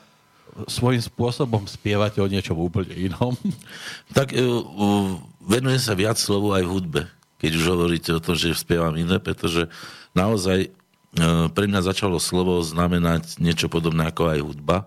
svojím 0.67 1.03
spôsobom 1.03 1.67
spievate 1.67 2.23
o 2.23 2.32
niečom 2.32 2.55
úplne 2.55 2.95
inom. 2.95 3.36
Tak 4.17 4.32
uh, 4.32 5.19
venujem 5.43 5.82
sa 5.82 5.93
viac 5.97 6.15
slovu 6.15 6.55
aj 6.55 6.63
v 6.63 6.71
hudbe, 6.71 7.01
keď 7.38 7.51
už 7.59 7.65
hovoríte 7.67 8.11
o 8.15 8.23
tom, 8.23 8.39
že 8.39 8.55
spievam 8.55 8.95
iné, 8.95 9.19
pretože 9.19 9.67
naozaj 10.15 10.71
uh, 10.71 11.51
pre 11.51 11.67
mňa 11.67 11.91
začalo 11.91 12.17
slovo 12.17 12.63
znamenať 12.63 13.38
niečo 13.43 13.67
podobné 13.67 14.07
ako 14.07 14.32
aj 14.32 14.39
hudba. 14.41 14.78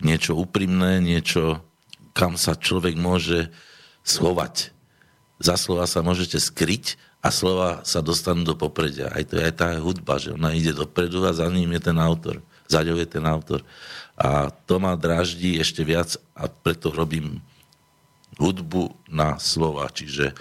Niečo 0.00 0.38
úprimné, 0.38 1.02
niečo, 1.02 1.60
kam 2.14 2.38
sa 2.38 2.56
človek 2.56 2.96
môže 2.96 3.50
schovať. 4.06 4.72
Za 5.42 5.58
slova 5.58 5.90
sa 5.90 6.06
môžete 6.06 6.38
skryť 6.38 6.96
a 7.22 7.28
slova 7.30 7.86
sa 7.86 8.02
dostanú 8.02 8.42
do 8.42 8.58
popredia. 8.58 9.06
Aj 9.14 9.22
to 9.22 9.38
je 9.38 9.46
aj 9.46 9.54
tá 9.54 9.68
hudba, 9.78 10.18
že 10.18 10.34
ona 10.34 10.50
ide 10.50 10.74
dopredu 10.74 11.22
a 11.22 11.30
za 11.30 11.46
ním 11.46 11.70
je 11.78 11.82
ten 11.86 11.96
autor. 12.02 12.42
Za 12.66 12.82
ňou 12.82 12.98
je 12.98 13.06
ten 13.06 13.22
autor. 13.22 13.62
A 14.18 14.50
to 14.66 14.82
ma 14.82 14.98
dráždi 14.98 15.62
ešte 15.62 15.86
viac 15.86 16.18
a 16.34 16.50
preto 16.50 16.90
robím 16.90 17.38
hudbu 18.42 18.90
na 19.06 19.38
slova. 19.38 19.86
Čiže 19.86 20.34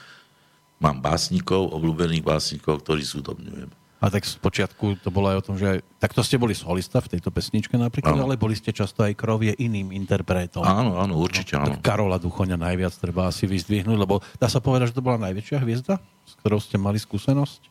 mám 0.81 0.97
básnikov, 0.97 1.69
obľúbených 1.69 2.25
básnikov, 2.25 2.81
ktorých 2.81 3.13
zúdobňujem. 3.13 3.80
A 4.01 4.09
tak 4.09 4.25
z 4.25 4.33
počiatku 4.41 4.97
to 5.05 5.13
bolo 5.13 5.29
aj 5.29 5.37
o 5.39 5.45
tom, 5.45 5.55
že 5.61 5.77
aj, 5.77 5.79
takto 6.01 6.25
ste 6.25 6.41
boli 6.41 6.57
solista 6.57 6.97
v 7.05 7.13
tejto 7.13 7.29
pesničke 7.29 7.77
napríklad, 7.77 8.17
Áno. 8.17 8.25
ale 8.25 8.33
boli 8.33 8.57
ste 8.57 8.73
často 8.73 9.05
aj 9.05 9.13
krovie 9.13 9.53
iným 9.53 9.93
interpretom. 9.93 10.65
Áno, 10.65 10.97
áno, 10.97 11.21
určite 11.21 11.53
áno. 11.53 11.77
Tak 11.77 11.85
Karola 11.85 12.17
Duchoňa 12.17 12.57
najviac 12.57 12.97
treba 12.97 13.29
asi 13.29 13.45
vyzdvihnúť, 13.45 13.97
lebo 14.01 14.25
dá 14.41 14.49
sa 14.49 14.57
povedať, 14.57 14.89
že 14.89 14.97
to 14.97 15.05
bola 15.05 15.21
najväčšia 15.29 15.61
hviezda, 15.61 16.01
s 16.25 16.33
ktorou 16.41 16.57
ste 16.57 16.81
mali 16.81 16.97
skúsenosť? 16.97 17.69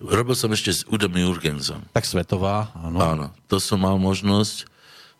Robil 0.00 0.38
som 0.38 0.54
ešte 0.54 0.70
s 0.70 0.86
Udom 0.86 1.12
Jurgensom. 1.12 1.82
Tak 1.92 2.06
svetová, 2.06 2.70
áno. 2.72 2.98
Áno, 3.02 3.26
to 3.50 3.58
som 3.58 3.82
mal 3.82 3.98
možnosť. 3.98 4.70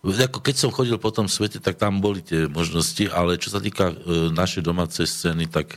Ako 0.00 0.40
keď 0.40 0.56
som 0.56 0.70
chodil 0.72 0.96
po 0.96 1.12
tom 1.12 1.28
svete, 1.28 1.60
tak 1.60 1.76
tam 1.76 2.00
boli 2.00 2.24
tie 2.24 2.48
možnosti, 2.48 3.04
ale 3.12 3.36
čo 3.36 3.52
sa 3.52 3.60
týka 3.60 3.92
e, 3.92 4.32
našej 4.32 4.64
domácej 4.64 5.04
scény, 5.04 5.50
tak 5.52 5.76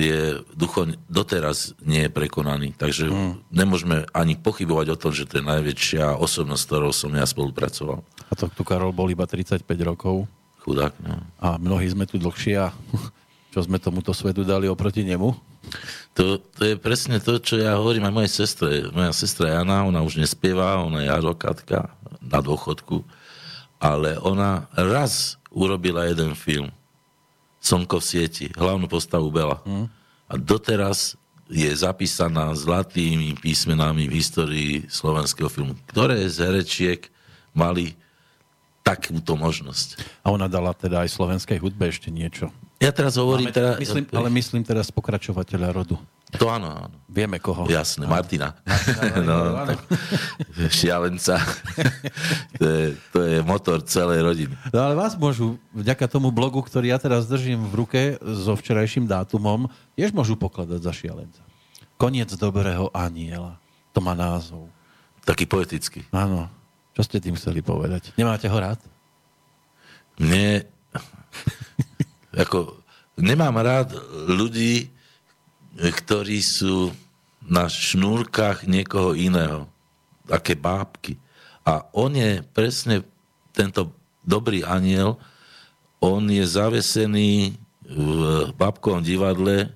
je 0.00 0.22
Duchoň 0.56 0.96
doteraz 1.06 1.76
nie 1.84 2.08
je 2.08 2.10
prekonaný. 2.10 2.72
Takže 2.74 3.12
hmm. 3.12 3.52
nemôžeme 3.52 4.08
ani 4.16 4.40
pochybovať 4.40 4.86
o 4.94 5.00
tom, 5.00 5.12
že 5.12 5.28
to 5.28 5.40
je 5.40 5.44
najväčšia 5.44 6.16
osobnosť, 6.16 6.62
s 6.62 6.68
ktorou 6.68 6.92
som 6.96 7.12
ja 7.12 7.28
spolupracoval. 7.28 8.00
A 8.30 8.32
to 8.32 8.48
tu 8.48 8.64
Karol 8.64 8.96
bol 8.96 9.10
iba 9.12 9.26
35 9.28 9.66
rokov 9.84 10.24
Chudák, 10.60 10.92
no. 11.00 11.24
a 11.40 11.56
mnohí 11.56 11.88
sme 11.88 12.04
tu 12.04 12.20
dlhšie 12.20 12.54
a 12.60 12.68
čo 13.52 13.64
sme 13.64 13.80
tomuto 13.80 14.12
svetu 14.12 14.44
dali 14.44 14.68
oproti 14.68 15.02
nemu? 15.04 15.32
To, 16.16 16.40
to 16.40 16.62
je 16.64 16.74
presne 16.76 17.20
to, 17.22 17.38
čo 17.38 17.60
ja 17.60 17.78
hovorím 17.78 18.08
aj 18.08 18.14
mojej 18.14 18.32
sestre. 18.44 18.88
Moja 18.90 19.12
sestra 19.14 19.60
Jana, 19.60 19.86
ona 19.86 20.02
už 20.02 20.18
nespieva, 20.18 20.82
ona 20.82 21.04
je 21.04 21.10
advokátka 21.12 21.94
na 22.20 22.38
dôchodku, 22.42 23.06
ale 23.80 24.18
ona 24.20 24.68
raz 24.74 25.40
urobila 25.50 26.06
jeden 26.06 26.34
film. 26.34 26.68
Slnko 27.60 28.00
v 28.00 28.04
sieti, 28.04 28.46
hlavnú 28.56 28.88
postavu 28.88 29.28
Bela. 29.28 29.60
Hm. 29.68 29.86
A 30.30 30.34
doteraz 30.40 31.20
je 31.50 31.68
zapísaná 31.74 32.54
zlatými 32.54 33.34
písmenami 33.42 34.06
v 34.06 34.16
histórii 34.22 34.72
slovenského 34.86 35.50
filmu. 35.50 35.74
Ktoré 35.90 36.22
z 36.30 36.46
herečiek 36.46 37.10
mali 37.50 37.98
takúto 38.86 39.34
možnosť? 39.34 39.98
A 40.22 40.30
ona 40.30 40.46
dala 40.46 40.70
teda 40.72 41.02
aj 41.02 41.10
slovenskej 41.10 41.58
hudbe 41.58 41.90
ešte 41.90 42.08
niečo. 42.08 42.54
Ja 42.80 42.96
teraz 42.96 43.20
hovorím... 43.20 43.52
Máme, 43.52 43.58
teda, 43.60 43.70
myslím, 43.76 44.04
ale 44.08 44.28
myslím 44.32 44.62
teraz 44.64 44.88
pokračovateľa 44.88 45.68
rodu. 45.68 46.00
To 46.40 46.48
áno, 46.48 46.72
áno. 46.72 46.96
Vieme 47.12 47.36
koho. 47.36 47.68
Jasné, 47.68 48.08
Martina. 48.08 48.56
áno, 49.20 49.20
no, 49.20 49.36
áno. 49.52 49.76
tak, 49.76 49.78
šialenca. 50.72 51.36
to, 52.60 52.64
je, 52.64 52.84
to 53.12 53.18
je 53.20 53.36
motor 53.44 53.84
celej 53.84 54.24
rodiny. 54.24 54.54
No 54.72 54.80
ale 54.80 54.96
vás 54.96 55.12
môžu, 55.12 55.60
vďaka 55.76 56.08
tomu 56.08 56.32
blogu, 56.32 56.64
ktorý 56.64 56.88
ja 56.88 56.96
teraz 56.96 57.28
držím 57.28 57.68
v 57.68 57.84
ruke 57.84 58.00
so 58.16 58.56
včerajším 58.56 59.04
dátumom, 59.04 59.68
tiež 59.92 60.16
môžu 60.16 60.40
pokladať 60.40 60.80
za 60.80 60.96
šialenca. 60.96 61.44
Koniec 62.00 62.32
dobrého 62.32 62.88
aniela. 62.96 63.60
To 63.92 64.00
má 64.00 64.16
názov. 64.16 64.72
Taký 65.28 65.44
poetický. 65.44 66.00
Áno. 66.16 66.48
Čo 66.96 67.04
ste 67.04 67.20
tým 67.20 67.36
chceli 67.36 67.60
povedať? 67.60 68.16
Nemáte 68.16 68.48
ho 68.48 68.56
rád? 68.56 68.80
Mne... 70.16 70.64
ako, 72.34 72.78
nemám 73.18 73.54
rád 73.58 73.94
ľudí, 74.30 74.90
ktorí 75.78 76.42
sú 76.42 76.90
na 77.42 77.66
šnúrkach 77.66 78.66
niekoho 78.66 79.16
iného. 79.16 79.66
Také 80.26 80.54
bábky. 80.54 81.18
A 81.66 81.86
on 81.94 82.14
je 82.14 82.42
presne 82.54 83.02
tento 83.50 83.90
dobrý 84.22 84.62
aniel, 84.62 85.18
on 86.00 86.24
je 86.32 86.40
zavesený 86.46 87.58
v 87.84 88.08
babkovom 88.56 89.04
divadle, 89.04 89.68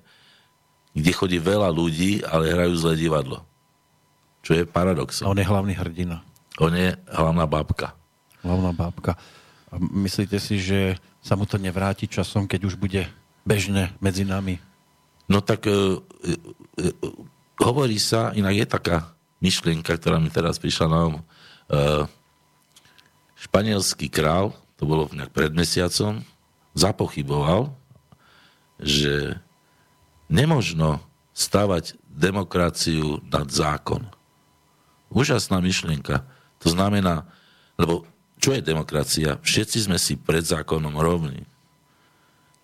kde 0.95 1.11
chodí 1.11 1.37
veľa 1.37 1.69
ľudí, 1.69 2.23
ale 2.23 2.55
hrajú 2.55 2.73
zlé 2.79 2.93
divadlo. 2.97 3.43
Čo 4.41 4.55
je 4.57 4.63
A 4.63 4.69
paradoxom. 4.69 5.27
on 5.27 5.37
je 5.37 5.45
hlavný 5.45 5.75
hrdina. 5.75 6.23
On 6.57 6.71
je 6.71 6.95
hlavná 7.11 7.43
babka. 7.45 7.93
Hlavná 8.41 8.71
bábka. 8.71 9.19
Myslíte 9.79 10.39
si, 10.39 10.59
že 10.61 10.95
sa 11.19 11.35
mu 11.35 11.43
to 11.43 11.59
nevráti 11.59 12.07
časom, 12.07 12.47
keď 12.47 12.69
už 12.69 12.75
bude 12.79 13.07
bežné 13.45 13.93
medzi 13.99 14.23
nami? 14.23 14.57
No 15.25 15.41
tak 15.41 15.65
e, 15.65 15.73
e, 15.73 16.33
e, 16.79 16.89
hovorí 17.61 17.97
sa, 17.97 18.33
inak 18.37 18.55
je 18.55 18.65
taká 18.67 18.97
myšlienka, 19.41 19.97
ktorá 19.97 20.21
mi 20.21 20.29
teraz 20.29 20.61
prišla 20.61 20.87
na 20.87 21.01
um, 21.05 21.13
e, 21.13 21.21
španielský 23.37 24.07
král, 24.09 24.53
to 24.77 24.87
bolo 24.87 25.09
nejak 25.13 25.31
pred 25.33 25.51
mesiacom, 25.53 26.23
zapochyboval, 26.75 27.71
že 28.81 29.39
nemožno 30.27 30.99
stavať 31.35 31.95
demokraciu 32.11 33.19
nad 33.27 33.47
zákon. 33.51 34.07
Úžasná 35.11 35.59
myšlienka. 35.59 36.23
To 36.63 36.67
znamená, 36.71 37.27
lebo 37.75 38.07
čo 38.39 38.53
je 38.53 38.61
demokracia? 38.61 39.39
Všetci 39.41 39.87
sme 39.87 39.97
si 39.99 40.19
pred 40.19 40.43
zákonom 40.43 40.95
rovní. 40.99 41.47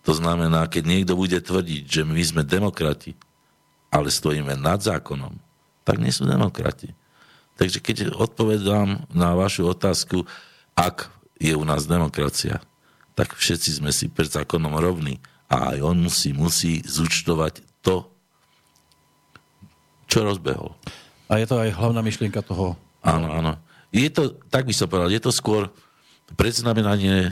To 0.05 0.17
znamená, 0.17 0.65
keď 0.65 0.83
niekto 0.85 1.13
bude 1.13 1.37
tvrdiť, 1.37 1.83
že 1.85 2.01
my 2.01 2.21
sme 2.25 2.41
demokrati, 2.41 3.13
ale 3.93 4.09
stojíme 4.09 4.57
nad 4.57 4.81
zákonom, 4.81 5.37
tak 5.85 6.01
nie 6.01 6.09
sú 6.09 6.25
demokrati. 6.25 6.95
Takže 7.59 7.77
keď 7.77 7.97
odpovedám 8.17 9.05
na 9.13 9.37
vašu 9.37 9.69
otázku, 9.69 10.25
ak 10.73 11.13
je 11.37 11.53
u 11.53 11.61
nás 11.61 11.85
demokracia, 11.85 12.63
tak 13.13 13.37
všetci 13.37 13.83
sme 13.83 13.93
si 13.93 14.09
pred 14.09 14.31
zákonom 14.31 14.73
rovní 14.81 15.21
a 15.51 15.75
aj 15.75 15.77
on 15.83 15.97
musí, 16.01 16.31
musí 16.33 16.81
zúčtovať 16.81 17.61
to, 17.85 18.07
čo 20.09 20.25
rozbehol. 20.25 20.73
A 21.29 21.37
je 21.37 21.45
to 21.45 21.59
aj 21.59 21.75
hlavná 21.75 22.01
myšlienka 22.01 22.41
toho. 22.41 22.79
Áno, 23.03 23.29
áno. 23.29 23.53
Je 23.91 24.07
to, 24.07 24.39
tak 24.47 24.63
by 24.63 24.73
som 24.73 24.87
povedal, 24.87 25.11
je 25.11 25.19
to 25.19 25.35
skôr 25.35 25.67
predznamenanie 26.39 27.29
e, 27.29 27.31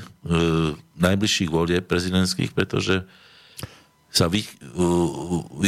najbližších 0.99 1.47
volieb 1.47 1.88
prezidentských, 1.88 2.51
pretože 2.51 3.07
sa 4.12 4.26
vy, 4.28 4.43
e, 4.43 4.49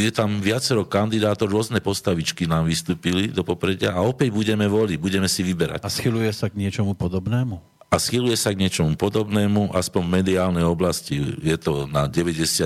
je 0.02 0.10
tam 0.12 0.42
viacero 0.42 0.84
kandidátov, 0.84 1.48
rôzne 1.48 1.80
postavičky 1.80 2.44
nám 2.44 2.68
vystúpili 2.68 3.32
do 3.32 3.40
popredia 3.46 3.96
a 3.96 4.04
opäť 4.04 4.34
budeme 4.34 4.68
voliť, 4.68 4.98
budeme 5.00 5.28
si 5.30 5.40
vyberať. 5.46 5.80
A 5.80 5.88
schyluje 5.88 6.28
sa 6.34 6.52
k 6.52 6.58
niečomu 6.58 6.92
podobnému? 6.92 7.56
A 7.92 7.96
schyluje 8.00 8.36
sa 8.40 8.56
k 8.56 8.60
niečomu 8.60 8.96
podobnému, 8.96 9.76
aspoň 9.76 10.00
v 10.00 10.14
mediálnej 10.20 10.64
oblasti 10.64 11.20
je 11.44 11.56
to 11.60 11.84
na 11.88 12.08
99 12.08 12.64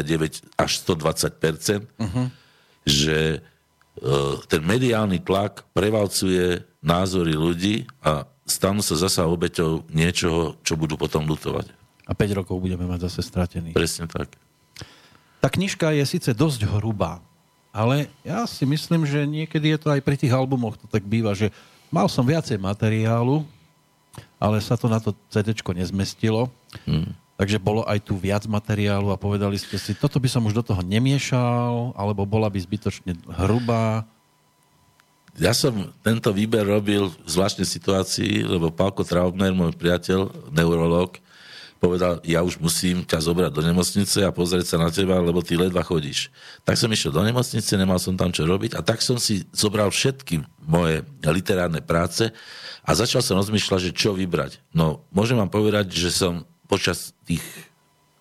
až 0.55 0.71
120 0.87 1.35
uh-huh. 1.99 2.27
že 2.87 3.43
e, 3.43 3.56
ten 4.47 4.63
mediálny 4.63 5.25
tlak 5.25 5.65
prevalcuje 5.73 6.61
názory 6.85 7.33
ľudí 7.33 7.89
a 8.05 8.29
stanú 8.47 8.85
sa 8.85 8.95
zasa 8.95 9.27
obeťou 9.27 9.89
niečoho, 9.91 10.61
čo 10.63 10.79
budú 10.79 10.95
potom 10.95 11.27
lutovať. 11.27 11.73
A 12.07 12.15
5 12.15 12.39
rokov 12.39 12.63
budeme 12.63 12.87
mať 12.87 13.11
zase 13.11 13.27
stratený. 13.27 13.75
Presne 13.75 14.07
tak. 14.07 14.31
Tá 15.43 15.49
knižka 15.51 15.91
je 15.97 16.05
síce 16.07 16.31
dosť 16.31 16.71
hrubá, 16.79 17.19
ale 17.75 18.09
ja 18.23 18.47
si 18.47 18.63
myslím, 18.65 19.05
že 19.05 19.27
niekedy 19.27 19.75
je 19.75 19.79
to 19.83 19.89
aj 19.93 20.01
pri 20.01 20.17
tých 20.17 20.33
albumoch 20.33 20.79
to 20.79 20.87
tak 20.89 21.05
býva, 21.05 21.35
že 21.35 21.51
mal 21.91 22.07
som 22.07 22.25
viacej 22.25 22.57
materiálu, 22.57 23.45
ale 24.41 24.63
sa 24.63 24.79
to 24.79 24.87
na 24.89 25.03
to 25.03 25.13
CD 25.29 25.53
nezmestilo. 25.53 26.49
Hmm. 26.89 27.13
Takže 27.37 27.61
bolo 27.61 27.85
aj 27.85 28.01
tu 28.01 28.17
viac 28.17 28.49
materiálu 28.49 29.13
a 29.13 29.21
povedali 29.21 29.61
ste 29.61 29.77
si, 29.77 29.93
toto 29.93 30.17
by 30.17 30.29
som 30.29 30.49
už 30.49 30.57
do 30.57 30.65
toho 30.65 30.81
nemiešal, 30.81 31.93
alebo 31.93 32.25
bola 32.25 32.49
by 32.49 32.57
zbytočne 32.57 33.13
hrubá 33.45 34.09
ja 35.37 35.53
som 35.53 35.93
tento 36.01 36.33
výber 36.33 36.65
robil 36.65 37.13
v 37.13 37.29
zvláštnej 37.29 37.69
situácii, 37.69 38.41
lebo 38.49 38.73
Pálko 38.73 39.05
Traubner, 39.05 39.53
môj 39.53 39.77
priateľ, 39.77 40.33
neurolog, 40.49 41.21
povedal, 41.77 42.25
ja 42.25 42.41
už 42.41 42.57
musím 42.57 43.05
ťa 43.05 43.21
zobrať 43.21 43.53
do 43.53 43.61
nemocnice 43.61 44.25
a 44.25 44.33
pozrieť 44.33 44.75
sa 44.75 44.77
na 44.81 44.89
teba, 44.89 45.21
lebo 45.21 45.45
ty 45.45 45.61
ledva 45.61 45.85
chodíš. 45.85 46.33
Tak 46.65 46.81
som 46.81 46.89
išiel 46.89 47.13
do 47.13 47.21
nemocnice, 47.21 47.69
nemal 47.77 48.01
som 48.01 48.17
tam 48.17 48.33
čo 48.33 48.49
robiť 48.49 48.73
a 48.73 48.81
tak 48.81 49.05
som 49.05 49.21
si 49.21 49.45
zobral 49.53 49.93
všetky 49.93 50.41
moje 50.65 51.05
literárne 51.21 51.85
práce 51.85 52.33
a 52.81 52.91
začal 52.97 53.21
som 53.21 53.37
rozmýšľať, 53.37 53.93
že 53.93 53.97
čo 53.97 54.17
vybrať. 54.17 54.65
No, 54.73 55.05
môžem 55.13 55.37
vám 55.37 55.53
povedať, 55.53 55.93
že 55.93 56.09
som 56.17 56.49
počas 56.67 57.17
tých 57.25 57.43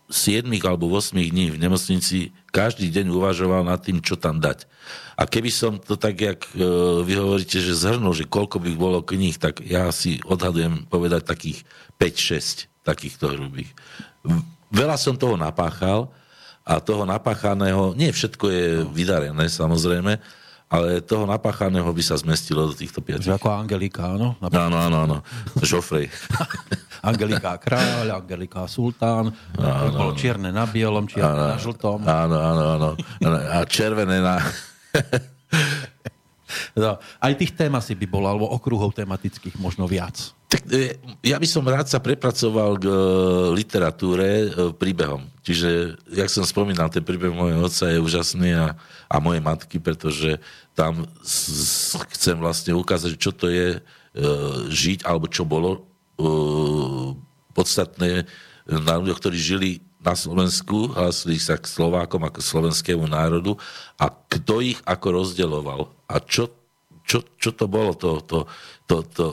7 0.09 0.45
alebo 0.61 0.85
8 0.93 1.17
dní 1.17 1.49
v 1.49 1.57
nemocnici 1.57 2.29
každý 2.53 2.93
deň 2.93 3.09
uvažoval 3.09 3.65
nad 3.65 3.81
tým, 3.81 3.99
čo 3.99 4.15
tam 4.15 4.37
dať. 4.37 4.69
A 5.17 5.25
keby 5.25 5.49
som 5.49 5.81
to 5.81 5.97
tak, 5.97 6.21
jak 6.21 6.45
e, 6.53 6.61
vy 7.01 7.13
hovoríte, 7.17 7.57
že 7.57 7.73
zhrnul, 7.73 8.13
že 8.13 8.29
koľko 8.29 8.61
by 8.61 8.71
bolo 8.77 8.99
kníh, 9.01 9.35
tak 9.35 9.65
ja 9.65 9.89
si 9.89 10.21
odhadujem 10.23 10.85
povedať 10.87 11.25
takých 11.25 11.65
5-6 11.97 12.69
takýchto 12.85 13.33
hrubých. 13.33 13.73
Veľa 14.69 14.95
som 15.01 15.17
toho 15.17 15.33
napáchal 15.35 16.13
a 16.61 16.77
toho 16.77 17.01
napáchaného, 17.09 17.97
nie 17.97 18.13
všetko 18.13 18.45
je 18.49 18.65
vydarené 18.93 19.49
samozrejme, 19.49 20.21
ale 20.65 21.01
toho 21.05 21.29
napáchaného 21.29 21.85
by 21.85 22.03
sa 22.03 22.17
zmestilo 22.17 22.65
do 22.69 22.73
týchto 22.73 22.99
piatich. 22.99 23.29
Ako 23.29 23.53
Angelika, 23.53 24.17
áno? 24.17 24.33
Áno, 24.41 24.77
áno, 24.81 24.97
áno. 25.05 25.17
Žofrej. 25.61 26.09
Angelika 27.09 27.53
kráľ, 27.61 28.17
Angelika 28.17 28.65
sultán, 28.65 29.29
áno, 29.61 29.93
bolo 29.93 30.11
čierne 30.17 30.49
na 30.49 30.65
bielom, 30.65 31.05
čierne 31.05 31.37
áno, 31.37 31.45
na 31.53 31.57
žltom. 31.61 31.99
Áno, 32.01 32.37
áno, 32.41 32.63
áno. 32.81 32.89
A 33.53 33.61
červené 33.69 34.25
na... 34.25 34.41
No, 36.75 36.97
aj 37.19 37.33
tých 37.39 37.55
tém 37.55 37.71
asi 37.73 37.93
by 37.95 38.05
bolo, 38.07 38.27
alebo 38.27 38.45
okruhov 38.51 38.93
tematických 38.95 39.57
možno 39.59 39.87
viac. 39.87 40.35
Tak, 40.45 40.61
e, 40.71 40.95
ja 41.25 41.41
by 41.41 41.47
som 41.49 41.65
rád 41.65 41.89
sa 41.89 41.99
prepracoval 41.99 42.77
k 42.79 42.85
e, 42.85 42.95
literatúre 43.57 44.29
e, 44.45 44.47
príbehom. 44.77 45.25
Čiže, 45.41 45.99
jak 46.13 46.29
som 46.29 46.45
spomínal, 46.45 46.87
ten 46.87 47.03
príbeh 47.03 47.33
mojho 47.33 47.65
otca 47.65 47.89
je 47.89 47.99
úžasný 47.99 48.55
a, 48.55 48.77
a 49.09 49.15
mojej 49.19 49.41
matky, 49.41 49.81
pretože 49.81 50.37
tam 50.77 51.03
chcem 52.13 52.37
vlastne 52.39 52.71
ukázať, 52.77 53.11
čo 53.19 53.31
to 53.35 53.51
je 53.51 53.79
žiť, 54.71 55.03
alebo 55.03 55.27
čo 55.27 55.43
bolo 55.43 55.83
podstatné 57.51 58.23
na 58.63 58.95
ľuďoch, 58.95 59.19
ktorí 59.19 59.37
žili 59.37 59.69
na 60.05 60.13
Slovensku, 60.13 60.93
hlasili 60.93 61.41
sa 61.41 61.57
k 61.57 61.65
Slovákom 61.65 62.21
ako 62.21 62.37
slovenskému 62.37 63.09
národu 63.09 63.57
a 63.97 64.13
kto 64.13 64.61
ich 64.61 64.77
ako 64.85 65.25
rozdeloval 65.25 65.81
a 66.05 66.21
čo, 66.21 66.53
čo, 67.01 67.25
čo 67.41 67.49
to 67.49 67.65
bolo 67.65 67.97
to, 67.97 68.21
to, 68.21 68.45
to, 68.85 68.95
to, 69.09 69.25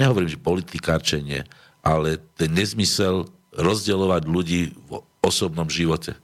nehovorím, 0.00 0.32
že 0.32 0.40
politikárčenie, 0.40 1.44
ale 1.84 2.16
ten 2.40 2.56
nezmysel 2.56 3.28
rozdeľovať 3.52 4.22
ľudí 4.24 4.72
v 4.88 5.04
osobnom 5.20 5.68
živote. 5.68 6.16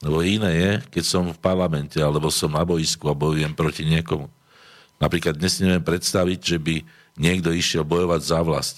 Lebo 0.00 0.24
iné 0.24 0.50
je, 0.56 0.72
keď 0.98 1.04
som 1.04 1.24
v 1.28 1.42
parlamente, 1.42 1.98
alebo 2.00 2.32
som 2.32 2.54
na 2.54 2.64
boisku 2.64 3.04
a 3.10 3.18
bojujem 3.18 3.52
proti 3.52 3.84
niekomu. 3.84 4.30
Napríklad 4.96 5.36
dnes 5.36 5.60
neviem 5.60 5.82
predstaviť, 5.82 6.38
že 6.40 6.58
by 6.58 6.76
niekto 7.18 7.52
išiel 7.52 7.84
bojovať 7.84 8.20
za 8.22 8.40
vlast 8.40 8.76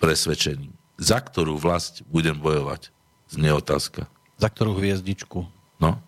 presvedčením. 0.00 0.81
Za 1.02 1.18
ktorú 1.18 1.58
vlast 1.58 2.06
budem 2.06 2.38
bojovať? 2.38 2.94
Znie 3.26 3.50
otázka. 3.50 4.06
Za 4.38 4.46
ktorú 4.46 4.78
hviezdičku? 4.78 5.42
No. 5.82 5.98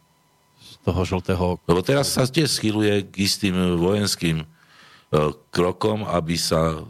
Z 0.62 0.78
toho 0.86 1.02
žltého... 1.02 1.44
Lebo 1.66 1.82
teraz 1.82 2.14
sa 2.14 2.30
tiež 2.30 2.46
schyluje 2.46 3.10
k 3.10 3.26
istým 3.26 3.74
vojenským 3.74 4.46
E, 5.14 5.30
krokom, 5.54 6.02
aby 6.10 6.34
sa 6.34 6.82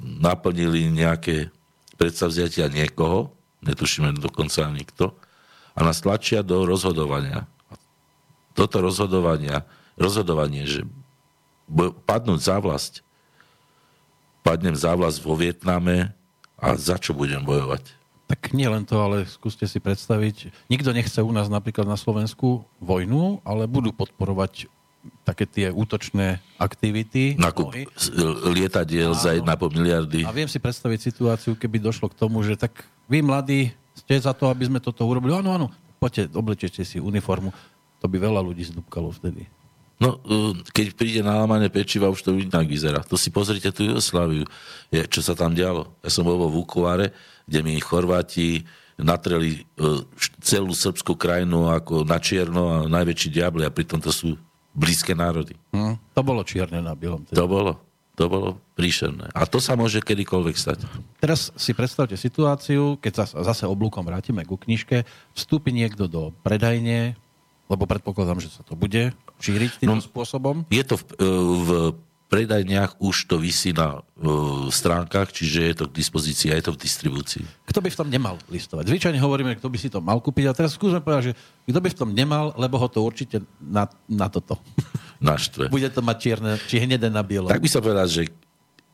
naplnili 0.00 0.88
nejaké 0.88 1.52
predstavziatia 2.00 2.72
niekoho, 2.72 3.36
netušíme 3.60 4.16
dokonca 4.16 4.64
nikto, 4.72 5.12
a 5.76 5.84
nás 5.84 6.00
tlačia 6.00 6.40
do 6.40 6.64
rozhodovania. 6.64 7.44
Toto 8.56 8.80
rozhodovania, 8.80 9.68
rozhodovanie, 10.00 10.64
že 10.64 10.88
padnúť 12.08 12.40
za 12.40 12.56
vlast, 12.56 13.04
padnem 14.40 14.72
za 14.72 14.96
vlast 14.96 15.20
vo 15.20 15.36
Vietname 15.36 16.16
a 16.58 16.74
za 16.74 16.98
čo 16.98 17.14
budem 17.14 17.40
bojovať? 17.46 17.96
Tak 18.28 18.52
nie 18.52 18.68
len 18.68 18.84
to, 18.84 19.00
ale 19.00 19.24
skúste 19.24 19.64
si 19.64 19.80
predstaviť, 19.80 20.52
nikto 20.68 20.92
nechce 20.92 21.16
u 21.24 21.32
nás 21.32 21.48
napríklad 21.48 21.88
na 21.88 21.96
Slovensku 21.96 22.66
vojnu, 22.76 23.40
ale 23.40 23.64
budú 23.64 23.88
podporovať 23.94 24.68
také 25.24 25.48
tie 25.48 25.72
útočné 25.72 26.42
aktivity. 26.60 27.38
Nakup 27.40 27.72
lietadiel 28.52 29.16
za 29.16 29.32
1,5 29.32 29.78
miliardy. 29.78 30.20
A 30.28 30.34
viem 30.34 30.50
si 30.50 30.60
predstaviť 30.60 31.00
situáciu, 31.00 31.56
keby 31.56 31.80
došlo 31.80 32.12
k 32.12 32.18
tomu, 32.18 32.44
že 32.44 32.58
tak 32.58 32.84
vy 33.08 33.24
mladí 33.24 33.72
ste 33.96 34.20
za 34.20 34.36
to, 34.36 34.52
aby 34.52 34.68
sme 34.68 34.82
toto 34.82 35.08
urobili. 35.08 35.32
Áno, 35.32 35.54
áno, 35.54 35.66
poďte, 35.96 36.28
oblečete 36.36 36.84
si 36.84 37.00
uniformu. 37.00 37.54
To 37.98 38.06
by 38.06 38.20
veľa 38.20 38.44
ľudí 38.44 38.68
zdúbkalo 38.68 39.10
vtedy. 39.10 39.48
No, 39.98 40.22
e, 40.22 40.54
keď 40.70 40.86
príde 40.94 41.20
na 41.26 41.42
lámanie 41.42 41.66
pečiva, 41.66 42.06
už 42.06 42.22
to 42.22 42.30
inak 42.38 42.70
vyzerá. 42.70 43.02
To 43.02 43.18
si 43.18 43.34
pozrite 43.34 43.74
tú 43.74 43.82
Jugosláviu, 43.82 44.46
čo 45.10 45.20
sa 45.20 45.34
tam 45.34 45.52
dialo. 45.52 45.90
Ja 46.06 46.10
som 46.10 46.22
bol 46.22 46.38
vo 46.38 46.48
Vukovare, 46.50 47.10
kde 47.50 47.66
mi 47.66 47.74
Chorváti 47.82 48.62
natreli 48.98 49.62
e, 49.62 49.86
celú 50.42 50.74
srbskú 50.74 51.14
krajinu 51.14 51.70
ako 51.70 52.02
na 52.02 52.18
čierno 52.18 52.62
a 52.66 52.76
najväčší 52.90 53.28
diabli 53.30 53.62
a 53.66 53.74
pritom 53.74 54.02
to 54.02 54.10
sú 54.10 54.34
blízke 54.74 55.14
národy. 55.14 55.54
Hmm, 55.74 55.98
to 56.14 56.20
bolo 56.22 56.42
čierne 56.42 56.82
na 56.82 56.94
bielom. 56.98 57.26
Teda. 57.26 57.38
To 57.38 57.46
bolo. 57.46 57.72
To 58.18 58.26
bolo 58.26 58.48
príšerné. 58.74 59.30
A 59.30 59.46
to 59.46 59.62
sa 59.62 59.78
môže 59.78 60.02
kedykoľvek 60.02 60.56
stať. 60.58 60.82
Teraz 61.22 61.54
si 61.54 61.70
predstavte 61.70 62.18
situáciu, 62.18 62.98
keď 62.98 63.12
sa 63.22 63.24
zase 63.46 63.62
oblúkom 63.62 64.02
vrátime 64.02 64.42
ku 64.42 64.58
knižke, 64.58 65.06
vstúpi 65.38 65.70
niekto 65.70 66.10
do 66.10 66.34
predajne, 66.42 67.14
lebo 67.68 67.84
predpokladám, 67.84 68.40
že 68.40 68.48
sa 68.48 68.64
to 68.64 68.74
bude 68.74 69.12
šíriť 69.38 69.84
týmto 69.84 70.00
No, 70.00 70.04
spôsobom. 70.04 70.64
Je 70.72 70.82
to 70.82 70.96
v, 70.96 71.04
e, 71.20 71.28
v 71.60 71.70
predajniach, 72.28 73.00
už 73.00 73.24
to 73.24 73.40
vysí 73.40 73.72
na 73.72 74.04
e, 74.16 74.68
stránkach, 74.68 75.32
čiže 75.32 75.58
je 75.64 75.74
to 75.76 75.84
k 75.88 75.96
dispozícii 75.96 76.52
a 76.52 76.60
je 76.60 76.64
to 76.68 76.72
v 76.76 76.80
distribúcii. 76.80 77.44
Kto 77.64 77.80
by 77.80 77.88
v 77.88 77.98
tom 78.04 78.08
nemal 78.12 78.36
listovať? 78.52 78.84
Zvyčajne 78.88 79.20
hovoríme, 79.20 79.56
kto 79.56 79.68
by 79.72 79.78
si 79.80 79.88
to 79.88 80.04
mal 80.04 80.20
kúpiť, 80.20 80.44
a 80.48 80.52
teraz 80.52 80.76
skúsme 80.76 81.00
povedať, 81.00 81.32
že 81.32 81.34
kto 81.68 81.78
by 81.80 81.88
v 81.88 81.98
tom 81.98 82.10
nemal, 82.12 82.52
lebo 82.60 82.76
ho 82.76 82.88
to 82.88 83.00
určite 83.00 83.40
na, 83.60 83.88
na 84.08 84.28
toto. 84.28 84.60
Naštve. 85.24 85.72
Bude 85.72 85.88
to 85.88 86.04
mať 86.04 86.16
čierne, 86.20 86.52
či 86.68 86.84
hnedé 86.84 87.08
na 87.08 87.24
bielo. 87.24 87.48
Tak 87.48 87.64
by 87.64 87.68
som 87.68 87.80
povedal, 87.82 88.06
že 88.06 88.28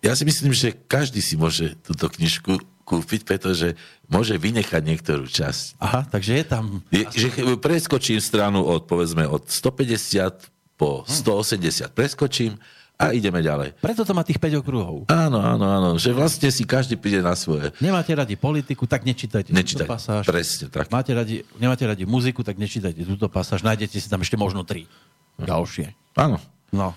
ja 0.00 0.12
si 0.14 0.24
myslím, 0.28 0.52
že 0.52 0.72
každý 0.72 1.20
si 1.24 1.34
môže 1.34 1.74
túto 1.80 2.06
knižku 2.12 2.60
kúpiť, 2.84 3.24
pretože 3.24 3.74
môže 4.06 4.36
vynechať 4.36 4.82
niektorú 4.84 5.24
časť. 5.24 5.80
Aha, 5.80 6.04
takže 6.04 6.32
je 6.38 6.44
tam... 6.44 6.64
Je, 6.92 7.04
že 7.10 7.28
preskočím 7.58 8.20
stranu 8.20 8.62
od, 8.62 8.84
povedzme, 8.84 9.24
od 9.24 9.48
150 9.48 10.52
po 10.76 11.02
180. 11.08 11.90
Preskočím 11.96 12.60
a 12.94 13.10
ideme 13.10 13.42
ďalej. 13.42 13.74
Preto 13.82 14.06
to 14.06 14.14
má 14.14 14.22
tých 14.22 14.38
5 14.38 14.62
okruhov. 14.62 15.10
Áno, 15.10 15.42
áno, 15.42 15.66
áno. 15.66 15.90
Že 15.98 16.14
vlastne 16.14 16.48
si 16.54 16.62
každý 16.62 16.94
príde 16.94 17.18
na 17.18 17.34
svoje. 17.34 17.74
Nemáte 17.82 18.14
radi 18.14 18.38
politiku, 18.38 18.86
tak 18.86 19.02
nečítajte 19.02 19.50
Nečítať. 19.50 19.82
túto 19.82 19.90
pasáž. 19.90 20.22
Presne 20.22 20.70
tak. 20.70 20.94
Máte 20.94 21.10
radi, 21.10 21.42
nemáte 21.58 21.82
radi 21.82 22.06
muziku, 22.06 22.46
tak 22.46 22.54
nečítajte 22.54 23.02
túto 23.02 23.26
pasáž. 23.26 23.66
Nájdete 23.66 23.98
si 23.98 24.06
tam 24.06 24.22
ešte 24.22 24.38
možno 24.38 24.62
tri 24.62 24.86
ďalšie. 25.42 25.90
Áno. 26.14 26.38
No. 26.70 26.94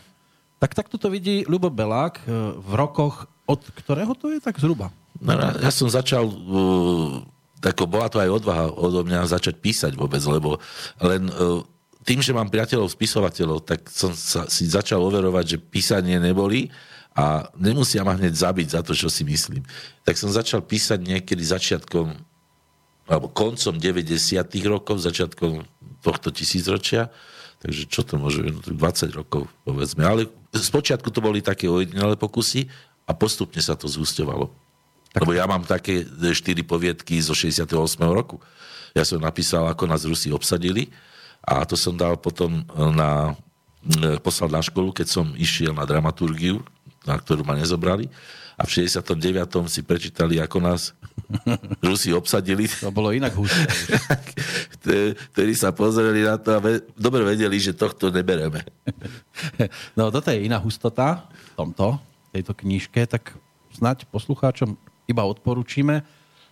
Tak 0.61 0.73
takto 0.77 1.01
to 1.01 1.09
vidí 1.09 1.45
Ľubo 1.45 1.69
Belák 1.73 2.21
e, 2.25 2.29
v 2.57 2.71
rokoch, 2.77 3.29
od 3.49 3.61
ktorého 3.81 4.13
to 4.13 4.33
je 4.33 4.41
tak 4.41 4.57
zhruba? 4.61 4.93
No, 5.21 5.33
ja 5.33 5.51
ja 5.57 5.71
som 5.73 5.89
začal, 5.89 6.27
uh, 6.27 7.21
tako, 7.63 7.89
bola 7.89 8.07
to 8.07 8.21
aj 8.21 8.29
odvaha 8.29 8.65
odo 8.69 9.01
mňa 9.01 9.29
začať 9.29 9.57
písať 9.57 9.93
vôbec, 9.97 10.21
lebo 10.25 10.61
len 11.01 11.29
uh, 11.31 11.61
tým, 12.07 12.23
že 12.23 12.31
mám 12.31 12.47
priateľov 12.47 12.93
spisovateľov, 12.93 13.67
tak 13.67 13.91
som 13.91 14.15
sa, 14.15 14.47
si 14.47 14.63
začal 14.63 15.03
overovať, 15.03 15.57
že 15.57 15.57
písanie 15.59 16.15
neboli 16.21 16.71
a 17.17 17.49
nemusia 17.57 18.05
ma 18.05 18.15
hneď 18.15 18.31
zabiť 18.31 18.67
za 18.77 18.81
to, 18.85 18.95
čo 18.95 19.11
si 19.11 19.27
myslím. 19.27 19.65
Tak 20.07 20.15
som 20.15 20.31
začal 20.31 20.63
písať 20.63 21.03
niekedy 21.03 21.43
začiatkom 21.43 22.15
alebo 23.07 23.31
koncom 23.31 23.79
90. 23.79 24.43
rokov, 24.67 24.99
začiatkom 24.99 25.63
tohto 26.03 26.29
tisícročia. 26.29 27.07
Takže 27.57 27.89
čo 27.89 28.03
to 28.05 28.19
môže 28.21 28.43
byť? 28.43 28.75
20 28.75 29.17
rokov, 29.17 29.49
povedzme. 29.63 30.03
Ale 30.05 30.29
spočiatku 30.53 31.09
to 31.09 31.23
boli 31.23 31.41
také 31.41 31.71
ojedinelé 31.71 32.19
pokusy 32.19 32.67
a 33.07 33.15
postupne 33.15 33.63
sa 33.63 33.73
to 33.73 33.89
zúsťovalo. 33.89 34.66
Lebo 35.15 35.31
ja 35.31 35.47
mám 35.47 35.63
také 35.63 36.03
štyri 36.35 36.65
poviedky 36.65 37.19
zo 37.23 37.31
68. 37.31 37.69
roku. 38.11 38.41
Ja 38.91 39.05
som 39.05 39.21
napísal, 39.21 39.69
ako 39.69 39.83
nás 39.87 40.03
Rusi 40.03 40.33
obsadili 40.33 40.89
a 41.45 41.63
to 41.63 41.79
som 41.79 41.95
dal 41.95 42.17
potom 42.19 42.65
na, 42.91 43.37
poslal 44.19 44.51
na 44.51 44.59
školu, 44.59 44.91
keď 44.91 45.07
som 45.07 45.25
išiel 45.37 45.71
na 45.71 45.87
dramaturgiu, 45.87 46.59
na 47.07 47.15
ktorú 47.15 47.45
ma 47.47 47.55
nezobrali. 47.55 48.11
A 48.57 48.65
v 48.65 48.89
69. 48.89 49.69
si 49.69 49.85
prečítali, 49.85 50.41
ako 50.41 50.57
nás 50.57 50.97
Rusi 51.85 52.09
obsadili. 52.09 52.65
To 52.81 52.89
bolo 52.89 53.13
inak 53.13 53.37
husté. 53.37 53.69
ktorí 55.33 55.53
sa 55.53 55.69
pozreli 55.69 56.25
na 56.25 56.41
to 56.41 56.57
a 56.57 56.59
ve- 56.59 56.81
dobre 56.97 57.21
vedeli, 57.21 57.61
že 57.61 57.77
tohto 57.77 58.09
nebereme. 58.09 58.65
No 59.97 60.09
toto 60.09 60.33
je 60.33 60.41
iná 60.45 60.57
hustota 60.57 61.29
v 61.29 61.51
tomto, 61.53 62.01
tejto 62.33 62.53
knižke, 62.57 63.05
tak 63.05 63.37
snáď 63.77 64.09
poslucháčom 64.09 64.73
iba 65.07 65.23
odporúčime 65.23 66.03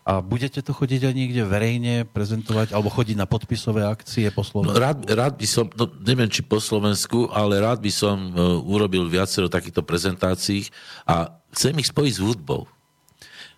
a 0.05 0.21
budete 0.21 0.61
to 0.61 0.69
chodiť 0.69 1.01
aj 1.09 1.13
niekde 1.17 1.41
verejne 1.43 2.05
prezentovať 2.05 2.77
alebo 2.77 2.93
chodiť 2.93 3.17
na 3.17 3.25
podpisové 3.25 3.81
akcie 3.83 4.29
po 4.29 4.45
No, 4.45 4.49
Slovensku? 4.49 4.77
rád, 4.77 4.99
rád 5.09 5.33
by 5.33 5.47
som, 5.49 5.65
no, 5.73 5.89
neviem 6.05 6.29
či 6.29 6.45
po 6.45 6.61
Slovensku, 6.61 7.25
ale 7.33 7.57
rád 7.57 7.81
by 7.81 7.89
som 7.89 8.15
uh, 8.31 8.61
urobil 8.61 9.09
viacero 9.09 9.49
takýchto 9.49 9.81
prezentácií 9.81 10.69
a 11.09 11.33
chcem 11.57 11.73
ich 11.81 11.89
spojiť 11.89 12.13
s 12.15 12.21
hudbou. 12.21 12.69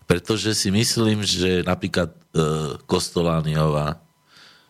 Pretože 0.08 0.56
si 0.56 0.72
myslím, 0.72 1.20
že 1.28 1.68
napríklad 1.68 2.16
uh, 2.16 2.80
Kostolániová, 2.88 4.00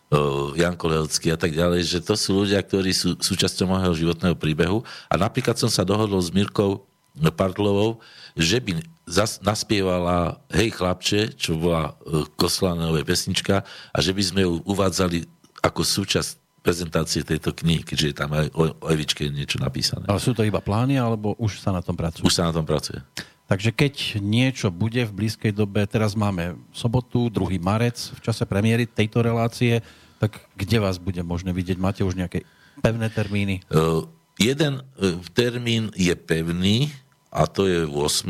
uh, 0.09 0.57
Janko 0.57 0.89
Lehocký 0.89 1.30
a 1.30 1.38
tak 1.38 1.53
ďalej, 1.53 1.86
že 1.86 1.99
to 2.01 2.17
sú 2.17 2.41
ľudia, 2.41 2.57
ktorí 2.57 2.89
sú 2.89 3.13
súčasťou 3.21 3.69
môjho 3.69 3.93
životného 3.93 4.34
príbehu. 4.34 4.82
A 5.05 5.13
napríklad 5.13 5.61
som 5.61 5.69
sa 5.69 5.86
dohodol 5.86 6.25
s 6.25 6.34
Mirkou 6.34 6.89
Partlovou, 7.38 8.01
že 8.34 8.57
by 8.57 8.82
zas 9.08 9.39
naspievala 9.39 10.43
Hej 10.51 10.76
chlapče, 10.76 11.34
čo 11.39 11.55
bola 11.55 11.95
uh, 11.95 12.28
Kostolániová 12.36 13.01
pesnička 13.08 13.64
a 13.66 13.97
že 14.03 14.12
by 14.12 14.24
sme 14.24 14.41
ju 14.43 14.60
uvádzali 14.68 15.24
ako 15.64 15.82
súčasť 15.82 16.62
prezentácie 16.62 17.24
tejto 17.24 17.55
knihy, 17.55 17.88
keďže 17.88 18.08
je 18.12 18.16
tam 18.16 18.36
aj 18.36 18.51
o, 18.51 18.76
o 18.76 18.88
Evičke 18.91 19.24
niečo 19.32 19.55
napísané. 19.64 20.03
Ale 20.12 20.20
sú 20.20 20.36
to 20.36 20.43
iba 20.43 20.60
plány, 20.60 20.99
alebo 20.99 21.32
už 21.39 21.64
sa 21.64 21.72
na 21.72 21.80
tom 21.80 21.95
pracuje? 21.95 22.28
Už 22.28 22.36
sa 22.36 22.51
na 22.51 22.51
tom 22.51 22.68
pracuje. 22.68 22.99
Takže 23.47 23.72
keď 23.72 24.20
niečo 24.20 24.68
bude 24.68 25.08
v 25.08 25.16
blízkej 25.24 25.55
dobe, 25.55 25.88
teraz 25.88 26.12
máme 26.20 26.60
sobotu, 26.76 27.32
2. 27.32 27.55
marec, 27.64 27.95
v 27.95 28.20
čase 28.20 28.43
premiéry 28.43 28.84
tejto 28.84 29.24
relácie, 29.24 29.80
tak 30.20 30.43
kde 30.60 30.84
vás 30.84 30.99
bude 30.99 31.24
možné 31.24 31.55
vidieť? 31.55 31.80
Máte 31.80 32.03
už 32.03 32.20
nejaké 32.20 32.43
pevné 32.84 33.08
termíny? 33.08 33.64
Uh, 33.72 34.03
jeden 34.36 34.84
uh, 34.84 35.16
termín 35.32 35.88
je 35.95 36.12
pevný 36.20 36.91
a 37.38 37.45
to 37.45 37.69
je 37.69 37.85
8. 37.85 38.25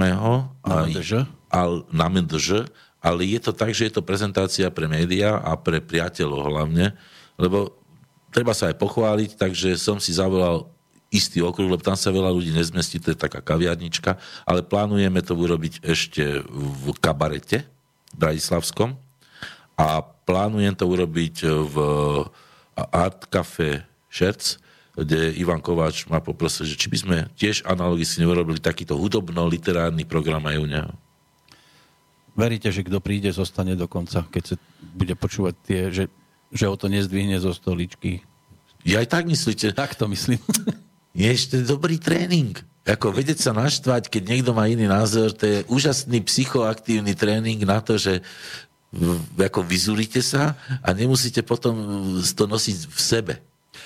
Na 0.67 0.83
MDŽ? 0.83 1.23
al, 1.47 1.87
na 1.91 2.11
MDŽ, 2.11 2.67
ale 2.99 3.23
je 3.23 3.39
to 3.39 3.55
tak, 3.55 3.71
že 3.71 3.87
je 3.87 3.93
to 3.95 4.03
prezentácia 4.03 4.67
pre 4.67 4.89
médiá 4.91 5.39
a 5.39 5.55
pre 5.55 5.79
priateľov 5.79 6.51
hlavne, 6.51 6.91
lebo 7.39 7.71
treba 8.35 8.51
sa 8.51 8.67
aj 8.67 8.75
pochváliť, 8.75 9.39
takže 9.39 9.79
som 9.79 10.01
si 10.01 10.11
zavolal 10.11 10.67
istý 11.07 11.39
okruh, 11.39 11.71
lebo 11.71 11.79
tam 11.79 11.95
sa 11.95 12.11
veľa 12.11 12.35
ľudí 12.35 12.51
nezmestí, 12.51 12.99
to 12.99 13.15
je 13.15 13.23
taká 13.23 13.39
kaviarnička, 13.39 14.19
ale 14.43 14.59
plánujeme 14.59 15.23
to 15.23 15.39
urobiť 15.39 15.79
ešte 15.87 16.43
v 16.51 16.85
kabarete 16.99 17.63
Bratislavskom 18.11 18.99
a 19.79 20.03
plánujem 20.03 20.75
to 20.75 20.83
urobiť 20.83 21.47
v 21.47 21.75
Art 22.75 23.31
Cafe 23.31 23.87
Šerc, 24.11 24.59
kde 24.97 25.37
Ivan 25.37 25.61
Kováč 25.61 26.09
ma 26.09 26.17
poprosil, 26.17 26.65
že 26.65 26.73
či 26.73 26.89
by 26.89 26.97
sme 26.97 27.17
tiež 27.37 27.69
analogicky 27.69 28.25
neurobili 28.25 28.57
takýto 28.57 28.97
hudobno-literárny 28.97 30.09
program 30.09 30.41
aj 30.49 30.57
u 30.57 30.65
neho. 30.65 30.93
Veríte, 32.33 32.73
že 32.73 32.81
kto 32.85 32.97
príde, 32.97 33.29
zostane 33.29 33.77
do 33.77 33.85
konca, 33.85 34.25
keď 34.25 34.43
sa 34.43 34.55
bude 34.93 35.13
počúvať 35.13 35.55
tie, 35.65 35.81
že, 35.93 36.05
že 36.49 36.65
o 36.65 36.73
to 36.77 36.89
nezdvihne 36.89 37.37
zo 37.37 37.53
stoličky? 37.53 38.25
Ja 38.85 39.01
aj 39.01 39.09
tak 39.09 39.23
myslíte, 39.29 39.73
Tak 39.73 39.97
to 39.97 40.09
myslím. 40.09 40.41
je 41.17 41.27
ešte 41.29 41.61
dobrý 41.61 41.97
tréning. 42.01 42.57
Ako 42.87 43.11
vedieť 43.11 43.41
sa 43.41 43.51
naštvať, 43.51 44.07
keď 44.07 44.23
niekto 44.31 44.51
má 44.55 44.69
iný 44.69 44.87
názor, 44.87 45.33
to 45.33 45.43
je 45.43 45.57
úžasný 45.67 46.23
psychoaktívny 46.23 47.13
tréning 47.13 47.59
na 47.67 47.83
to, 47.83 47.99
že 47.99 48.23
v- 48.93 49.43
ako 49.43 49.65
vyzulíte 49.65 50.23
sa 50.23 50.55
a 50.79 50.89
nemusíte 50.95 51.43
potom 51.43 51.75
to 52.23 52.47
nosiť 52.47 52.77
v 52.87 52.99
sebe. 53.01 53.33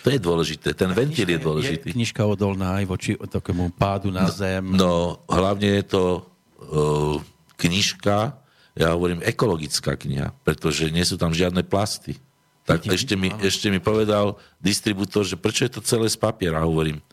To 0.02 0.08
je 0.10 0.18
dôležité, 0.18 0.74
ten 0.74 0.90
ventil 0.96 1.28
je 1.28 1.38
Je 1.38 1.44
dôležitý. 1.44 1.88
knižka 1.94 2.24
odolná 2.26 2.82
aj 2.82 2.86
voči 2.90 3.12
takému 3.20 3.70
pádu 3.76 4.10
na 4.10 4.26
zem. 4.32 4.64
No, 4.64 5.22
hlavne 5.30 5.82
je 5.82 5.86
to 5.86 6.04
uh, 6.18 7.18
knižka, 7.60 8.34
ja 8.74 8.96
hovorím 8.96 9.20
ekologická 9.22 10.00
kniha, 10.00 10.32
pretože 10.48 10.88
nie 10.90 11.04
sú 11.04 11.20
tam 11.20 11.36
žiadne 11.36 11.62
plasty. 11.68 12.18
Tak 12.64 12.88
ešte 12.88 13.20
mi, 13.20 13.30
áno. 13.34 13.42
ešte 13.44 13.68
mi 13.68 13.82
povedal 13.84 14.40
distribútor, 14.64 15.28
že 15.28 15.36
prečo 15.36 15.68
je 15.68 15.74
to 15.76 15.82
celé 15.84 16.08
z 16.08 16.16
papiera. 16.16 16.64
Hovorím, 16.64 17.04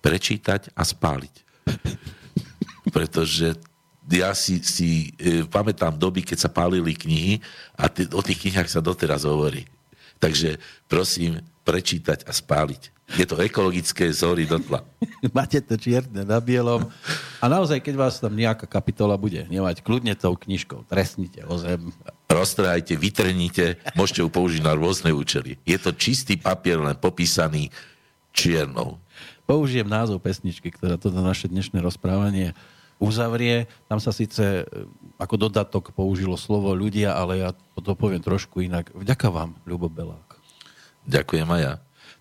prečítať 0.00 0.72
a 0.72 0.82
spáliť. 0.86 1.34
pretože 2.94 3.58
ja 4.06 4.30
si, 4.38 4.62
si 4.62 5.10
e, 5.18 5.42
pamätám 5.42 5.98
doby, 5.98 6.22
keď 6.22 6.46
sa 6.46 6.50
pálili 6.50 6.94
knihy 6.94 7.42
a 7.74 7.90
t- 7.90 8.06
o 8.14 8.22
tých 8.22 8.46
knihách 8.46 8.70
sa 8.70 8.78
doteraz 8.78 9.26
hovorí. 9.26 9.66
Takže 10.22 10.62
prosím, 10.86 11.42
prečítať 11.66 12.22
a 12.22 12.30
spáliť. 12.30 12.94
Je 13.18 13.26
to 13.26 13.38
ekologické 13.38 14.10
zory 14.10 14.46
do 14.46 14.58
tla. 14.62 14.86
Máte 15.36 15.58
to 15.62 15.74
čierne 15.74 16.22
na 16.22 16.38
bielom. 16.38 16.86
A 17.42 17.46
naozaj, 17.46 17.82
keď 17.82 17.94
vás 17.98 18.18
tam 18.22 18.34
nejaká 18.34 18.66
kapitola 18.70 19.18
bude 19.18 19.46
hnevať, 19.46 19.82
kľudne 19.82 20.14
tou 20.14 20.38
knižkou 20.38 20.86
trestnite 20.86 21.42
o 21.46 21.54
zem. 21.58 21.90
roztrhajte, 22.26 22.98
vytrhnite, 22.98 23.78
môžete 23.94 24.22
ju 24.22 24.28
použiť 24.30 24.62
na 24.62 24.74
rôzne 24.74 25.10
účely. 25.14 25.58
Je 25.62 25.78
to 25.78 25.94
čistý 25.94 26.38
papier, 26.38 26.78
len 26.78 26.98
popísaný 26.98 27.70
čiernou. 28.34 28.98
Použijem 29.46 29.86
názov 29.86 30.18
pesničky, 30.18 30.74
ktorá 30.74 30.98
toto 30.98 31.22
naše 31.22 31.46
dnešné 31.46 31.78
rozprávanie 31.78 32.58
uzavrie. 32.98 33.70
Tam 33.86 34.02
sa 34.02 34.10
síce 34.10 34.42
e, 34.42 34.62
ako 35.22 35.46
dodatok 35.46 35.94
použilo 35.94 36.34
slovo 36.34 36.74
ľudia, 36.74 37.14
ale 37.14 37.46
ja 37.46 37.50
to 37.78 37.94
poviem 37.94 38.18
trošku 38.18 38.66
inak. 38.66 38.90
Vďaka 38.90 39.30
vám, 39.30 39.54
Ľubo 39.62 39.86
Belák. 39.86 40.25
Ďakujem 41.06 41.48
aj 41.48 41.62
ja. 41.62 41.74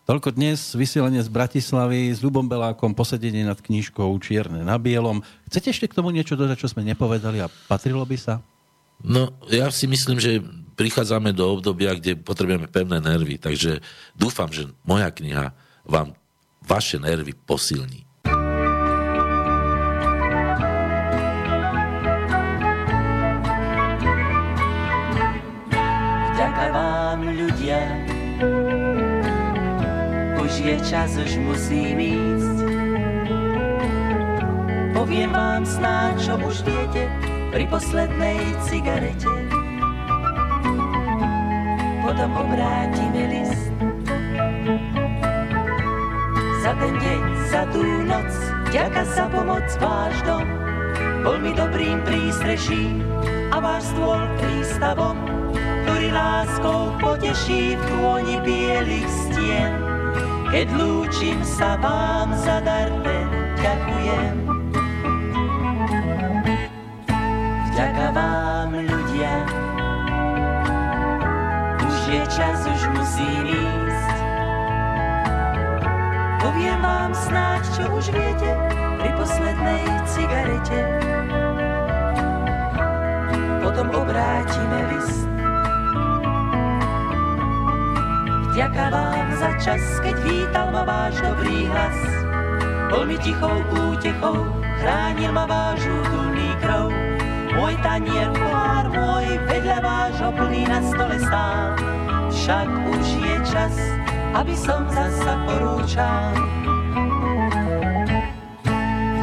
Toľko 0.06 0.38
dnes 0.38 0.78
vysielanie 0.78 1.18
z 1.26 1.34
Bratislavy 1.34 2.14
s 2.14 2.22
Ľubom 2.22 2.46
Belákom, 2.46 2.94
posedenie 2.94 3.42
nad 3.42 3.58
knížkou 3.58 4.06
Čierne 4.22 4.62
na 4.62 4.78
bielom. 4.78 5.26
Chcete 5.50 5.74
ešte 5.74 5.90
k 5.90 5.98
tomu 5.98 6.14
niečo 6.14 6.38
dodať, 6.38 6.62
čo 6.62 6.70
sme 6.70 6.86
nepovedali 6.86 7.42
a 7.42 7.50
patrilo 7.66 8.06
by 8.06 8.14
sa? 8.14 8.38
No, 9.02 9.34
ja 9.50 9.66
si 9.74 9.90
myslím, 9.90 10.22
že 10.22 10.46
prichádzame 10.78 11.34
do 11.34 11.58
obdobia, 11.58 11.98
kde 11.98 12.22
potrebujeme 12.22 12.70
pevné 12.70 13.02
nervy, 13.02 13.42
takže 13.42 13.82
dúfam, 14.14 14.54
že 14.54 14.70
moja 14.86 15.10
kniha 15.10 15.58
vám 15.90 16.14
vaše 16.62 17.02
nervy 17.02 17.34
posilní. 17.34 18.06
Vďaka 26.36 26.66
vám 26.70 27.20
ľudia, 27.26 27.80
čas, 30.82 31.14
už 31.14 31.38
musím 31.46 31.98
ísť. 32.02 32.58
Poviem 34.98 35.30
vám 35.30 35.62
snáď, 35.62 36.14
čo 36.18 36.34
už 36.42 36.66
viete, 36.66 37.06
pri 37.54 37.70
poslednej 37.70 38.42
cigarete. 38.66 39.30
Potom 42.02 42.30
obrátime 42.34 43.24
list. 43.30 43.70
Za 46.66 46.74
ten 46.82 46.94
deň, 46.98 47.22
za 47.54 47.64
tú 47.70 47.86
noc, 48.10 48.32
ďaka 48.74 49.02
za 49.06 49.26
pomoc 49.30 49.68
váš 49.78 50.18
dom. 50.26 50.48
Bol 51.22 51.38
mi 51.46 51.54
dobrým 51.54 52.02
prístreším 52.02 53.06
a 53.54 53.62
váš 53.62 53.94
stôl 53.94 54.26
prístavom, 54.42 55.18
ktorý 55.86 56.10
láskou 56.10 56.90
poteší 56.98 57.78
v 57.78 57.82
tôni 57.86 58.42
bielých 58.42 59.10
stien. 59.30 59.95
Keď 60.46 60.68
lúčim 60.78 61.40
sa 61.42 61.76
vám 61.82 62.34
za 62.38 62.62
dar 62.62 62.90
ten 63.02 63.28
ďakujem. 63.60 64.36
Vďaka 67.74 68.08
vám 68.16 68.72
ľudia, 68.72 69.34
už 71.82 71.98
je 72.08 72.24
čas, 72.32 72.60
už 72.64 72.82
musím 72.96 73.44
ísť. 73.52 74.18
Poviem 76.40 76.80
vám 76.80 77.12
snáď, 77.12 77.62
čo 77.76 77.84
už 77.92 78.06
viete, 78.14 78.50
pri 79.02 79.12
poslednej 79.18 79.84
cigarete. 80.08 80.80
Potom 83.60 83.92
obrátime 83.92 84.80
list. 84.94 85.35
Vďaka 88.56 88.88
vám 88.88 89.28
za 89.36 89.52
čas, 89.60 89.84
keď 90.00 90.16
vítal 90.24 90.72
ma 90.72 90.88
váš 90.88 91.20
dobrý 91.20 91.68
hlas. 91.68 92.00
Bol 92.88 93.04
mi 93.04 93.20
tichou 93.20 93.52
útechou, 93.68 94.48
chránil 94.80 95.36
ma 95.36 95.44
váš 95.44 95.84
útulný 95.84 96.56
krov. 96.64 96.88
Môj 97.52 97.76
tanier, 97.84 98.32
pohár 98.32 98.88
môj, 98.96 99.28
vedľa 99.52 99.84
vášho 99.84 100.32
plný 100.40 100.72
na 100.72 100.80
stole 100.88 101.20
stál. 101.20 101.76
Však 102.32 102.68
už 102.96 103.06
je 103.28 103.36
čas, 103.44 103.76
aby 104.40 104.56
som 104.56 104.88
zasa 104.88 105.36
porúčal. 105.44 106.32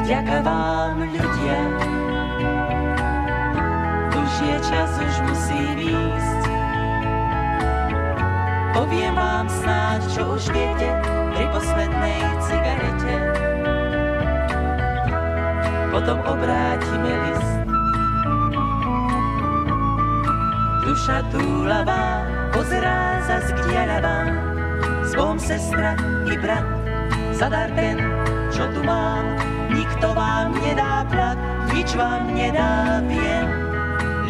Vďaka 0.05 0.45
vám, 0.45 1.09
ľudia, 1.09 1.61
už 4.13 4.33
je 4.45 4.57
čas, 4.61 4.93
už 4.93 5.15
musím 5.25 5.77
ísť. 5.89 6.52
Poviem 8.73 9.13
vám 9.13 9.47
snáď, 9.53 10.01
čo 10.17 10.23
už 10.33 10.49
viete, 10.49 10.89
pri 11.37 11.45
poslednej 11.53 12.21
cigarete. 12.41 13.15
Potom 15.93 16.19
obrátime 16.25 17.13
list. 17.29 17.53
Duša 20.89 21.21
túlavá 21.29 22.25
pozerá 22.57 23.21
zas 23.29 23.53
k 23.53 23.59
diaľavám. 23.69 24.29
Svom 25.13 25.37
sestra 25.37 25.93
i 26.25 26.35
brat, 26.41 26.65
zadar 27.37 27.69
ten, 27.77 28.01
čo 28.49 28.65
tu 28.73 28.81
mám. 28.81 29.25
Nikto 29.69 30.17
vám 30.17 30.57
nedá 30.57 31.05
plat, 31.13 31.37
nič 31.77 31.93
vám 31.93 32.33
nedá 32.33 33.05
viem. 33.05 33.47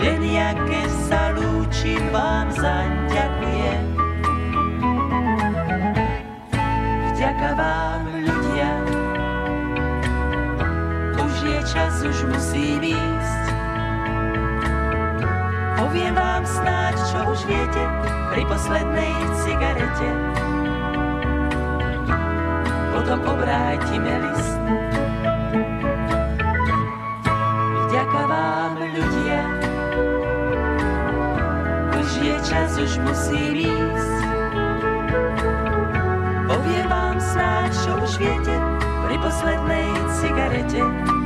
Len 0.03 0.21
ja, 0.27 0.51
keď 0.67 0.91
sa 1.07 1.23
lúčim, 1.39 2.03
vám 2.11 2.51
zaň 2.59 2.91
ďakujem. 3.07 3.92
Vďaka 7.23 7.55
vám, 7.55 8.03
ľudia, 8.19 8.71
už 11.23 11.35
je 11.47 11.59
čas, 11.71 11.95
už 12.03 12.19
musím 12.27 12.83
ísť. 12.83 13.47
Poviem 15.79 16.19
vám 16.19 16.43
snáď, 16.43 16.99
čo 16.99 17.23
už 17.31 17.47
viete, 17.47 17.79
pri 18.27 18.43
poslednej 18.43 19.15
cigarete. 19.39 20.09
Potom 22.91 23.23
obrátime 23.23 24.15
list. 24.27 24.59
Vďaka 27.87 28.23
vám, 28.27 28.73
ľudia, 28.83 29.43
už 32.03 32.09
je 32.19 32.35
čas, 32.51 32.71
už 32.83 32.99
musím 33.07 33.63
ísť. 33.63 34.22
Poviem 38.13 38.29
vám 38.29 38.45
snáď, 38.45 38.53
čo 38.53 38.53
už 38.53 38.53
viete, 38.53 38.55
pri 39.09 39.17
poslednej 39.25 39.87
cigarete. 40.21 41.22